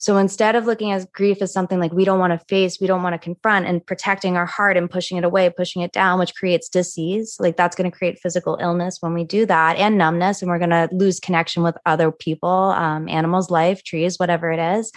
So 0.00 0.16
instead 0.16 0.54
of 0.54 0.64
looking 0.64 0.92
at 0.92 1.10
grief 1.12 1.42
as 1.42 1.52
something 1.52 1.80
like 1.80 1.92
we 1.92 2.04
don't 2.04 2.20
want 2.20 2.32
to 2.32 2.46
face, 2.46 2.80
we 2.80 2.86
don't 2.86 3.02
want 3.02 3.14
to 3.14 3.18
confront 3.18 3.66
and 3.66 3.84
protecting 3.84 4.36
our 4.36 4.46
heart 4.46 4.76
and 4.76 4.88
pushing 4.88 5.18
it 5.18 5.24
away, 5.24 5.50
pushing 5.50 5.82
it 5.82 5.90
down, 5.92 6.20
which 6.20 6.36
creates 6.36 6.68
disease, 6.68 7.36
like 7.40 7.56
that's 7.56 7.74
going 7.74 7.90
to 7.90 7.96
create 7.96 8.20
physical 8.20 8.56
illness 8.60 8.98
when 9.00 9.12
we 9.12 9.24
do 9.24 9.44
that 9.46 9.76
and 9.76 9.98
numbness. 9.98 10.40
And 10.40 10.50
we're 10.50 10.60
going 10.60 10.70
to 10.70 10.88
lose 10.92 11.18
connection 11.18 11.64
with 11.64 11.76
other 11.84 12.12
people, 12.12 12.48
um, 12.48 13.08
animals, 13.08 13.50
life, 13.50 13.82
trees, 13.82 14.18
whatever 14.18 14.52
it 14.52 14.60
is. 14.78 14.92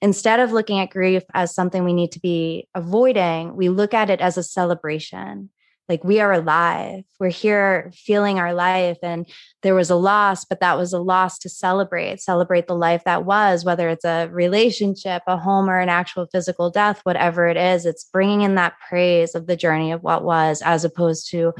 Instead 0.00 0.38
of 0.38 0.52
looking 0.52 0.78
at 0.78 0.90
grief 0.90 1.24
as 1.34 1.52
something 1.52 1.82
we 1.82 1.92
need 1.92 2.12
to 2.12 2.20
be 2.20 2.68
avoiding, 2.76 3.56
we 3.56 3.68
look 3.68 3.92
at 3.92 4.08
it 4.08 4.20
as 4.20 4.38
a 4.38 4.42
celebration 4.42 5.50
like 5.88 6.02
we 6.02 6.20
are 6.20 6.32
alive. 6.32 7.04
We're 7.20 7.28
here 7.28 7.92
feeling 7.94 8.38
our 8.38 8.54
life 8.54 8.98
and 9.02 9.26
there 9.62 9.74
was 9.74 9.90
a 9.90 9.96
loss 9.96 10.44
but 10.44 10.60
that 10.60 10.78
was 10.78 10.92
a 10.92 10.98
loss 10.98 11.38
to 11.38 11.48
celebrate 11.48 12.20
celebrate 12.20 12.66
the 12.66 12.76
life 12.76 13.04
that 13.04 13.24
was 13.24 13.64
whether 13.64 13.88
it's 13.88 14.04
a 14.04 14.28
relationship 14.28 15.22
a 15.26 15.36
home 15.36 15.68
or 15.68 15.78
an 15.78 15.88
actual 15.88 16.26
physical 16.30 16.70
death 16.70 17.00
whatever 17.04 17.46
it 17.46 17.56
is 17.56 17.86
it's 17.86 18.04
bringing 18.04 18.42
in 18.42 18.56
that 18.56 18.74
praise 18.88 19.34
of 19.34 19.46
the 19.46 19.56
journey 19.56 19.92
of 19.92 20.02
what 20.02 20.24
was 20.24 20.60
as 20.62 20.84
opposed 20.84 21.30
to 21.30 21.52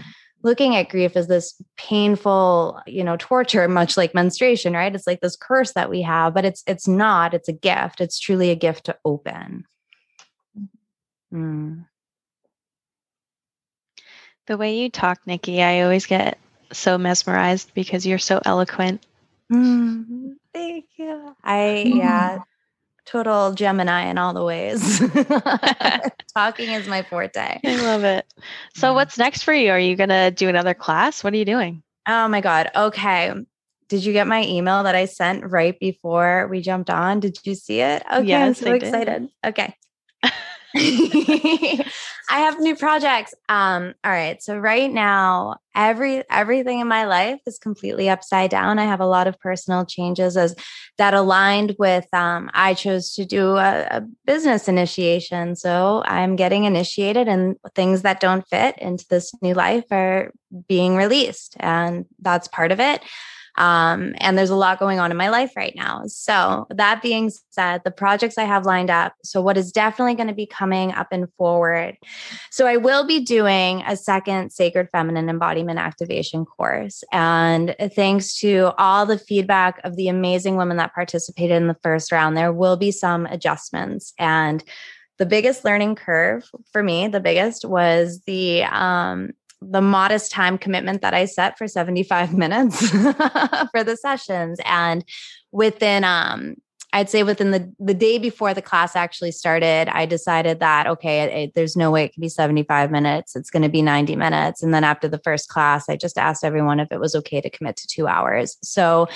looking 0.45 0.77
at 0.77 0.91
grief 0.91 1.17
as 1.17 1.27
this 1.27 1.61
painful 1.77 2.81
you 2.87 3.03
know 3.03 3.17
torture 3.17 3.67
much 3.81 3.97
like 3.97 4.15
menstruation 4.15 4.75
right? 4.75 4.95
It's 4.95 5.07
like 5.07 5.21
this 5.21 5.37
curse 5.37 5.73
that 5.73 5.91
we 5.91 6.03
have 6.03 6.35
but 6.35 6.45
it's 6.45 6.63
it's 6.69 6.87
not 6.87 7.35
it's 7.35 7.49
a 7.49 7.53
gift. 7.53 8.01
It's 8.01 8.21
truly 8.21 8.51
a 8.51 8.57
gift 8.57 8.85
to 8.85 8.97
open. 9.05 9.65
Mm. 11.33 11.87
The 14.47 14.57
way 14.59 14.79
you 14.79 14.91
talk, 14.91 15.27
Nikki, 15.27 15.63
I 15.63 15.83
always 15.83 16.07
get 16.07 16.39
so 16.73 16.99
mesmerized 16.99 17.73
because 17.75 18.07
you're 18.07 18.19
so 18.19 18.41
eloquent. 18.45 19.05
Mm, 19.51 20.35
thank 20.53 20.87
you. 20.97 21.35
I, 21.43 21.83
yeah, 21.87 22.39
total 23.07 23.53
Gemini 23.53 24.07
in 24.07 24.19
all 24.19 24.35
the 24.35 24.45
ways. 24.45 24.99
Talking 26.35 26.71
is 26.71 26.89
my 26.89 27.03
forte. 27.03 27.61
I 27.65 27.77
love 27.77 28.05
it. 28.05 28.27
So, 28.75 28.93
what's 28.93 29.17
next 29.17 29.45
for 29.45 29.55
you? 29.55 29.71
Are 29.71 29.79
you 29.79 29.97
going 29.97 30.11
to 30.11 30.31
do 30.31 30.49
another 30.49 30.75
class? 30.75 31.25
What 31.25 31.33
are 31.33 31.37
you 31.37 31.45
doing? 31.45 31.83
Oh 32.07 32.29
my 32.29 32.41
God. 32.41 32.71
Okay. 32.75 33.33
Did 33.89 34.05
you 34.05 34.13
get 34.13 34.27
my 34.27 34.45
email 34.45 34.83
that 34.83 34.95
I 34.95 35.05
sent 35.05 35.51
right 35.51 35.79
before 35.79 36.49
we 36.51 36.61
jumped 36.61 36.91
on? 36.91 37.21
Did 37.21 37.39
you 37.45 37.55
see 37.55 37.81
it? 37.81 38.03
Okay. 38.13 38.27
Yes, 38.27 38.63
I'm 38.63 38.67
so 38.67 38.73
excited. 38.75 39.29
Okay. 39.47 39.75
I 40.77 41.85
have 42.31 42.59
new 42.59 42.75
projects. 42.75 43.33
Um, 43.49 43.95
all 44.03 44.11
right. 44.11 44.43
So 44.43 44.59
right 44.59 44.91
now, 44.91 45.59
every 45.77 46.25
everything 46.29 46.81
in 46.81 46.89
my 46.89 47.05
life 47.05 47.39
is 47.47 47.59
completely 47.59 48.09
upside 48.09 48.51
down. 48.51 48.81
I 48.81 48.85
have 48.85 49.01
a 49.01 49.07
lot 49.07 49.29
of 49.29 49.39
personal 49.39 49.85
changes 49.85 50.37
as 50.37 50.57
that 50.99 51.15
aligned 51.15 51.77
with 51.79 52.07
um, 52.13 52.51
I 52.55 52.75
chose 52.75 53.15
to 53.15 53.25
do 53.25 53.57
a, 53.57 53.87
a 53.89 54.03
business 54.27 54.67
initiation. 54.67 55.55
So 55.55 56.03
I'm 56.07 56.35
getting 56.35 56.65
initiated 56.65 57.29
and 57.29 57.57
things 57.77 58.03
that 58.03 58.19
don't 58.19 58.47
fit 58.49 58.77
into 58.79 59.05
this 59.09 59.33
new 59.43 59.55
life 59.55 59.85
are 59.93 60.33
being 60.67 60.97
released. 60.97 61.57
And 61.61 62.05
that's 62.21 62.49
part 62.49 62.73
of 62.73 62.81
it. 62.81 63.01
Um, 63.57 64.15
and 64.19 64.37
there's 64.37 64.51
a 64.51 64.57
lot 64.57 64.79
going 64.79 64.99
on 64.99 65.11
in 65.11 65.17
my 65.17 65.29
life 65.29 65.53
right 65.57 65.75
now. 65.77 66.03
So, 66.07 66.67
that 66.71 67.03
being 67.03 67.31
said, 67.51 67.83
the 67.85 67.91
projects 67.91 68.37
I 68.39 68.45
have 68.45 68.67
lined 68.67 68.91
up. 68.91 69.15
So, 69.23 69.41
what 69.41 69.57
is 69.57 69.71
definitely 69.71 70.15
going 70.15 70.29
to 70.29 70.35
be 70.35 70.47
coming 70.47 70.93
up 70.93 71.09
and 71.13 71.33
forward? 71.39 71.97
So, 72.51 72.67
I 72.67 72.77
will 72.77 73.07
be 73.07 73.21
doing 73.21 73.83
a 73.87 73.97
second 73.97 74.51
Sacred 74.51 74.89
Feminine 74.91 75.29
Embodiment 75.29 75.79
Activation 75.79 76.45
course. 76.45 77.05
And 77.13 77.77
thanks 77.95 78.39
to 78.41 78.73
all 78.79 79.07
the 79.07 79.19
feedback 79.19 79.81
of 79.85 79.97
the 79.97 80.09
amazing 80.09 80.57
women 80.57 80.77
that 80.79 80.95
participated 80.95 81.57
in 81.57 81.69
the 81.69 81.77
first 81.83 82.11
round, 82.11 82.37
there 82.37 82.53
will 82.53 82.77
be 82.77 82.91
some 82.91 83.27
adjustments. 83.27 84.13
And 84.19 84.65
the 85.19 85.27
biggest 85.27 85.65
learning 85.65 85.95
curve 85.95 86.49
for 86.73 86.83
me, 86.83 87.09
the 87.09 87.21
biggest 87.21 87.65
was 87.65 88.21
the 88.27 88.65
um, 88.65 89.31
the 89.71 89.81
modest 89.81 90.31
time 90.31 90.59
commitment 90.59 91.03
that 91.03 91.15
I 91.15 91.25
set 91.25 91.59
for 91.59 91.69
75 91.69 92.35
minutes 92.37 92.91
for 92.91 93.85
the 93.85 93.99
sessions. 94.01 94.61
And 94.65 95.05
within, 95.53 96.05
um, 96.05 96.57
I'd 96.93 97.11
say 97.11 97.25
within 97.25 97.51
the, 97.51 97.73
the 97.81 97.95
day 97.95 98.19
before 98.19 98.55
the 98.55 98.63
class 98.63 98.95
actually 98.95 99.33
started, 99.33 99.89
I 99.89 100.07
decided 100.07 100.61
that, 100.61 100.87
okay, 100.87 101.23
it, 101.23 101.33
it, 101.33 101.55
there's 101.55 101.77
no 101.77 101.91
way 101.91 102.05
it 102.05 102.13
can 102.13 102.21
be 102.21 102.29
75 102.29 102.93
minutes. 102.93 103.35
It's 103.35 103.51
going 103.51 103.65
to 103.65 103.69
be 103.69 103.83
90 103.83 104.15
minutes. 104.15 104.63
And 104.63 104.73
then 104.73 104.85
after 104.85 105.09
the 105.09 105.19
first 105.19 105.49
class, 105.49 105.89
I 105.89 105.97
just 105.97 106.19
asked 106.19 106.45
everyone 106.45 106.79
if 106.79 106.93
it 106.93 107.01
was 107.01 107.17
okay 107.17 107.41
to 107.41 107.51
commit 107.51 107.77
to 107.79 107.89
two 107.89 108.07
hours. 108.07 108.57
So 108.63 109.09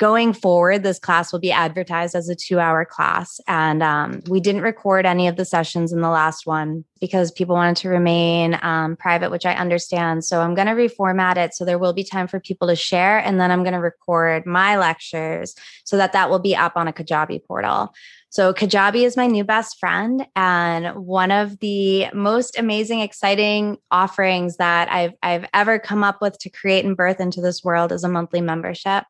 going 0.00 0.32
forward, 0.32 0.82
this 0.82 0.98
class 0.98 1.30
will 1.30 1.38
be 1.38 1.52
advertised 1.52 2.14
as 2.14 2.30
a 2.30 2.34
two 2.34 2.58
hour 2.58 2.86
class. 2.86 3.38
And 3.46 3.82
um, 3.82 4.22
we 4.30 4.40
didn't 4.40 4.62
record 4.62 5.04
any 5.04 5.28
of 5.28 5.36
the 5.36 5.44
sessions 5.44 5.92
in 5.92 6.00
the 6.00 6.08
last 6.08 6.46
one 6.46 6.86
because 7.02 7.30
people 7.30 7.54
wanted 7.54 7.76
to 7.76 7.90
remain 7.90 8.58
um, 8.62 8.96
private, 8.96 9.30
which 9.30 9.44
I 9.44 9.52
understand. 9.52 10.24
So 10.24 10.40
I'm 10.40 10.54
going 10.54 10.68
to 10.68 10.72
reformat 10.72 11.36
it. 11.36 11.52
So 11.54 11.66
there 11.66 11.78
will 11.78 11.92
be 11.92 12.02
time 12.02 12.28
for 12.28 12.40
people 12.40 12.66
to 12.68 12.76
share. 12.76 13.18
And 13.18 13.38
then 13.38 13.50
I'm 13.50 13.62
going 13.62 13.74
to 13.74 13.78
record 13.78 14.46
my 14.46 14.78
lectures 14.78 15.54
so 15.84 15.98
that 15.98 16.14
that 16.14 16.30
will 16.30 16.38
be 16.38 16.56
up 16.56 16.72
on 16.76 16.88
a 16.88 16.94
Kajabi 16.94 17.44
portal. 17.44 17.92
So 18.30 18.54
Kajabi 18.54 19.04
is 19.04 19.18
my 19.18 19.26
new 19.26 19.44
best 19.44 19.78
friend 19.78 20.26
and 20.34 20.94
one 21.04 21.30
of 21.30 21.58
the 21.58 22.06
most 22.14 22.58
amazing, 22.58 23.00
exciting 23.00 23.76
offerings 23.90 24.56
that 24.56 24.90
I've, 24.90 25.12
I've 25.22 25.46
ever 25.52 25.78
come 25.78 26.02
up 26.02 26.22
with 26.22 26.38
to 26.38 26.48
create 26.48 26.86
and 26.86 26.96
birth 26.96 27.20
into 27.20 27.42
this 27.42 27.62
world 27.62 27.92
is 27.92 28.04
a 28.04 28.08
monthly 28.08 28.40
membership. 28.40 29.04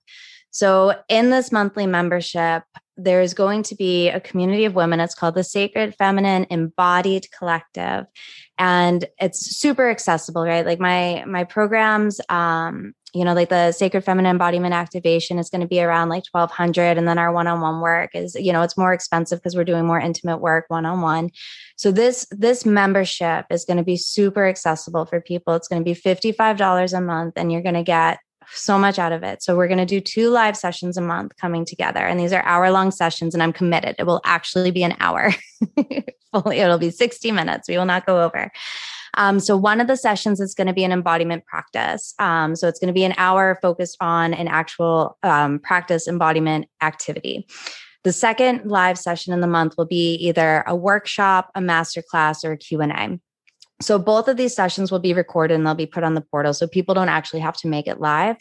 So, 0.51 0.95
in 1.09 1.31
this 1.31 1.53
monthly 1.53 1.87
membership, 1.87 2.65
there's 2.97 3.35
going 3.35 3.63
to 3.65 3.75
be 3.75 4.09
a 4.09 4.21
community 4.21 4.65
of 4.65 4.75
women. 4.75 5.01
It's 5.01 5.15
called 5.15 5.35
the 5.35 5.45
Sacred 5.45 5.95
Feminine 5.97 6.47
Embodied 6.51 7.27
Collective, 7.37 8.07
and 8.59 9.05
it's 9.19 9.57
super 9.57 9.89
accessible, 9.89 10.45
right? 10.45 10.67
Like 10.67 10.81
my 10.81 11.25
my 11.27 11.45
programs, 11.45 12.21
um, 12.29 12.93
you 13.15 13.25
know, 13.25 13.33
like 13.33 13.49
the 13.49 13.73
Sacred 13.73 14.03
Feminine 14.03 14.31
Embodiment 14.31 14.75
Activation 14.75 15.39
is 15.39 15.51
going 15.51 15.63
to 15.63 15.67
be 15.67 15.81
around 15.81 16.09
like 16.09 16.25
twelve 16.31 16.51
hundred, 16.51 16.99
and 16.99 17.09
then 17.09 17.19
our 17.19 17.33
one 17.33 17.47
on 17.47 17.61
one 17.61 17.81
work 17.81 18.11
is, 18.15 18.35
you 18.35 18.53
know, 18.53 18.63
it's 18.63 18.77
more 18.79 18.93
expensive 18.93 19.39
because 19.39 19.57
we're 19.57 19.65
doing 19.65 19.87
more 19.87 20.01
intimate 20.01 20.39
work 20.39 20.67
one 20.69 20.87
on 20.87 21.01
one. 21.01 21.31
So 21.77 21.91
this 21.91 22.27
this 22.31 22.67
membership 22.67 23.47
is 23.51 23.65
going 23.65 23.79
to 23.79 23.85
be 23.85 23.97
super 23.97 24.47
accessible 24.47 25.07
for 25.07 25.21
people. 25.21 25.55
It's 25.55 25.69
going 25.69 25.81
to 25.81 25.85
be 25.85 25.95
fifty 25.95 26.33
five 26.33 26.57
dollars 26.57 26.93
a 26.93 27.01
month, 27.01 27.35
and 27.37 27.51
you're 27.51 27.63
going 27.63 27.75
to 27.75 27.83
get 27.83 28.19
so 28.53 28.79
much 28.79 28.99
out 28.99 29.13
of 29.13 29.23
it. 29.23 29.43
So 29.43 29.57
we're 29.57 29.69
going 29.69 29.79
to 29.79 29.87
do 29.87 30.01
two 30.01 30.31
live 30.31 30.57
sessions 30.57 30.97
a 30.97 31.01
month 31.01 31.37
coming 31.37 31.65
together. 31.65 32.01
And 32.01 32.19
these 32.19 32.33
are 32.33 32.43
hour 32.45 32.71
long 32.71 32.91
sessions 32.91 33.35
and 33.35 33.43
I'm 33.43 33.53
committed. 33.53 33.97
It 33.99 34.05
will 34.05 34.21
actually 34.25 34.71
be 34.71 34.83
an 34.83 34.97
hour. 35.01 35.33
Fully, 36.33 36.59
it'll 36.59 36.79
be 36.79 36.91
60 36.91 37.33
minutes. 37.33 37.69
We 37.69 37.77
will 37.77 37.85
not 37.85 38.07
go 38.07 38.23
over. 38.23 38.51
Um, 39.15 39.41
so 39.41 39.57
one 39.57 39.81
of 39.81 39.89
the 39.89 39.97
sessions 39.97 40.41
is 40.41 40.55
going 40.55 40.69
to 40.69 40.73
be 40.73 40.85
an 40.85 40.93
embodiment 40.93 41.45
practice. 41.45 42.15
Um, 42.19 42.55
so 42.55 42.69
it's 42.69 42.79
going 42.79 42.89
to 42.89 42.95
be 42.95 43.05
an 43.05 43.15
hour 43.17 43.59
focused 43.61 43.97
on 44.01 44.35
an 44.35 44.47
actual 44.47 45.19
um, 45.23 45.59
practice 45.59 46.07
embodiment 46.07 46.67
activity. 46.81 47.47
The 48.05 48.13
second 48.13 48.71
live 48.71 48.99
session 48.99 49.35
in 49.35 49.41
the 49.41 49.47
month 49.47 49.75
will 49.77 49.87
be 49.87 50.15
either 50.15 50.65
a 50.67 50.75
workshop, 50.75 51.51
a 51.55 51.61
masterclass, 51.61 52.45
or 52.45 52.53
a 52.53 52.57
Q&A. 52.57 53.19
So 53.81 53.99
both 53.99 54.29
of 54.29 54.37
these 54.37 54.55
sessions 54.55 54.93
will 54.93 54.99
be 54.99 55.15
recorded 55.15 55.55
and 55.55 55.67
they'll 55.67 55.75
be 55.75 55.87
put 55.87 56.05
on 56.05 56.15
the 56.15 56.21
portal. 56.21 56.53
So 56.53 56.67
people 56.67 56.95
don't 56.95 57.09
actually 57.09 57.41
have 57.41 57.57
to 57.59 57.69
make 57.69 57.87
it 57.87 58.01
live. 58.01 58.37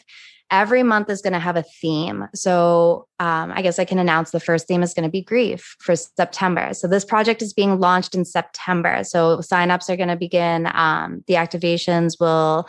Every 0.50 0.82
month 0.82 1.08
is 1.08 1.22
going 1.22 1.32
to 1.32 1.38
have 1.38 1.56
a 1.56 1.62
theme. 1.62 2.26
So 2.34 3.06
um, 3.20 3.52
I 3.54 3.62
guess 3.62 3.78
I 3.78 3.84
can 3.84 4.00
announce 4.00 4.32
the 4.32 4.40
first 4.40 4.66
theme 4.66 4.82
is 4.82 4.92
going 4.92 5.04
to 5.04 5.10
be 5.10 5.22
grief 5.22 5.76
for 5.78 5.94
September. 5.94 6.74
So 6.74 6.88
this 6.88 7.04
project 7.04 7.40
is 7.40 7.52
being 7.52 7.78
launched 7.78 8.16
in 8.16 8.24
September. 8.24 9.04
So 9.04 9.38
signups 9.38 9.88
are 9.88 9.96
going 9.96 10.08
to 10.08 10.16
begin. 10.16 10.68
Um, 10.74 11.22
the 11.28 11.34
activations 11.34 12.18
will 12.18 12.68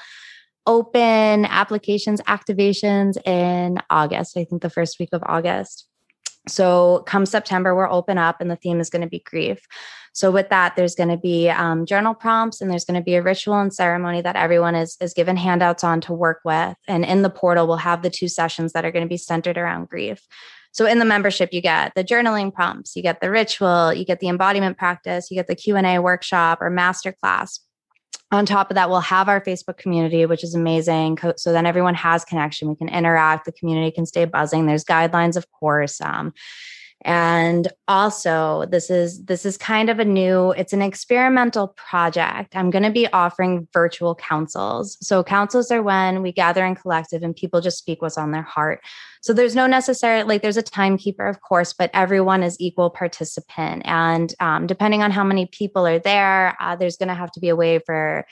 open 0.68 1.46
applications 1.46 2.22
activations 2.22 3.18
in 3.26 3.80
August. 3.90 4.38
I 4.38 4.44
think 4.44 4.62
the 4.62 4.70
first 4.70 5.00
week 5.00 5.10
of 5.12 5.24
August. 5.26 5.88
So 6.48 7.04
come 7.06 7.26
September, 7.26 7.76
we're 7.76 7.90
open 7.90 8.18
up 8.18 8.42
and 8.42 8.50
the 8.50 8.56
theme 8.56 8.80
is 8.80 8.90
going 8.90 9.04
to 9.04 9.08
be 9.08 9.20
grief. 9.20 9.66
So 10.14 10.32
with 10.32 10.50
that, 10.50 10.76
there's 10.76 10.96
going 10.96 11.10
to 11.10 11.18
be 11.18 11.50
um, 11.50 11.86
journal 11.86 12.14
prompts 12.14 12.62
and 12.62 12.70
there's 12.70 12.84
going 12.84 13.00
to 13.00 13.04
be 13.04 13.16
a 13.16 13.22
ritual 13.22 13.60
and 13.60 13.74
ceremony 13.74 14.22
that 14.22 14.36
everyone 14.36 14.76
is, 14.76 14.98
is 15.00 15.14
given 15.14 15.38
handouts 15.38 15.84
on 15.84 16.02
to 16.02 16.14
work 16.14 16.42
with. 16.44 16.76
And 16.88 17.06
in 17.06 17.22
the 17.22 17.30
portal, 17.30 17.68
we'll 17.68 17.78
have 17.78 18.02
the 18.02 18.10
two 18.10 18.28
sessions 18.28 18.74
that 18.74 18.84
are 18.84 18.92
going 18.92 19.06
to 19.06 19.10
be 19.10 19.18
centered 19.18 19.58
around 19.58 19.90
grief. 19.90 20.26
So 20.74 20.86
in 20.86 21.00
the 21.00 21.06
membership, 21.06 21.54
you 21.54 21.62
get 21.62 21.94
the 21.96 22.04
journaling 22.04 22.54
prompts, 22.54 22.96
you 22.96 23.02
get 23.02 23.20
the 23.20 23.30
ritual, 23.30 23.94
you 23.94 24.06
get 24.06 24.20
the 24.20 24.30
embodiment 24.30 24.78
practice, 24.78 25.30
you 25.30 25.36
get 25.36 25.48
the 25.48 25.56
Q&A 25.56 26.00
workshop 26.00 26.60
or 26.62 26.72
masterclass. 26.72 27.60
On 28.32 28.46
top 28.46 28.72
of 28.72 28.76
that, 28.76 28.90
we'll 28.90 29.02
have 29.02 29.28
our 29.28 29.42
Facebook 29.42 29.78
community, 29.78 30.26
which 30.26 30.44
is 30.44 30.56
amazing. 30.56 31.18
So 31.36 31.52
then 31.52 31.66
everyone 31.66 31.96
has 31.96 32.24
connection. 32.24 32.70
We 32.70 32.76
can 32.76 32.88
interact. 32.88 33.44
The 33.46 33.52
community 33.52 33.92
can 33.92 34.06
stay 34.06 34.24
buzzing. 34.24 34.68
There's 34.68 34.86
guidelines, 34.86 35.36
of 35.36 35.52
course. 35.52 36.00
Um, 36.00 36.34
and 37.04 37.68
also 37.88 38.66
this 38.70 38.90
is 38.90 39.26
this 39.26 39.46
is 39.46 39.58
kind 39.58 39.90
of 39.90 40.00
a 40.00 40.06
new 40.06 40.52
it's 40.52 40.74
an 40.74 40.82
experimental 40.82 41.70
project. 41.70 42.56
I'm 42.56 42.70
going 42.70 42.84
to 42.84 42.92
be 42.92 43.08
offering 43.08 43.68
virtual 43.74 44.14
councils. 44.16 44.98
So 45.02 45.24
councils 45.24 45.72
are 45.72 45.82
when 45.82 46.22
we 46.22 46.32
gather 46.32 46.66
in 46.66 46.76
collective 46.76 47.24
and 47.24 47.36
people 47.36 47.62
just 47.62 47.80
speak 47.80 48.02
what's 48.02 48.18
on 48.18 48.32
their 48.32 48.44
heart. 48.44 48.82
So 49.22 49.34
there's 49.34 49.56
no 49.56 49.68
necessary 49.68 50.24
like 50.24 50.42
there's 50.42 50.58
a 50.58 50.62
timekeeper 50.62 51.28
of 51.28 51.42
course 51.42 51.74
but 51.74 51.90
everyone 51.94 52.44
is 52.44 52.58
equal 52.60 52.90
participant. 52.90 53.82
And 53.86 54.34
um, 54.40 54.68
depending 54.68 55.02
on 55.02 55.12
how 55.12 55.24
many 55.24 55.48
people 55.48 55.88
are 55.88 56.00
there 56.00 56.56
uh, 56.60 56.76
there's 56.76 56.98
going 56.98 57.10
to 57.10 57.16
have 57.16 57.32
to 57.32 57.40
be 57.40 57.50
a 57.50 57.56
way 57.56 57.80
for 57.80 58.26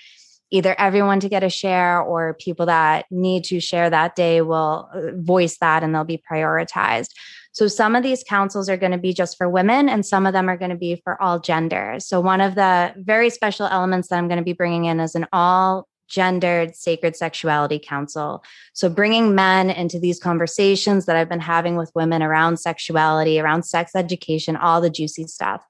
either 0.52 0.76
everyone 0.80 1.20
to 1.20 1.30
get 1.30 1.44
a 1.44 1.50
share 1.50 2.02
or 2.02 2.34
people 2.34 2.66
that 2.66 3.06
need 3.12 3.44
to 3.46 3.60
share 3.60 3.90
that 3.90 4.16
day 4.16 4.42
will 4.42 4.90
uh, 4.94 5.12
voice 5.16 5.58
that 5.60 5.84
and 5.84 5.94
they'll 5.94 6.04
be 6.04 6.22
prioritized. 6.32 7.10
So 7.52 7.68
some 7.68 7.96
of 7.96 8.04
these 8.04 8.24
councils 8.24 8.70
are 8.70 8.78
going 8.78 8.92
to 8.92 8.98
be 8.98 9.14
just 9.14 9.38
for 9.38 9.50
women 9.50 9.90
and 9.90 10.06
some 10.06 10.26
of 10.26 10.34
them 10.34 10.50
are 10.50 10.58
going 10.58 10.72
to 10.72 10.78
be 10.78 11.02
for 11.04 11.22
all 11.22 11.40
genders. 11.40 12.06
So 12.06 12.22
one 12.22 12.42
of 12.42 12.56
the 12.56 12.94
very 12.98 13.30
special 13.30 13.66
elements 13.66 14.08
that 14.10 14.18
I'm 14.18 14.28
going 14.28 14.38
to 14.38 14.44
be 14.44 14.54
bringing 14.54 14.86
in 14.86 15.00
is 15.00 15.16
an 15.16 15.28
all 15.34 15.88
gendered 16.08 16.76
sacred 16.76 17.16
sexuality 17.16 17.80
council. 17.80 18.44
So 18.74 18.90
bringing 18.90 19.36
men 19.36 19.70
into 19.70 20.00
these 20.00 20.20
conversations 20.20 21.06
that 21.06 21.16
I've 21.16 21.30
been 21.30 21.40
having 21.40 21.76
with 21.76 21.92
women 21.94 22.24
around 22.24 22.58
sexuality, 22.58 23.40
around 23.40 23.64
sex 23.64 23.92
education, 23.96 24.56
all 24.56 24.82
the 24.82 24.90
juicy 24.90 25.28
stuff 25.28 25.66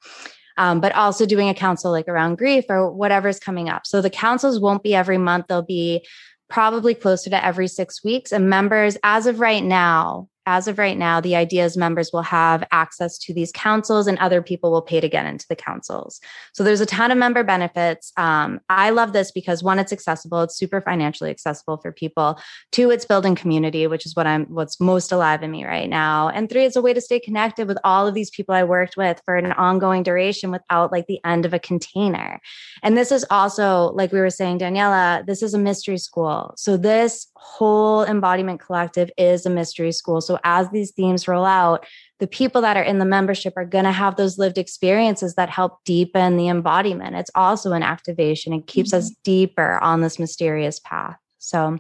um, 0.59 0.81
but 0.81 0.93
also 0.93 1.25
doing 1.25 1.47
a 1.49 1.53
council 1.53 1.89
like 1.89 2.07
around 2.07 2.37
grief 2.37 2.65
or 2.69 2.91
whatever's 2.91 3.39
coming 3.39 3.69
up. 3.69 3.87
So 3.87 4.01
the 4.01 4.09
councils 4.09 4.59
won't 4.59 4.83
be 4.83 4.93
every 4.93 5.17
month, 5.17 5.47
they'll 5.47 5.61
be 5.61 6.05
probably 6.49 6.93
closer 6.93 7.29
to 7.29 7.45
every 7.45 7.67
six 7.67 8.03
weeks. 8.03 8.31
And 8.31 8.49
members, 8.49 8.97
as 9.01 9.25
of 9.25 9.39
right 9.39 9.63
now, 9.63 10.27
as 10.45 10.67
of 10.67 10.79
right 10.79 10.97
now, 10.97 11.21
the 11.21 11.35
idea 11.35 11.65
is 11.65 11.77
members 11.77 12.11
will 12.11 12.23
have 12.23 12.63
access 12.71 13.17
to 13.19 13.33
these 13.33 13.51
councils 13.51 14.07
and 14.07 14.17
other 14.19 14.41
people 14.41 14.71
will 14.71 14.81
pay 14.81 14.99
to 14.99 15.09
get 15.09 15.25
into 15.25 15.45
the 15.47 15.55
councils. 15.55 16.19
So 16.53 16.63
there's 16.63 16.81
a 16.81 16.85
ton 16.85 17.11
of 17.11 17.17
member 17.17 17.43
benefits. 17.43 18.11
Um, 18.17 18.59
I 18.69 18.89
love 18.89 19.13
this 19.13 19.31
because 19.31 19.63
one, 19.63 19.79
it's 19.79 19.93
accessible, 19.93 20.41
it's 20.41 20.55
super 20.55 20.81
financially 20.81 21.29
accessible 21.29 21.77
for 21.77 21.91
people. 21.91 22.39
Two, 22.71 22.89
it's 22.89 23.05
building 23.05 23.35
community, 23.35 23.85
which 23.87 24.05
is 24.05 24.15
what 24.15 24.27
I'm 24.27 24.45
what's 24.45 24.79
most 24.79 25.11
alive 25.11 25.43
in 25.43 25.51
me 25.51 25.65
right 25.65 25.89
now. 25.89 26.29
And 26.29 26.49
three, 26.49 26.65
it's 26.65 26.75
a 26.75 26.81
way 26.81 26.93
to 26.93 27.01
stay 27.01 27.19
connected 27.19 27.67
with 27.67 27.77
all 27.83 28.07
of 28.07 28.13
these 28.13 28.29
people 28.29 28.55
I 28.55 28.63
worked 28.63 28.97
with 28.97 29.21
for 29.25 29.35
an 29.35 29.51
ongoing 29.51 30.03
duration 30.03 30.51
without 30.51 30.91
like 30.91 31.07
the 31.07 31.19
end 31.25 31.45
of 31.45 31.53
a 31.53 31.59
container. 31.59 32.39
And 32.81 32.97
this 32.97 33.11
is 33.11 33.25
also, 33.29 33.91
like 33.93 34.11
we 34.11 34.19
were 34.19 34.29
saying, 34.29 34.59
Daniela, 34.59 35.25
this 35.25 35.43
is 35.43 35.53
a 35.53 35.59
mystery 35.59 35.97
school. 35.97 36.53
So 36.57 36.77
this 36.77 37.27
whole 37.35 38.03
embodiment 38.03 38.59
collective 38.59 39.11
is 39.17 39.45
a 39.45 39.49
mystery 39.49 39.91
school. 39.91 40.21
So 40.29 40.37
as 40.43 40.69
these 40.69 40.91
themes 40.91 41.27
roll 41.27 41.43
out, 41.43 41.87
the 42.19 42.27
people 42.27 42.61
that 42.61 42.77
are 42.77 42.83
in 42.83 42.99
the 42.99 43.05
membership 43.05 43.53
are 43.57 43.65
going 43.65 43.85
to 43.85 43.91
have 43.91 44.15
those 44.15 44.37
lived 44.37 44.59
experiences 44.59 45.33
that 45.33 45.49
help 45.49 45.83
deepen 45.85 46.37
the 46.37 46.49
embodiment. 46.49 47.15
It's 47.15 47.31
also 47.33 47.71
an 47.71 47.81
activation. 47.81 48.53
It 48.53 48.67
keeps 48.67 48.91
mm-hmm. 48.91 48.99
us 48.99 49.15
deeper 49.23 49.79
on 49.79 50.01
this 50.01 50.19
mysterious 50.19 50.79
path. 50.79 51.17
So 51.39 51.79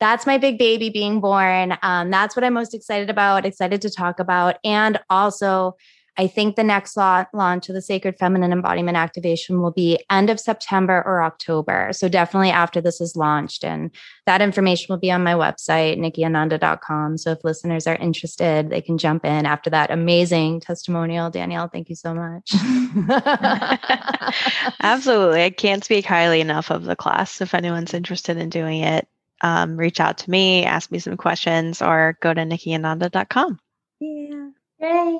that's 0.00 0.24
my 0.24 0.38
big 0.38 0.56
baby 0.56 0.88
being 0.88 1.20
born. 1.20 1.76
Um, 1.82 2.10
that's 2.10 2.34
what 2.34 2.44
I'm 2.44 2.54
most 2.54 2.72
excited 2.72 3.10
about, 3.10 3.44
excited 3.44 3.82
to 3.82 3.90
talk 3.90 4.20
about. 4.20 4.56
And 4.64 4.98
also, 5.10 5.76
I 6.18 6.26
think 6.26 6.56
the 6.56 6.64
next 6.64 6.96
launch 6.96 7.68
of 7.68 7.74
the 7.74 7.82
Sacred 7.82 8.18
Feminine 8.18 8.52
Embodiment 8.52 8.96
Activation 8.96 9.60
will 9.60 9.70
be 9.70 10.02
end 10.10 10.30
of 10.30 10.40
September 10.40 11.02
or 11.04 11.22
October. 11.22 11.90
So 11.92 12.08
definitely 12.08 12.50
after 12.50 12.80
this 12.80 13.00
is 13.00 13.16
launched. 13.16 13.64
And 13.64 13.90
that 14.24 14.40
information 14.40 14.86
will 14.88 14.98
be 14.98 15.10
on 15.10 15.22
my 15.22 15.34
website, 15.34 15.98
nikkiananda.com. 15.98 17.18
So 17.18 17.32
if 17.32 17.44
listeners 17.44 17.86
are 17.86 17.96
interested, 17.96 18.70
they 18.70 18.80
can 18.80 18.98
jump 18.98 19.24
in 19.24 19.46
after 19.46 19.70
that 19.70 19.90
amazing 19.90 20.60
testimonial. 20.60 21.30
Danielle, 21.30 21.68
thank 21.68 21.90
you 21.90 21.96
so 21.96 22.14
much. 22.14 22.52
Absolutely. 24.80 25.42
I 25.42 25.50
can't 25.50 25.84
speak 25.84 26.06
highly 26.06 26.40
enough 26.40 26.70
of 26.70 26.84
the 26.84 26.96
class. 26.96 27.40
If 27.40 27.54
anyone's 27.54 27.94
interested 27.94 28.38
in 28.38 28.48
doing 28.48 28.80
it, 28.80 29.06
um, 29.42 29.76
reach 29.76 30.00
out 30.00 30.18
to 30.18 30.30
me, 30.30 30.64
ask 30.64 30.90
me 30.90 30.98
some 30.98 31.16
questions, 31.16 31.82
or 31.82 32.16
go 32.22 32.32
to 32.32 32.40
nikkiananda.com. 32.40 33.58
Yeah. 34.00 34.48
Yay. 34.80 35.18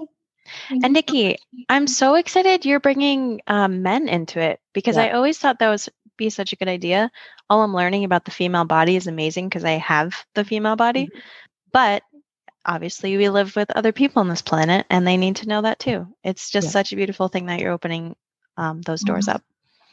And 0.70 0.92
Nikki, 0.92 1.36
I'm 1.68 1.86
so 1.86 2.14
excited 2.14 2.64
you're 2.64 2.80
bringing 2.80 3.40
um, 3.46 3.82
men 3.82 4.08
into 4.08 4.40
it 4.40 4.60
because 4.72 4.96
yeah. 4.96 5.04
I 5.04 5.10
always 5.10 5.38
thought 5.38 5.58
that 5.58 5.68
was 5.68 5.88
be 6.16 6.30
such 6.30 6.52
a 6.52 6.56
good 6.56 6.68
idea. 6.68 7.10
All 7.48 7.62
I'm 7.62 7.74
learning 7.74 8.04
about 8.04 8.24
the 8.24 8.30
female 8.30 8.64
body 8.64 8.96
is 8.96 9.06
amazing 9.06 9.48
because 9.48 9.64
I 9.64 9.72
have 9.72 10.14
the 10.34 10.44
female 10.44 10.76
body, 10.76 11.06
mm-hmm. 11.06 11.18
but 11.72 12.02
obviously 12.64 13.16
we 13.16 13.28
live 13.28 13.54
with 13.54 13.70
other 13.70 13.92
people 13.92 14.20
on 14.20 14.28
this 14.28 14.42
planet 14.42 14.86
and 14.90 15.06
they 15.06 15.16
need 15.16 15.36
to 15.36 15.48
know 15.48 15.62
that 15.62 15.78
too. 15.78 16.06
It's 16.24 16.50
just 16.50 16.66
yeah. 16.66 16.72
such 16.72 16.92
a 16.92 16.96
beautiful 16.96 17.28
thing 17.28 17.46
that 17.46 17.60
you're 17.60 17.72
opening 17.72 18.16
um, 18.56 18.82
those 18.82 19.02
doors 19.02 19.26
mm-hmm. 19.26 19.36
up. 19.36 19.42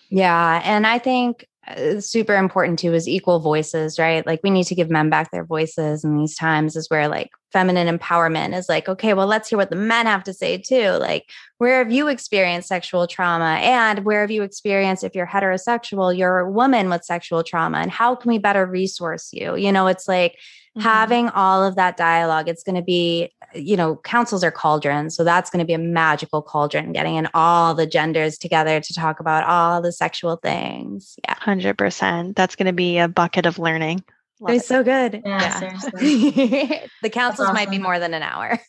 Yeah, 0.09 0.61
and 0.63 0.85
I 0.85 0.99
think 0.99 1.47
uh, 1.67 1.99
super 1.99 2.35
important 2.35 2.79
too 2.79 2.93
is 2.93 3.07
equal 3.07 3.39
voices, 3.39 3.97
right? 3.97 4.25
Like 4.25 4.41
we 4.43 4.49
need 4.49 4.65
to 4.65 4.75
give 4.75 4.89
men 4.89 5.09
back 5.09 5.31
their 5.31 5.45
voices 5.45 6.03
in 6.03 6.17
these 6.17 6.35
times 6.35 6.75
is 6.75 6.89
where 6.89 7.07
like 7.07 7.29
feminine 7.53 7.97
empowerment 7.97 8.57
is 8.57 8.67
like, 8.67 8.89
okay, 8.89 9.13
well, 9.13 9.27
let's 9.27 9.47
hear 9.47 9.57
what 9.57 9.69
the 9.69 9.75
men 9.75 10.07
have 10.07 10.23
to 10.23 10.33
say 10.33 10.57
too. 10.57 10.89
Like, 10.89 11.29
where 11.59 11.77
have 11.77 11.91
you 11.91 12.07
experienced 12.07 12.67
sexual 12.67 13.07
trauma? 13.07 13.59
And 13.61 14.03
where 14.03 14.21
have 14.21 14.31
you 14.31 14.41
experienced, 14.41 15.03
if 15.03 15.15
you're 15.15 15.27
heterosexual, 15.27 16.17
you're 16.17 16.39
a 16.39 16.51
woman 16.51 16.89
with 16.89 17.05
sexual 17.05 17.43
trauma? 17.43 17.77
And 17.77 17.91
how 17.91 18.15
can 18.15 18.29
we 18.29 18.39
better 18.39 18.65
resource 18.65 19.29
you? 19.31 19.55
You 19.55 19.71
know, 19.71 19.87
it's 19.87 20.07
like 20.07 20.33
mm-hmm. 20.33 20.81
having 20.81 21.29
all 21.29 21.63
of 21.63 21.75
that 21.75 21.95
dialogue. 21.95 22.49
It's 22.49 22.63
going 22.63 22.75
to 22.75 22.81
be, 22.81 23.31
you 23.53 23.77
know, 23.77 23.97
councils 23.97 24.43
are 24.43 24.51
cauldrons. 24.51 25.15
So 25.15 25.23
that's 25.23 25.51
going 25.51 25.59
to 25.59 25.65
be 25.65 25.73
a 25.73 25.77
magical 25.77 26.41
cauldron, 26.41 26.91
getting 26.91 27.15
in 27.15 27.29
all 27.35 27.75
the 27.75 27.85
genders 27.85 28.37
together 28.39 28.81
to 28.81 28.93
talk 28.93 29.19
about 29.19 29.45
all 29.45 29.81
the 29.81 29.91
sexual 29.91 30.37
things. 30.37 31.15
Yeah. 31.23 31.35
100%. 31.35 32.35
That's 32.35 32.55
going 32.55 32.65
to 32.65 32.73
be 32.73 32.97
a 32.97 33.07
bucket 33.07 33.45
of 33.45 33.59
learning. 33.59 34.03
Love 34.43 34.51
it 34.51 34.53
was 34.55 34.67
so 34.67 34.83
good. 34.83 35.21
Yeah, 35.25 35.77
yeah. 36.01 36.87
the 37.01 37.09
councils 37.09 37.47
awesome. 37.47 37.55
might 37.55 37.69
be 37.69 37.79
more 37.79 37.97
than 37.97 38.13
an 38.13 38.23
hour. 38.23 38.59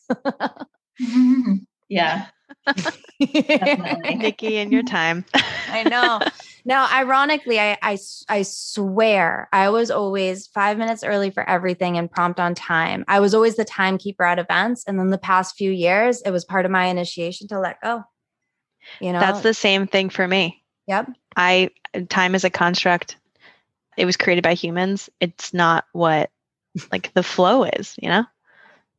mm-hmm. 1.01 1.55
Yeah. 1.91 2.27
Nikki 3.21 4.57
and 4.57 4.73
your 4.73 4.83
time. 4.83 5.27
I 5.69 5.83
know. 5.83 6.19
Now, 6.65 6.89
ironically, 6.91 7.61
I, 7.61 7.77
I 7.83 7.99
I 8.29 8.43
swear 8.43 9.51
I 9.53 9.69
was 9.69 9.91
always 9.91 10.47
five 10.47 10.79
minutes 10.79 11.05
early 11.05 11.31
for 11.31 11.49
everything 11.49 11.99
and 11.99 12.11
prompt 12.11 12.41
on 12.41 12.55
time. 12.55 13.05
I 13.07 13.21
was 13.21 13.35
always 13.35 13.57
the 13.57 13.67
timekeeper 13.67 14.25
at 14.25 14.39
events, 14.39 14.83
and 14.87 14.99
then 14.99 15.11
the 15.11 15.19
past 15.19 15.57
few 15.57 15.71
years, 15.71 16.23
it 16.23 16.31
was 16.31 16.45
part 16.47 16.65
of 16.65 16.71
my 16.71 16.87
initiation 16.87 17.49
to 17.49 17.61
let 17.61 17.83
go. 17.83 18.03
You 18.99 19.13
know, 19.13 19.21
that's 19.21 19.43
the 19.43 19.55
same 19.55 19.87
thing 19.87 20.09
for 20.09 20.27
me. 20.27 20.65
Yep. 20.87 21.11
I 21.37 21.71
time 22.09 22.35
is 22.35 22.45
a 22.45 22.51
construct 22.51 23.19
it 23.97 24.05
was 24.05 24.17
created 24.17 24.45
by 24.45 24.55
humans. 24.55 25.11
It's 25.21 25.55
not 25.55 25.85
what 25.93 26.31
like 26.91 27.13
the 27.15 27.23
flow 27.23 27.65
is, 27.65 27.95
you 28.01 28.09
know? 28.09 28.25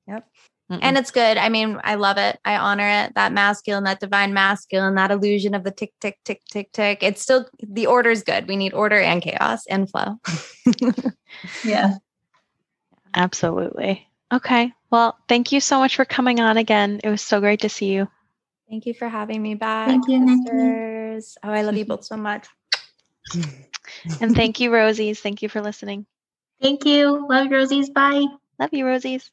Yep. 0.08 0.28
Mm-mm. 0.72 0.80
And 0.82 0.98
it's 0.98 1.12
good. 1.12 1.38
I 1.38 1.50
mean, 1.50 1.80
I 1.84 1.96
love 1.96 2.18
it. 2.18 2.40
I 2.44 2.58
honor 2.58 2.88
it. 2.88 3.14
That 3.16 3.32
masculine, 3.32 3.84
that 3.84 4.00
divine 4.00 4.34
masculine, 4.34 4.96
that 4.96 5.12
illusion 5.12 5.54
of 5.54 5.64
the 5.64 5.72
tick, 5.72 5.94
tick, 6.02 6.18
tick, 6.24 6.42
tick, 6.50 6.72
tick. 6.72 7.04
It's 7.04 7.22
still 7.22 7.48
the 7.62 7.86
order 7.86 8.10
is 8.10 8.24
good. 8.24 8.48
We 8.48 8.56
need 8.56 8.74
order 8.74 9.00
and 9.00 9.22
chaos 9.22 9.68
and 9.68 9.90
flow. 9.90 10.20
yeah. 11.64 11.98
Absolutely. 13.16 14.08
Okay. 14.34 14.74
Well, 14.90 15.18
thank 15.30 15.52
you 15.52 15.60
so 15.60 15.78
much 15.78 15.96
for 15.96 16.06
coming 16.06 16.40
on 16.40 16.58
again. 16.58 17.00
It 17.04 17.10
was 17.10 17.22
so 17.22 17.40
great 17.40 17.62
to 17.62 17.70
see 17.70 17.94
you. 17.94 18.08
Thank 18.68 18.88
you 18.88 18.96
for 18.96 19.08
having 19.08 19.44
me 19.44 19.54
back. 19.54 19.88
Thank 19.88 20.08
you, 20.08 20.28
sisters. 20.28 21.38
Oh, 21.44 21.52
I 21.52 21.62
love 21.62 21.78
you 21.78 21.86
both 21.86 22.06
so 22.06 22.18
much. 22.18 22.48
and 24.22 24.36
thank 24.36 24.60
you, 24.60 24.72
Rosies. 24.72 25.20
Thank 25.20 25.42
you 25.42 25.50
for 25.50 25.62
listening. 25.62 26.06
Thank 26.62 26.86
you. 26.86 27.28
Love 27.30 27.46
you, 27.46 27.52
Rosies. 27.52 27.94
Bye. 27.94 28.26
Love 28.60 28.74
you, 28.74 28.86
Rosies. 28.86 29.30